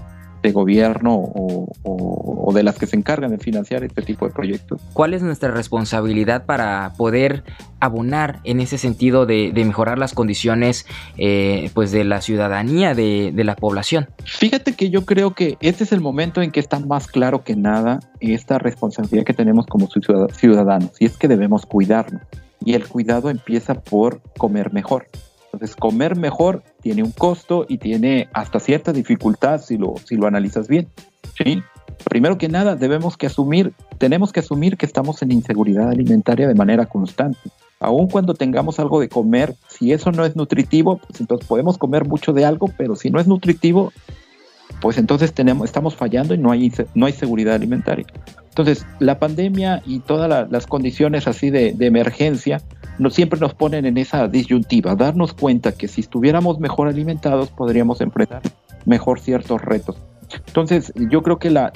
de 0.43 0.51
gobierno 0.51 1.15
o, 1.15 2.53
de 2.53 2.65
las 2.65 2.81
que 2.81 2.89
se 2.89 2.97
encargan 2.97 3.31
de 3.31 3.39
financiar 3.39 3.85
este 3.85 4.03
tipo 4.03 4.27
de 4.27 4.35
proyectos. 4.35 4.83
¿Cuál 4.93 5.15
es 5.15 5.23
nuestra 5.23 5.53
responsabilidad 5.53 6.47
para 6.47 6.95
poder 6.97 7.45
abonar 7.79 8.41
en 8.43 8.59
ese 8.59 8.77
sentido 8.77 9.25
de, 9.25 9.53
mejorar 9.55 10.01
las 10.01 10.15
condiciones 10.15 10.85
eh, 11.17 11.71
pues 11.75 11.93
de 11.93 12.03
la 12.03 12.21
ciudadanía, 12.21 12.97
de, 12.97 13.31
de, 13.33 13.45
la 13.45 13.55
población? 13.55 14.09
Fíjate 14.25 14.73
que 14.73 14.91
yo 14.91 15.07
creo 15.07 15.33
que 15.33 15.59
este 15.61 15.85
es 15.85 15.93
el 15.93 16.01
momento 16.01 16.43
en 16.43 16.51
que 16.51 16.59
está 16.59 16.81
más 16.81 17.07
claro 17.07 17.45
que 17.45 17.55
nada 17.55 18.01
esta 18.19 18.59
responsabilidad 18.59 19.25
que 19.25 19.35
tenemos 19.35 19.67
como 19.67 19.89
ciudadanos 20.33 20.91
y 20.99 21.05
es 21.05 21.17
que 21.17 21.29
debemos 21.29 21.67
cuidarnos 21.67 22.23
y 22.65 22.75
el 22.75 22.87
cuidado 22.87 23.31
empieza 23.31 23.75
por 23.75 24.21
comer 24.37 24.73
mejor. 24.73 25.07
Entonces, 25.53 25.77
comer 25.77 26.17
mejor 26.17 26.63
tiene 26.83 27.03
un 27.03 27.13
costo 27.13 27.65
y 27.69 27.79
tiene 27.79 28.29
hasta 28.33 28.61
cierta 28.61 28.93
dificultad 28.93 29.61
si 29.61 29.79
lo, 29.79 29.95
si 30.05 30.17
lo 30.17 30.27
analizas 30.27 30.69
bien. 30.69 30.89
Primero 32.05 32.39
que 32.39 32.49
nada, 32.49 32.77
debemos 32.77 33.17
que 33.17 33.27
asumir, 33.27 33.73
tenemos 33.99 34.33
que 34.33 34.41
asumir 34.41 34.77
que 34.77 34.87
estamos 34.87 35.23
en 35.23 35.33
inseguridad 35.33 35.89
alimentaria 35.89 36.47
de 36.47 36.55
manera 36.55 36.87
constante. 36.87 37.39
Aun 37.81 38.09
cuando 38.09 38.35
tengamos 38.35 38.79
algo 38.79 39.01
de 39.01 39.09
comer, 39.09 39.55
si 39.69 39.93
eso 39.93 40.11
no 40.11 40.25
es 40.25 40.37
nutritivo, 40.37 40.99
pues 40.99 41.21
entonces 41.21 41.47
podemos 41.47 41.79
comer 41.79 42.05
mucho 42.05 42.33
de 42.33 42.45
algo, 42.45 42.71
pero 42.77 42.97
si 42.97 43.11
no 43.11 43.21
es 43.21 43.27
nutritivo, 43.27 43.93
pues 44.81 44.99
entonces 44.99 45.33
tenemos, 45.33 45.65
estamos 45.65 45.97
fallando 45.97 46.35
y 46.35 46.39
no 46.39 46.51
hay, 46.51 46.73
no 46.95 47.07
hay 47.07 47.13
seguridad 47.13 47.55
alimentaria. 47.55 48.07
Entonces, 48.59 48.85
la 48.99 49.21
pandemia 49.21 49.83
y 49.87 50.01
todas 50.01 50.51
las 50.51 50.67
condiciones 50.67 51.29
así 51.29 51.49
de, 51.49 51.77
emergencia 51.79 52.61
no 52.99 53.09
siempre 53.09 53.39
nos 53.39 53.55
ponen 53.55 53.87
en 53.87 53.99
esa 53.99 54.27
disyuntiva, 54.27 54.97
darnos 54.97 55.33
cuenta 55.33 55.71
que 55.71 55.87
si 55.87 56.01
estuviéramos 56.01 56.59
mejor 56.59 56.89
alimentados 56.89 57.51
podríamos 57.51 58.01
enfrentar 58.01 58.43
mejor 58.85 59.21
ciertos 59.21 59.63
retos. 59.63 59.97
Entonces, 60.49 60.93
yo 60.97 61.23
creo 61.23 61.39
que 61.39 61.51
la, 61.51 61.71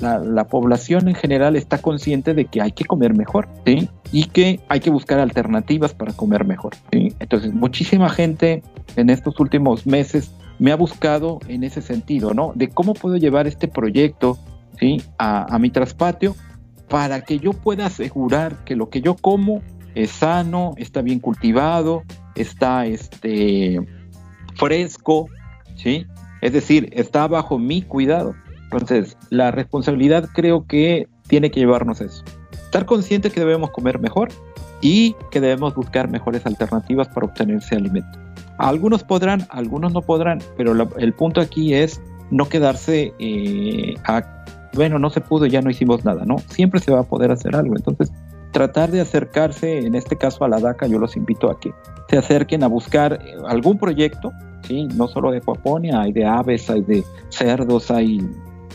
población 0.50 1.06
en 1.06 1.14
general 1.14 1.54
está 1.54 1.78
consciente 1.78 2.34
de 2.34 2.46
que 2.46 2.60
hay 2.60 2.72
que 2.72 2.84
comer 2.84 3.14
mejor, 3.14 3.48
¿sí? 3.64 3.88
Y 4.10 4.24
que 4.24 4.58
hay 4.68 4.80
que 4.80 4.90
buscar 4.90 5.20
alternativas 5.20 5.94
para 5.94 6.12
comer 6.12 6.44
mejor, 6.44 6.74
¿sí? 6.90 7.14
Entonces, 7.20 7.54
muchísima 7.54 8.10
gente 8.10 8.64
en 8.96 9.08
estos 9.08 9.38
últimos 9.38 9.86
meses 9.86 10.32
me 10.58 10.72
ha 10.72 10.76
buscado 10.76 11.38
en 11.46 11.62
ese 11.62 11.80
sentido, 11.80 12.34
¿no? 12.34 12.50
De 12.56 12.70
cómo 12.70 12.94
puedo 12.94 13.16
llevar 13.18 13.46
este 13.46 13.68
proyecto, 13.68 14.36
¿sí? 14.80 15.00
A, 15.16 15.54
a 15.54 15.60
mi 15.60 15.70
traspatio 15.70 16.34
para 16.92 17.22
que 17.22 17.38
yo 17.38 17.54
pueda 17.54 17.86
asegurar 17.86 18.64
que 18.66 18.76
lo 18.76 18.90
que 18.90 19.00
yo 19.00 19.14
como 19.14 19.62
es 19.94 20.10
sano, 20.10 20.74
está 20.76 21.00
bien 21.00 21.20
cultivado, 21.20 22.02
está 22.34 22.84
este, 22.84 23.80
fresco, 24.56 25.26
¿sí? 25.74 26.06
Es 26.42 26.52
decir, 26.52 26.90
está 26.92 27.26
bajo 27.28 27.58
mi 27.58 27.80
cuidado. 27.80 28.34
Entonces, 28.64 29.16
la 29.30 29.50
responsabilidad 29.50 30.28
creo 30.34 30.66
que 30.66 31.08
tiene 31.28 31.50
que 31.50 31.60
llevarnos 31.60 32.02
eso. 32.02 32.24
Estar 32.52 32.84
consciente 32.84 33.30
que 33.30 33.40
debemos 33.40 33.70
comer 33.70 33.98
mejor 33.98 34.28
y 34.82 35.16
que 35.30 35.40
debemos 35.40 35.74
buscar 35.74 36.10
mejores 36.10 36.44
alternativas 36.44 37.08
para 37.08 37.24
obtener 37.24 37.56
ese 37.56 37.76
alimento. 37.76 38.18
Algunos 38.58 39.02
podrán, 39.02 39.46
algunos 39.48 39.94
no 39.94 40.02
podrán, 40.02 40.40
pero 40.58 40.74
el 40.98 41.12
punto 41.14 41.40
aquí 41.40 41.72
es 41.72 42.02
no 42.30 42.50
quedarse 42.50 43.14
eh, 43.18 43.94
a 44.04 44.41
bueno, 44.74 44.98
no 44.98 45.10
se 45.10 45.20
pudo, 45.20 45.46
ya 45.46 45.60
no 45.60 45.70
hicimos 45.70 46.04
nada, 46.04 46.24
¿no? 46.24 46.38
Siempre 46.48 46.80
se 46.80 46.92
va 46.92 47.00
a 47.00 47.04
poder 47.04 47.30
hacer 47.30 47.54
algo. 47.54 47.76
Entonces, 47.76 48.12
tratar 48.52 48.90
de 48.90 49.00
acercarse, 49.00 49.78
en 49.78 49.94
este 49.94 50.16
caso 50.16 50.44
a 50.44 50.48
la 50.48 50.60
DACA, 50.60 50.86
yo 50.86 50.98
los 50.98 51.16
invito 51.16 51.50
a 51.50 51.58
que 51.58 51.72
se 52.08 52.18
acerquen 52.18 52.62
a 52.62 52.68
buscar 52.68 53.14
eh, 53.14 53.34
algún 53.46 53.78
proyecto, 53.78 54.32
¿sí? 54.62 54.86
No 54.94 55.08
solo 55.08 55.30
de 55.30 55.40
Coaponia, 55.40 56.00
hay 56.00 56.12
de 56.12 56.24
aves, 56.24 56.70
hay 56.70 56.82
de 56.82 57.04
cerdos, 57.30 57.90
hay 57.90 58.20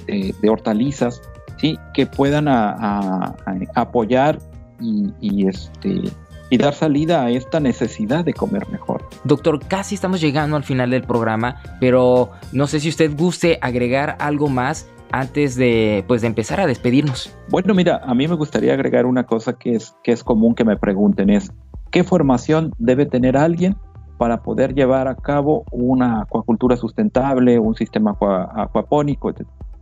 de, 0.07 0.49
hortalizas, 0.49 1.21
¿sí? 1.57 1.77
Que 1.93 2.05
puedan 2.05 2.47
apoyar 2.47 4.39
y, 4.79 5.47
este 5.47 6.01
y 6.49 6.57
dar 6.57 6.73
salida 6.73 7.23
a 7.23 7.29
esta 7.29 7.59
necesidad 7.59 8.23
de 8.23 8.33
comer 8.33 8.69
mejor. 8.69 9.03
Doctor, 9.25 9.59
casi 9.67 9.95
estamos 9.95 10.21
llegando 10.21 10.55
al 10.55 10.63
final 10.63 10.91
del 10.91 11.03
programa, 11.03 11.61
pero 11.81 12.31
no 12.53 12.67
sé 12.67 12.79
si 12.79 12.87
usted 12.87 13.15
guste 13.17 13.59
agregar 13.61 14.15
algo 14.19 14.47
más 14.47 14.87
antes 15.11 15.55
de, 15.55 16.03
pues, 16.07 16.21
de 16.21 16.27
empezar 16.27 16.59
a 16.59 16.67
despedirnos? 16.67 17.35
Bueno, 17.49 17.73
mira, 17.73 18.01
a 18.03 18.13
mí 18.13 18.27
me 18.27 18.35
gustaría 18.35 18.73
agregar 18.73 19.05
una 19.05 19.25
cosa 19.25 19.53
que 19.53 19.75
es, 19.75 19.95
que 20.03 20.11
es 20.11 20.23
común 20.23 20.55
que 20.55 20.63
me 20.63 20.77
pregunten, 20.77 21.29
es 21.29 21.51
¿qué 21.91 22.03
formación 22.03 22.73
debe 22.77 23.05
tener 23.05 23.37
alguien 23.37 23.75
para 24.17 24.41
poder 24.41 24.73
llevar 24.73 25.07
a 25.07 25.15
cabo 25.15 25.63
una 25.71 26.21
acuacultura 26.21 26.75
sustentable, 26.75 27.59
un 27.59 27.75
sistema 27.75 28.17
acuapónico? 28.55 29.33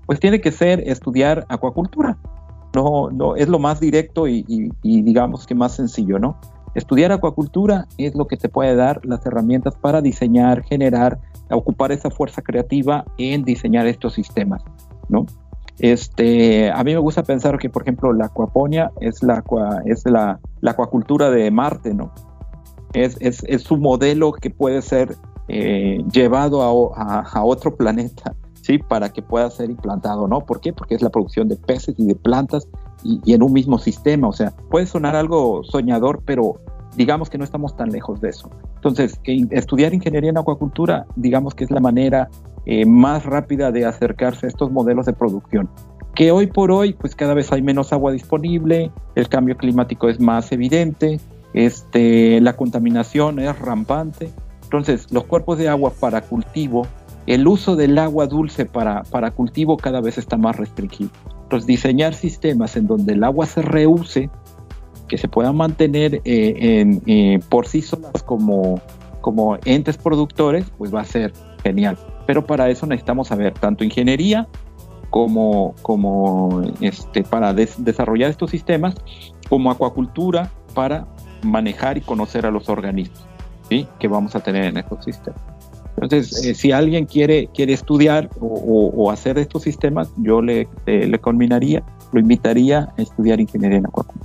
Pues 0.05 0.19
tiene 0.19 0.41
que 0.41 0.51
ser 0.51 0.81
estudiar 0.87 1.45
acuacultura. 1.49 2.17
No, 2.75 3.09
no, 3.09 3.35
es 3.37 3.47
lo 3.47 3.57
más 3.57 3.79
directo 3.79 4.27
y, 4.27 4.43
y 4.47 5.01
digamos 5.01 5.47
que 5.47 5.55
más 5.55 5.71
sencillo, 5.71 6.19
¿no? 6.19 6.37
Estudiar 6.75 7.13
acuacultura 7.13 7.87
es 7.97 8.15
lo 8.15 8.27
que 8.27 8.35
te 8.35 8.49
puede 8.49 8.75
dar 8.75 8.99
las 9.05 9.25
herramientas 9.25 9.77
para 9.77 10.01
diseñar, 10.01 10.61
generar, 10.63 11.19
ocupar 11.49 11.93
esa 11.93 12.09
fuerza 12.09 12.41
creativa 12.41 13.05
en 13.17 13.43
diseñar 13.43 13.87
estos 13.87 14.13
sistemas. 14.13 14.61
¿No? 15.09 15.25
Este, 15.79 16.71
a 16.71 16.83
mí 16.83 16.93
me 16.93 16.99
gusta 16.99 17.23
pensar 17.23 17.57
que, 17.57 17.69
por 17.69 17.81
ejemplo, 17.81 18.13
la 18.13 18.27
acuaponia 18.27 18.91
es 19.01 19.21
la, 19.23 19.43
es 19.85 20.05
la, 20.05 20.39
la 20.61 20.71
acuacultura 20.71 21.29
de 21.29 21.51
Marte, 21.51 21.93
¿no? 21.93 22.11
Es, 22.93 23.17
es, 23.19 23.43
es 23.47 23.63
su 23.63 23.75
modelo 23.75 24.31
que 24.31 24.49
puede 24.49 24.81
ser 24.81 25.17
eh, 25.49 26.01
llevado 26.11 26.95
a, 26.95 27.19
a, 27.21 27.43
otro 27.43 27.75
planeta, 27.77 28.35
¿sí? 28.61 28.77
Para 28.77 29.11
que 29.11 29.21
pueda 29.21 29.49
ser 29.49 29.69
implantado, 29.69 30.27
¿no? 30.27 30.41
¿Por 30.41 30.61
qué? 30.61 30.71
Porque 30.71 30.95
es 30.95 31.01
la 31.01 31.09
producción 31.09 31.49
de 31.49 31.57
peces 31.57 31.95
y 31.97 32.05
de 32.05 32.15
plantas 32.15 32.69
y, 33.03 33.19
y 33.25 33.33
en 33.33 33.43
un 33.43 33.51
mismo 33.51 33.77
sistema. 33.77 34.29
O 34.29 34.33
sea, 34.33 34.53
puede 34.71 34.85
sonar 34.85 35.17
algo 35.17 35.63
soñador, 35.65 36.21
pero 36.25 36.61
digamos 36.95 37.29
que 37.29 37.37
no 37.37 37.43
estamos 37.43 37.75
tan 37.75 37.89
lejos 37.89 38.21
de 38.21 38.29
eso. 38.29 38.49
Entonces, 38.75 39.19
estudiar 39.51 39.93
ingeniería 39.93 40.29
en 40.29 40.37
acuacultura, 40.37 41.05
digamos 41.15 41.53
que 41.53 41.63
es 41.63 41.71
la 41.71 41.79
manera 41.79 42.29
eh, 42.65 42.85
más 42.85 43.25
rápida 43.25 43.71
de 43.71 43.85
acercarse 43.85 44.45
a 44.45 44.49
estos 44.49 44.71
modelos 44.71 45.05
de 45.05 45.13
producción. 45.13 45.69
Que 46.15 46.31
hoy 46.31 46.47
por 46.47 46.71
hoy, 46.71 46.93
pues 46.93 47.15
cada 47.15 47.33
vez 47.33 47.51
hay 47.51 47.61
menos 47.61 47.91
agua 47.91 48.11
disponible, 48.11 48.91
el 49.15 49.27
cambio 49.27 49.57
climático 49.57 50.07
es 50.07 50.19
más 50.19 50.51
evidente, 50.51 51.19
este, 51.53 52.39
la 52.41 52.53
contaminación 52.53 53.39
es 53.39 53.57
rampante. 53.59 54.31
Entonces, 54.63 55.11
los 55.11 55.25
cuerpos 55.25 55.57
de 55.57 55.69
agua 55.69 55.91
para 55.99 56.21
cultivo, 56.21 56.87
el 57.27 57.47
uso 57.47 57.75
del 57.75 57.97
agua 57.97 58.27
dulce 58.27 58.65
para, 58.65 59.03
para 59.03 59.31
cultivo 59.31 59.77
cada 59.77 59.99
vez 59.99 60.17
está 60.17 60.37
más 60.37 60.55
restringido. 60.55 61.11
Entonces, 61.43 61.67
diseñar 61.67 62.13
sistemas 62.13 62.75
en 62.75 62.87
donde 62.87 63.13
el 63.13 63.23
agua 63.23 63.45
se 63.45 63.61
reuse, 63.61 64.29
que 65.07 65.17
se 65.17 65.27
puedan 65.27 65.55
mantener 65.55 66.21
eh, 66.25 66.55
en, 66.79 67.01
eh, 67.05 67.39
por 67.49 67.67
sí 67.67 67.81
solas 67.81 68.23
como, 68.23 68.81
como 69.21 69.57
entes 69.65 69.97
productores, 69.97 70.65
pues 70.77 70.93
va 70.93 71.01
a 71.01 71.05
ser 71.05 71.33
genial. 71.63 71.97
pero 72.27 72.45
para 72.45 72.69
eso 72.69 72.85
necesitamos 72.85 73.27
saber 73.27 73.53
tanto 73.53 73.83
ingeniería 73.83 74.47
como, 75.09 75.75
como 75.81 76.63
este, 76.81 77.23
para 77.23 77.53
desarrollar 77.53 78.29
estos 78.29 78.51
sistemas, 78.51 78.95
como 79.49 79.71
acuacultura 79.71 80.51
para 80.73 81.07
manejar 81.43 81.97
y 81.97 82.01
conocer 82.01 82.45
a 82.45 82.51
los 82.51 82.69
organismos 82.69 83.25
que 83.99 84.07
vamos 84.07 84.35
a 84.35 84.41
tener 84.41 84.65
en 84.65 84.77
estos 84.77 85.03
sistemas. 85.05 85.39
Entonces, 85.97 86.45
eh, 86.45 86.53
si 86.53 86.71
alguien 86.71 87.05
quiere, 87.05 87.47
quiere 87.53 87.73
estudiar 87.73 88.29
o, 88.39 89.09
hacer 89.09 89.37
estos 89.37 89.63
sistemas, 89.63 90.11
yo 90.17 90.41
le, 90.41 90.67
le 90.85 91.19
combinaría, 91.19 91.83
lo 92.11 92.19
invitaría 92.19 92.93
a 92.97 93.01
estudiar 93.01 93.39
ingeniería 93.39 93.77
en 93.77 93.85
acuacultura. 93.87 94.24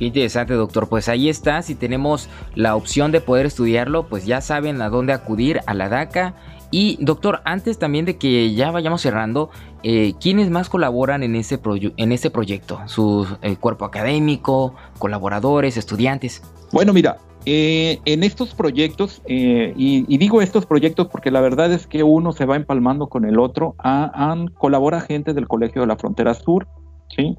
Qué 0.00 0.06
interesante, 0.06 0.54
doctor. 0.54 0.88
Pues 0.88 1.10
ahí 1.10 1.28
está. 1.28 1.60
Si 1.60 1.74
tenemos 1.74 2.30
la 2.54 2.74
opción 2.74 3.12
de 3.12 3.20
poder 3.20 3.44
estudiarlo, 3.44 4.06
pues 4.08 4.24
ya 4.24 4.40
saben 4.40 4.80
a 4.80 4.88
dónde 4.88 5.12
acudir 5.12 5.60
a 5.66 5.74
la 5.74 5.90
DACA. 5.90 6.34
Y 6.70 6.96
doctor, 7.04 7.42
antes 7.44 7.78
también 7.78 8.06
de 8.06 8.16
que 8.16 8.54
ya 8.54 8.70
vayamos 8.70 9.02
cerrando, 9.02 9.50
eh, 9.82 10.14
¿quiénes 10.18 10.48
más 10.48 10.70
colaboran 10.70 11.22
en 11.22 11.34
este, 11.34 11.60
en 11.98 12.12
este 12.12 12.30
proyecto? 12.30 12.80
¿Su 12.86 13.26
eh, 13.42 13.56
cuerpo 13.56 13.84
académico, 13.84 14.74
colaboradores, 14.98 15.76
estudiantes? 15.76 16.42
Bueno, 16.72 16.94
mira, 16.94 17.18
eh, 17.44 17.98
en 18.06 18.24
estos 18.24 18.54
proyectos, 18.54 19.20
y, 19.26 20.16
digo 20.16 20.40
estos 20.40 20.64
proyectos 20.64 21.08
porque 21.08 21.30
la 21.30 21.42
verdad 21.42 21.70
es 21.74 21.86
que 21.86 22.04
uno 22.04 22.32
se 22.32 22.46
va 22.46 22.56
empalmando 22.56 23.08
con 23.08 23.26
el 23.26 23.38
otro, 23.38 23.74
han, 23.76 24.48
colabora 24.48 25.02
gente 25.02 25.34
del 25.34 25.46
Colegio 25.46 25.82
de 25.82 25.88
la 25.88 25.96
Frontera 25.96 26.32
Sur, 26.32 26.66
¿sí? 27.14 27.36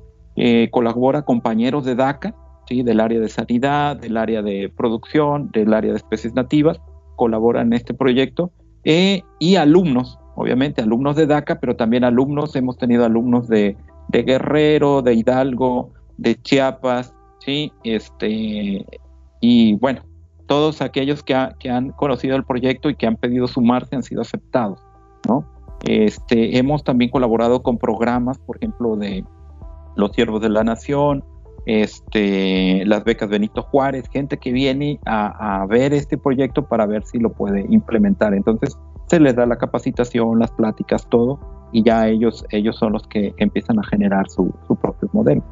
colabora 0.71 1.23
compañeros 1.23 1.85
de 1.85 1.95
DACA, 1.95 2.35
del 2.81 2.99
área 2.99 3.19
de 3.19 3.29
sanidad, 3.29 3.97
del 3.97 4.17
área 4.17 4.41
de 4.41 4.71
producción, 4.75 5.51
del 5.51 5.73
área 5.73 5.91
de 5.91 5.97
especies 5.97 6.33
nativas, 6.33 6.81
colaboran 7.15 7.67
en 7.67 7.73
este 7.73 7.93
proyecto, 7.93 8.51
eh, 8.83 9.21
y 9.39 9.55
alumnos, 9.57 10.17
obviamente 10.35 10.81
alumnos 10.81 11.15
de 11.15 11.27
DACA, 11.27 11.59
pero 11.59 11.75
también 11.75 12.03
alumnos, 12.03 12.55
hemos 12.55 12.77
tenido 12.77 13.05
alumnos 13.05 13.47
de, 13.47 13.77
Guerrero, 14.09 15.01
de 15.01 15.13
Hidalgo, 15.13 15.91
de 16.17 16.35
Chiapas, 16.41 17.13
¿sí? 17.39 17.71
Este, 17.83 18.85
y 19.39 19.75
bueno, 19.75 20.01
todos 20.47 20.81
aquellos 20.81 21.23
que, 21.23 21.33
han 21.33 21.91
conocido 21.91 22.35
el 22.35 22.43
proyecto 22.43 22.89
y 22.89 22.95
que 22.95 23.07
han 23.07 23.15
pedido 23.15 23.47
sumarse 23.47 23.95
han 23.95 24.03
sido 24.03 24.21
aceptados, 24.21 24.79
¿no? 25.27 25.45
Este, 25.83 26.57
hemos 26.57 26.83
también 26.83 27.09
colaborado 27.09 27.63
con 27.63 27.77
programas, 27.77 28.37
por 28.39 28.57
ejemplo, 28.57 28.95
de 28.95 29.23
Los 29.95 30.11
Siervos 30.11 30.41
de 30.41 30.49
la 30.49 30.63
Nación, 30.63 31.23
este, 31.65 32.83
las 32.85 33.03
becas 33.03 33.29
Benito 33.29 33.63
Juárez, 33.63 34.09
gente 34.09 34.37
que 34.37 34.51
viene 34.51 34.99
a, 35.05 35.65
ver 35.69 35.93
este 35.93 36.17
proyecto 36.17 36.67
para 36.67 36.85
ver 36.85 37.03
si 37.05 37.19
lo 37.19 37.31
puede 37.31 37.65
implementar. 37.69 38.33
Entonces 38.33 38.77
se 39.07 39.19
les 39.19 39.35
da 39.35 39.45
la 39.45 39.57
capacitación, 39.57 40.39
las 40.39 40.51
pláticas, 40.51 41.07
todo, 41.09 41.39
y 41.71 41.83
ya 41.83 42.07
ellos, 42.07 42.45
ellos 42.49 42.77
son 42.77 42.93
los 42.93 43.07
que 43.07 43.33
empiezan 43.37 43.79
a 43.79 43.83
generar 43.83 44.29
su, 44.29 44.53
propio 44.81 45.09
modelo. 45.13 45.43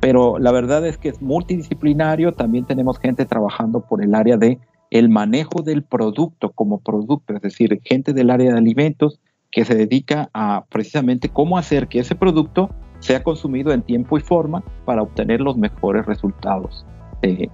Pero 0.00 0.38
la 0.38 0.52
verdad 0.52 0.86
es 0.86 0.96
que 0.96 1.08
es 1.08 1.20
multidisciplinario, 1.20 2.32
también 2.32 2.64
tenemos 2.64 2.98
gente 2.98 3.26
trabajando 3.26 3.80
por 3.80 4.02
el 4.02 4.14
área 4.14 4.36
de 4.36 4.58
el 4.90 5.08
manejo 5.08 5.62
del 5.62 5.82
producto 5.82 6.50
como 6.52 6.78
producto, 6.78 7.34
es 7.34 7.42
decir, 7.42 7.80
gente 7.84 8.12
del 8.14 8.30
área 8.30 8.52
de 8.52 8.58
alimentos 8.58 9.20
que 9.50 9.64
se 9.64 9.74
dedica 9.74 10.30
a 10.32 10.64
precisamente 10.70 11.28
cómo 11.28 11.58
hacer 11.58 11.88
que 11.88 11.98
ese 11.98 12.14
producto 12.14 12.70
sea 13.00 13.22
consumido 13.22 13.72
en 13.72 13.82
tiempo 13.82 14.18
y 14.18 14.20
forma 14.20 14.62
para 14.84 15.02
obtener 15.02 15.40
los 15.40 15.56
mejores 15.56 16.06
resultados 16.06 16.84
de, 17.22 17.50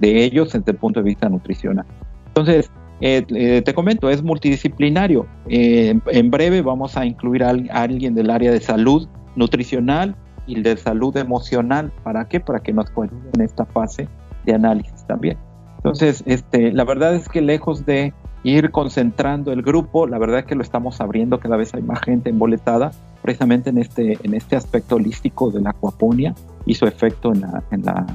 ellos 0.00 0.52
desde 0.52 0.72
el 0.72 0.76
punto 0.78 1.00
de 1.00 1.04
vista 1.04 1.28
nutricional. 1.28 1.86
Entonces, 2.28 2.70
eh, 3.00 3.24
eh, 3.28 3.62
te 3.62 3.74
comento, 3.74 4.08
es 4.08 4.22
multidisciplinario. 4.22 5.26
Eh, 5.48 5.98
en 6.06 6.30
breve 6.30 6.62
vamos 6.62 6.96
a 6.96 7.04
incluir 7.04 7.44
a, 7.44 7.50
alguien 7.70 8.14
del 8.14 8.30
área 8.30 8.52
de 8.52 8.60
salud 8.60 9.08
nutricional 9.36 10.16
y 10.46 10.60
de 10.60 10.76
salud 10.76 11.16
emocional. 11.16 11.92
¿Para 12.04 12.28
qué? 12.28 12.40
Para 12.40 12.60
que 12.60 12.72
nos 12.72 12.90
ayude 12.90 13.30
en 13.34 13.40
esta 13.42 13.64
fase 13.66 14.08
de 14.44 14.54
análisis 14.54 15.06
también. 15.06 15.36
Entonces, 15.78 16.22
este, 16.26 16.72
la 16.72 16.84
verdad 16.84 17.14
es 17.14 17.28
que 17.28 17.40
lejos 17.40 17.84
de 17.84 18.14
ir 18.44 18.70
concentrando 18.70 19.52
el 19.52 19.62
grupo, 19.62 20.06
la 20.06 20.18
verdad 20.18 20.44
que 20.44 20.54
lo 20.54 20.62
estamos 20.62 21.00
abriendo, 21.00 21.38
cada 21.38 21.56
vez 21.56 21.74
hay 21.74 21.82
más 21.82 22.00
gente 22.00 22.30
emboletada, 22.30 22.90
precisamente 23.22 23.70
en 23.70 23.78
este, 23.78 24.18
en 24.22 24.34
este 24.34 24.56
aspecto 24.56 24.96
holístico 24.96 25.50
de 25.50 25.60
la 25.60 25.70
acuaponia 25.70 26.34
y 26.66 26.74
su 26.74 26.86
efecto 26.86 27.32
en, 27.32 27.42
la, 27.42 27.62
en, 27.70 27.84
la, 27.84 28.06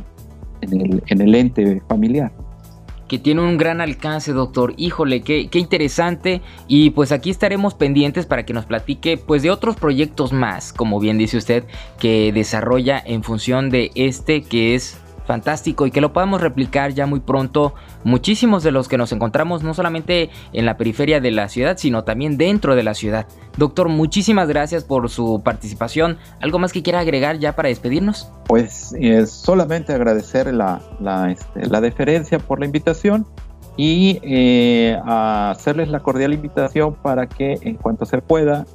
en, 0.62 0.82
el, 0.82 1.04
en 1.08 1.22
el 1.22 1.36
ente 1.36 1.82
familiar 1.88 2.32
que 3.08 3.18
tiene 3.18 3.42
un 3.42 3.58
gran 3.58 3.80
alcance, 3.80 4.34
doctor. 4.34 4.74
Híjole, 4.76 5.22
qué, 5.22 5.48
qué, 5.48 5.60
interesante. 5.60 6.42
Y 6.68 6.90
pues 6.90 7.14
aquí 7.14 7.30
estaremos 7.30 7.74
pendientes 7.74 8.26
para 8.26 8.46
que 8.46 8.54
nos 8.54 8.66
platique 8.66 9.18
pues 9.18 9.42
de 9.44 9.50
otros 9.50 9.78
proyectos 9.78 10.34
más, 10.34 10.74
como 10.74 11.00
bien 11.00 11.18
dice 11.18 11.38
usted, 11.38 11.64
que 12.00 12.32
desarrolla 12.34 13.02
en 13.06 13.24
función 13.24 13.70
de 13.70 13.92
este 13.96 14.44
que 14.44 14.76
es 14.76 15.00
fantástico 15.28 15.86
y 15.86 15.92
que 15.92 16.02
lo 16.02 16.14
podamos 16.14 16.42
replicar 16.42 16.94
ya 16.94 17.06
muy 17.06 17.20
pronto 17.20 17.76
muchísimos 18.04 18.64
de 18.64 18.72
los 18.72 18.88
que 18.88 18.98
nos 18.98 19.12
encontramos 19.12 19.62
no 19.62 19.74
solamente 19.74 20.32
en 20.54 20.66
la 20.66 20.78
periferia 20.78 21.20
de 21.20 21.32
la 21.32 21.50
ciudad, 21.50 21.78
sino 21.78 22.04
también 22.04 22.38
dentro 22.38 22.76
de 22.76 22.84
la 22.84 22.96
ciudad. 22.96 23.28
Doctor, 23.58 23.90
muchísimas 23.90 24.48
gracias 24.48 24.84
por 24.84 25.10
su 25.10 25.42
participación. 25.44 26.18
¿Algo 26.42 26.58
más 26.58 26.74
que 26.74 26.82
quiera 26.82 27.02
agregar 27.02 27.38
ya 27.38 27.56
para 27.56 27.70
despedirnos? 27.70 28.32
Pues 28.48 28.96
eh, 29.00 29.28
solamente 29.28 29.94
agradecer 29.94 30.52
la, 30.54 30.82
la, 31.00 31.32
este, 31.32 31.68
la 31.68 31.82
deferencia 31.82 32.40
por 32.40 32.60
la 32.60 32.66
invitación 32.66 33.28
y 33.78 34.20
eh, 34.24 35.00
hacerles 35.06 35.90
la 35.90 36.00
cordial 36.00 36.34
invitación 36.34 36.96
para 36.96 37.28
que 37.28 37.60
en 37.62 37.76
cuanto 37.76 38.06
se 38.06 38.18
pueda, 38.20 38.66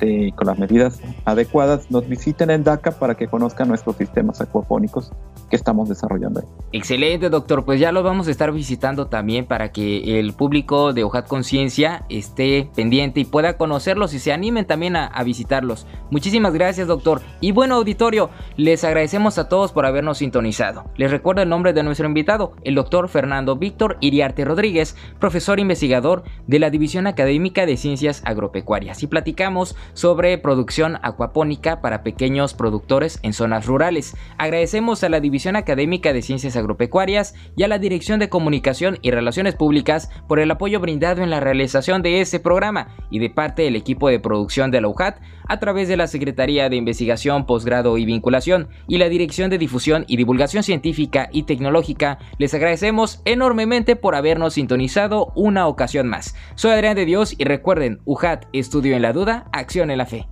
este, 0.00 0.32
con 0.34 0.46
las 0.46 0.58
medidas 0.58 1.00
adecuadas, 1.24 1.90
nos 1.90 2.08
visiten 2.08 2.50
en 2.50 2.64
DACA 2.64 2.92
para 2.92 3.16
que 3.16 3.28
conozcan 3.28 3.68
nuestros 3.68 3.96
sistemas 3.96 4.40
acuapónicos 4.40 5.12
que 5.50 5.56
estamos 5.56 5.88
desarrollando 5.88 6.40
ahí. 6.40 6.46
Excelente, 6.72 7.28
doctor. 7.28 7.64
Pues 7.64 7.80
ya 7.80 7.92
los 7.92 8.04
vamos 8.04 8.28
a 8.28 8.30
estar 8.30 8.52
visitando 8.52 9.08
también 9.08 9.46
para 9.46 9.72
que 9.72 10.18
el 10.18 10.32
público 10.32 10.92
de 10.92 11.04
Ojat 11.04 11.26
Conciencia 11.26 12.04
esté 12.08 12.70
pendiente 12.74 13.20
y 13.20 13.24
pueda 13.24 13.56
conocerlos 13.56 14.14
y 14.14 14.20
se 14.20 14.32
animen 14.32 14.66
también 14.66 14.96
a, 14.96 15.20
visitarlos. 15.24 15.86
Muchísimas 16.10 16.54
gracias, 16.54 16.88
doctor. 16.88 17.20
Y 17.40 17.52
bueno, 17.52 17.74
auditorio, 17.74 18.30
les 18.56 18.84
agradecemos 18.84 19.36
a 19.38 19.48
todos 19.48 19.72
por 19.72 19.84
habernos 19.84 20.18
sintonizado. 20.18 20.84
Les 20.96 21.10
recuerdo 21.10 21.42
el 21.42 21.48
nombre 21.48 21.72
de 21.72 21.82
nuestro 21.82 22.06
invitado, 22.06 22.52
el 22.62 22.74
doctor 22.74 23.08
Fernando 23.08 23.56
Víctor 23.56 23.98
Iriarte 24.00 24.44
Rodríguez, 24.44 24.96
profesor 25.18 25.60
investigador 25.60 26.22
de 26.46 26.58
la 26.58 26.70
División 26.70 27.06
Académica 27.06 27.66
de 27.66 27.76
Ciencias 27.76 28.22
Agropecuarias, 28.24 29.02
y 29.02 29.06
platicamos 29.08 29.76
sobre 29.94 30.38
producción 30.38 30.98
acuapónica 31.02 31.80
para 31.80 32.02
pequeños 32.02 32.54
productores 32.54 33.18
en 33.22 33.32
zonas 33.32 33.66
rurales. 33.66 34.16
Agradecemos 34.38 35.04
a 35.04 35.08
la 35.08 35.20
División 35.20 35.56
Académica 35.56 36.12
de 36.12 36.22
Ciencias 36.22 36.56
Agropecuarias 36.56 37.34
y 37.56 37.62
a 37.62 37.68
la 37.68 37.78
Dirección 37.78 38.20
de 38.20 38.28
Comunicación 38.28 38.98
y 39.02 39.10
Relaciones 39.10 39.54
Públicas 39.54 40.10
por 40.28 40.40
el 40.40 40.50
apoyo 40.50 40.80
brindado 40.80 41.22
en 41.22 41.30
la 41.30 41.40
realización 41.40 42.02
de 42.02 42.20
este 42.20 42.40
programa 42.40 42.88
y 43.10 43.18
de 43.18 43.30
parte 43.30 43.62
del 43.62 43.76
equipo 43.76 44.08
de 44.08 44.20
producción 44.20 44.70
de 44.70 44.80
la 44.80 44.88
UJAT 44.88 45.20
a 45.50 45.58
través 45.58 45.88
de 45.88 45.96
la 45.96 46.06
Secretaría 46.06 46.68
de 46.68 46.76
Investigación, 46.76 47.44
Posgrado 47.44 47.98
y 47.98 48.04
Vinculación 48.04 48.68
y 48.86 48.98
la 48.98 49.08
Dirección 49.08 49.50
de 49.50 49.58
Difusión 49.58 50.04
y 50.06 50.16
Divulgación 50.16 50.62
Científica 50.62 51.28
y 51.32 51.42
Tecnológica. 51.42 52.20
Les 52.38 52.54
agradecemos 52.54 53.20
enormemente 53.24 53.96
por 53.96 54.14
habernos 54.14 54.54
sintonizado 54.54 55.32
una 55.34 55.66
ocasión 55.66 56.06
más. 56.06 56.36
Soy 56.54 56.70
Adrián 56.70 56.94
de 56.94 57.04
Dios 57.04 57.34
y 57.36 57.42
recuerden, 57.42 57.98
UJAT, 58.04 58.44
estudio 58.52 58.94
en 58.94 59.02
la 59.02 59.12
duda, 59.12 59.48
acción 59.52 59.90
en 59.90 59.98
la 59.98 60.06
fe. 60.06 60.28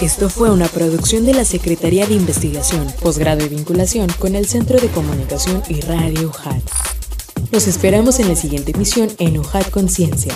Esto 0.00 0.28
fue 0.28 0.52
una 0.52 0.68
producción 0.68 1.26
de 1.26 1.34
la 1.34 1.44
Secretaría 1.44 2.06
de 2.06 2.14
Investigación, 2.14 2.86
Posgrado 3.02 3.44
y 3.44 3.48
Vinculación 3.48 4.06
con 4.20 4.36
el 4.36 4.46
Centro 4.46 4.80
de 4.80 4.86
Comunicación 4.86 5.64
y 5.68 5.80
Radio 5.80 6.28
UJAT. 6.28 6.62
Los 7.50 7.66
esperamos 7.66 8.20
en 8.20 8.28
la 8.28 8.36
siguiente 8.36 8.70
emisión 8.70 9.08
en 9.18 9.36
UJAT 9.36 9.70
Conciencia. 9.70 10.32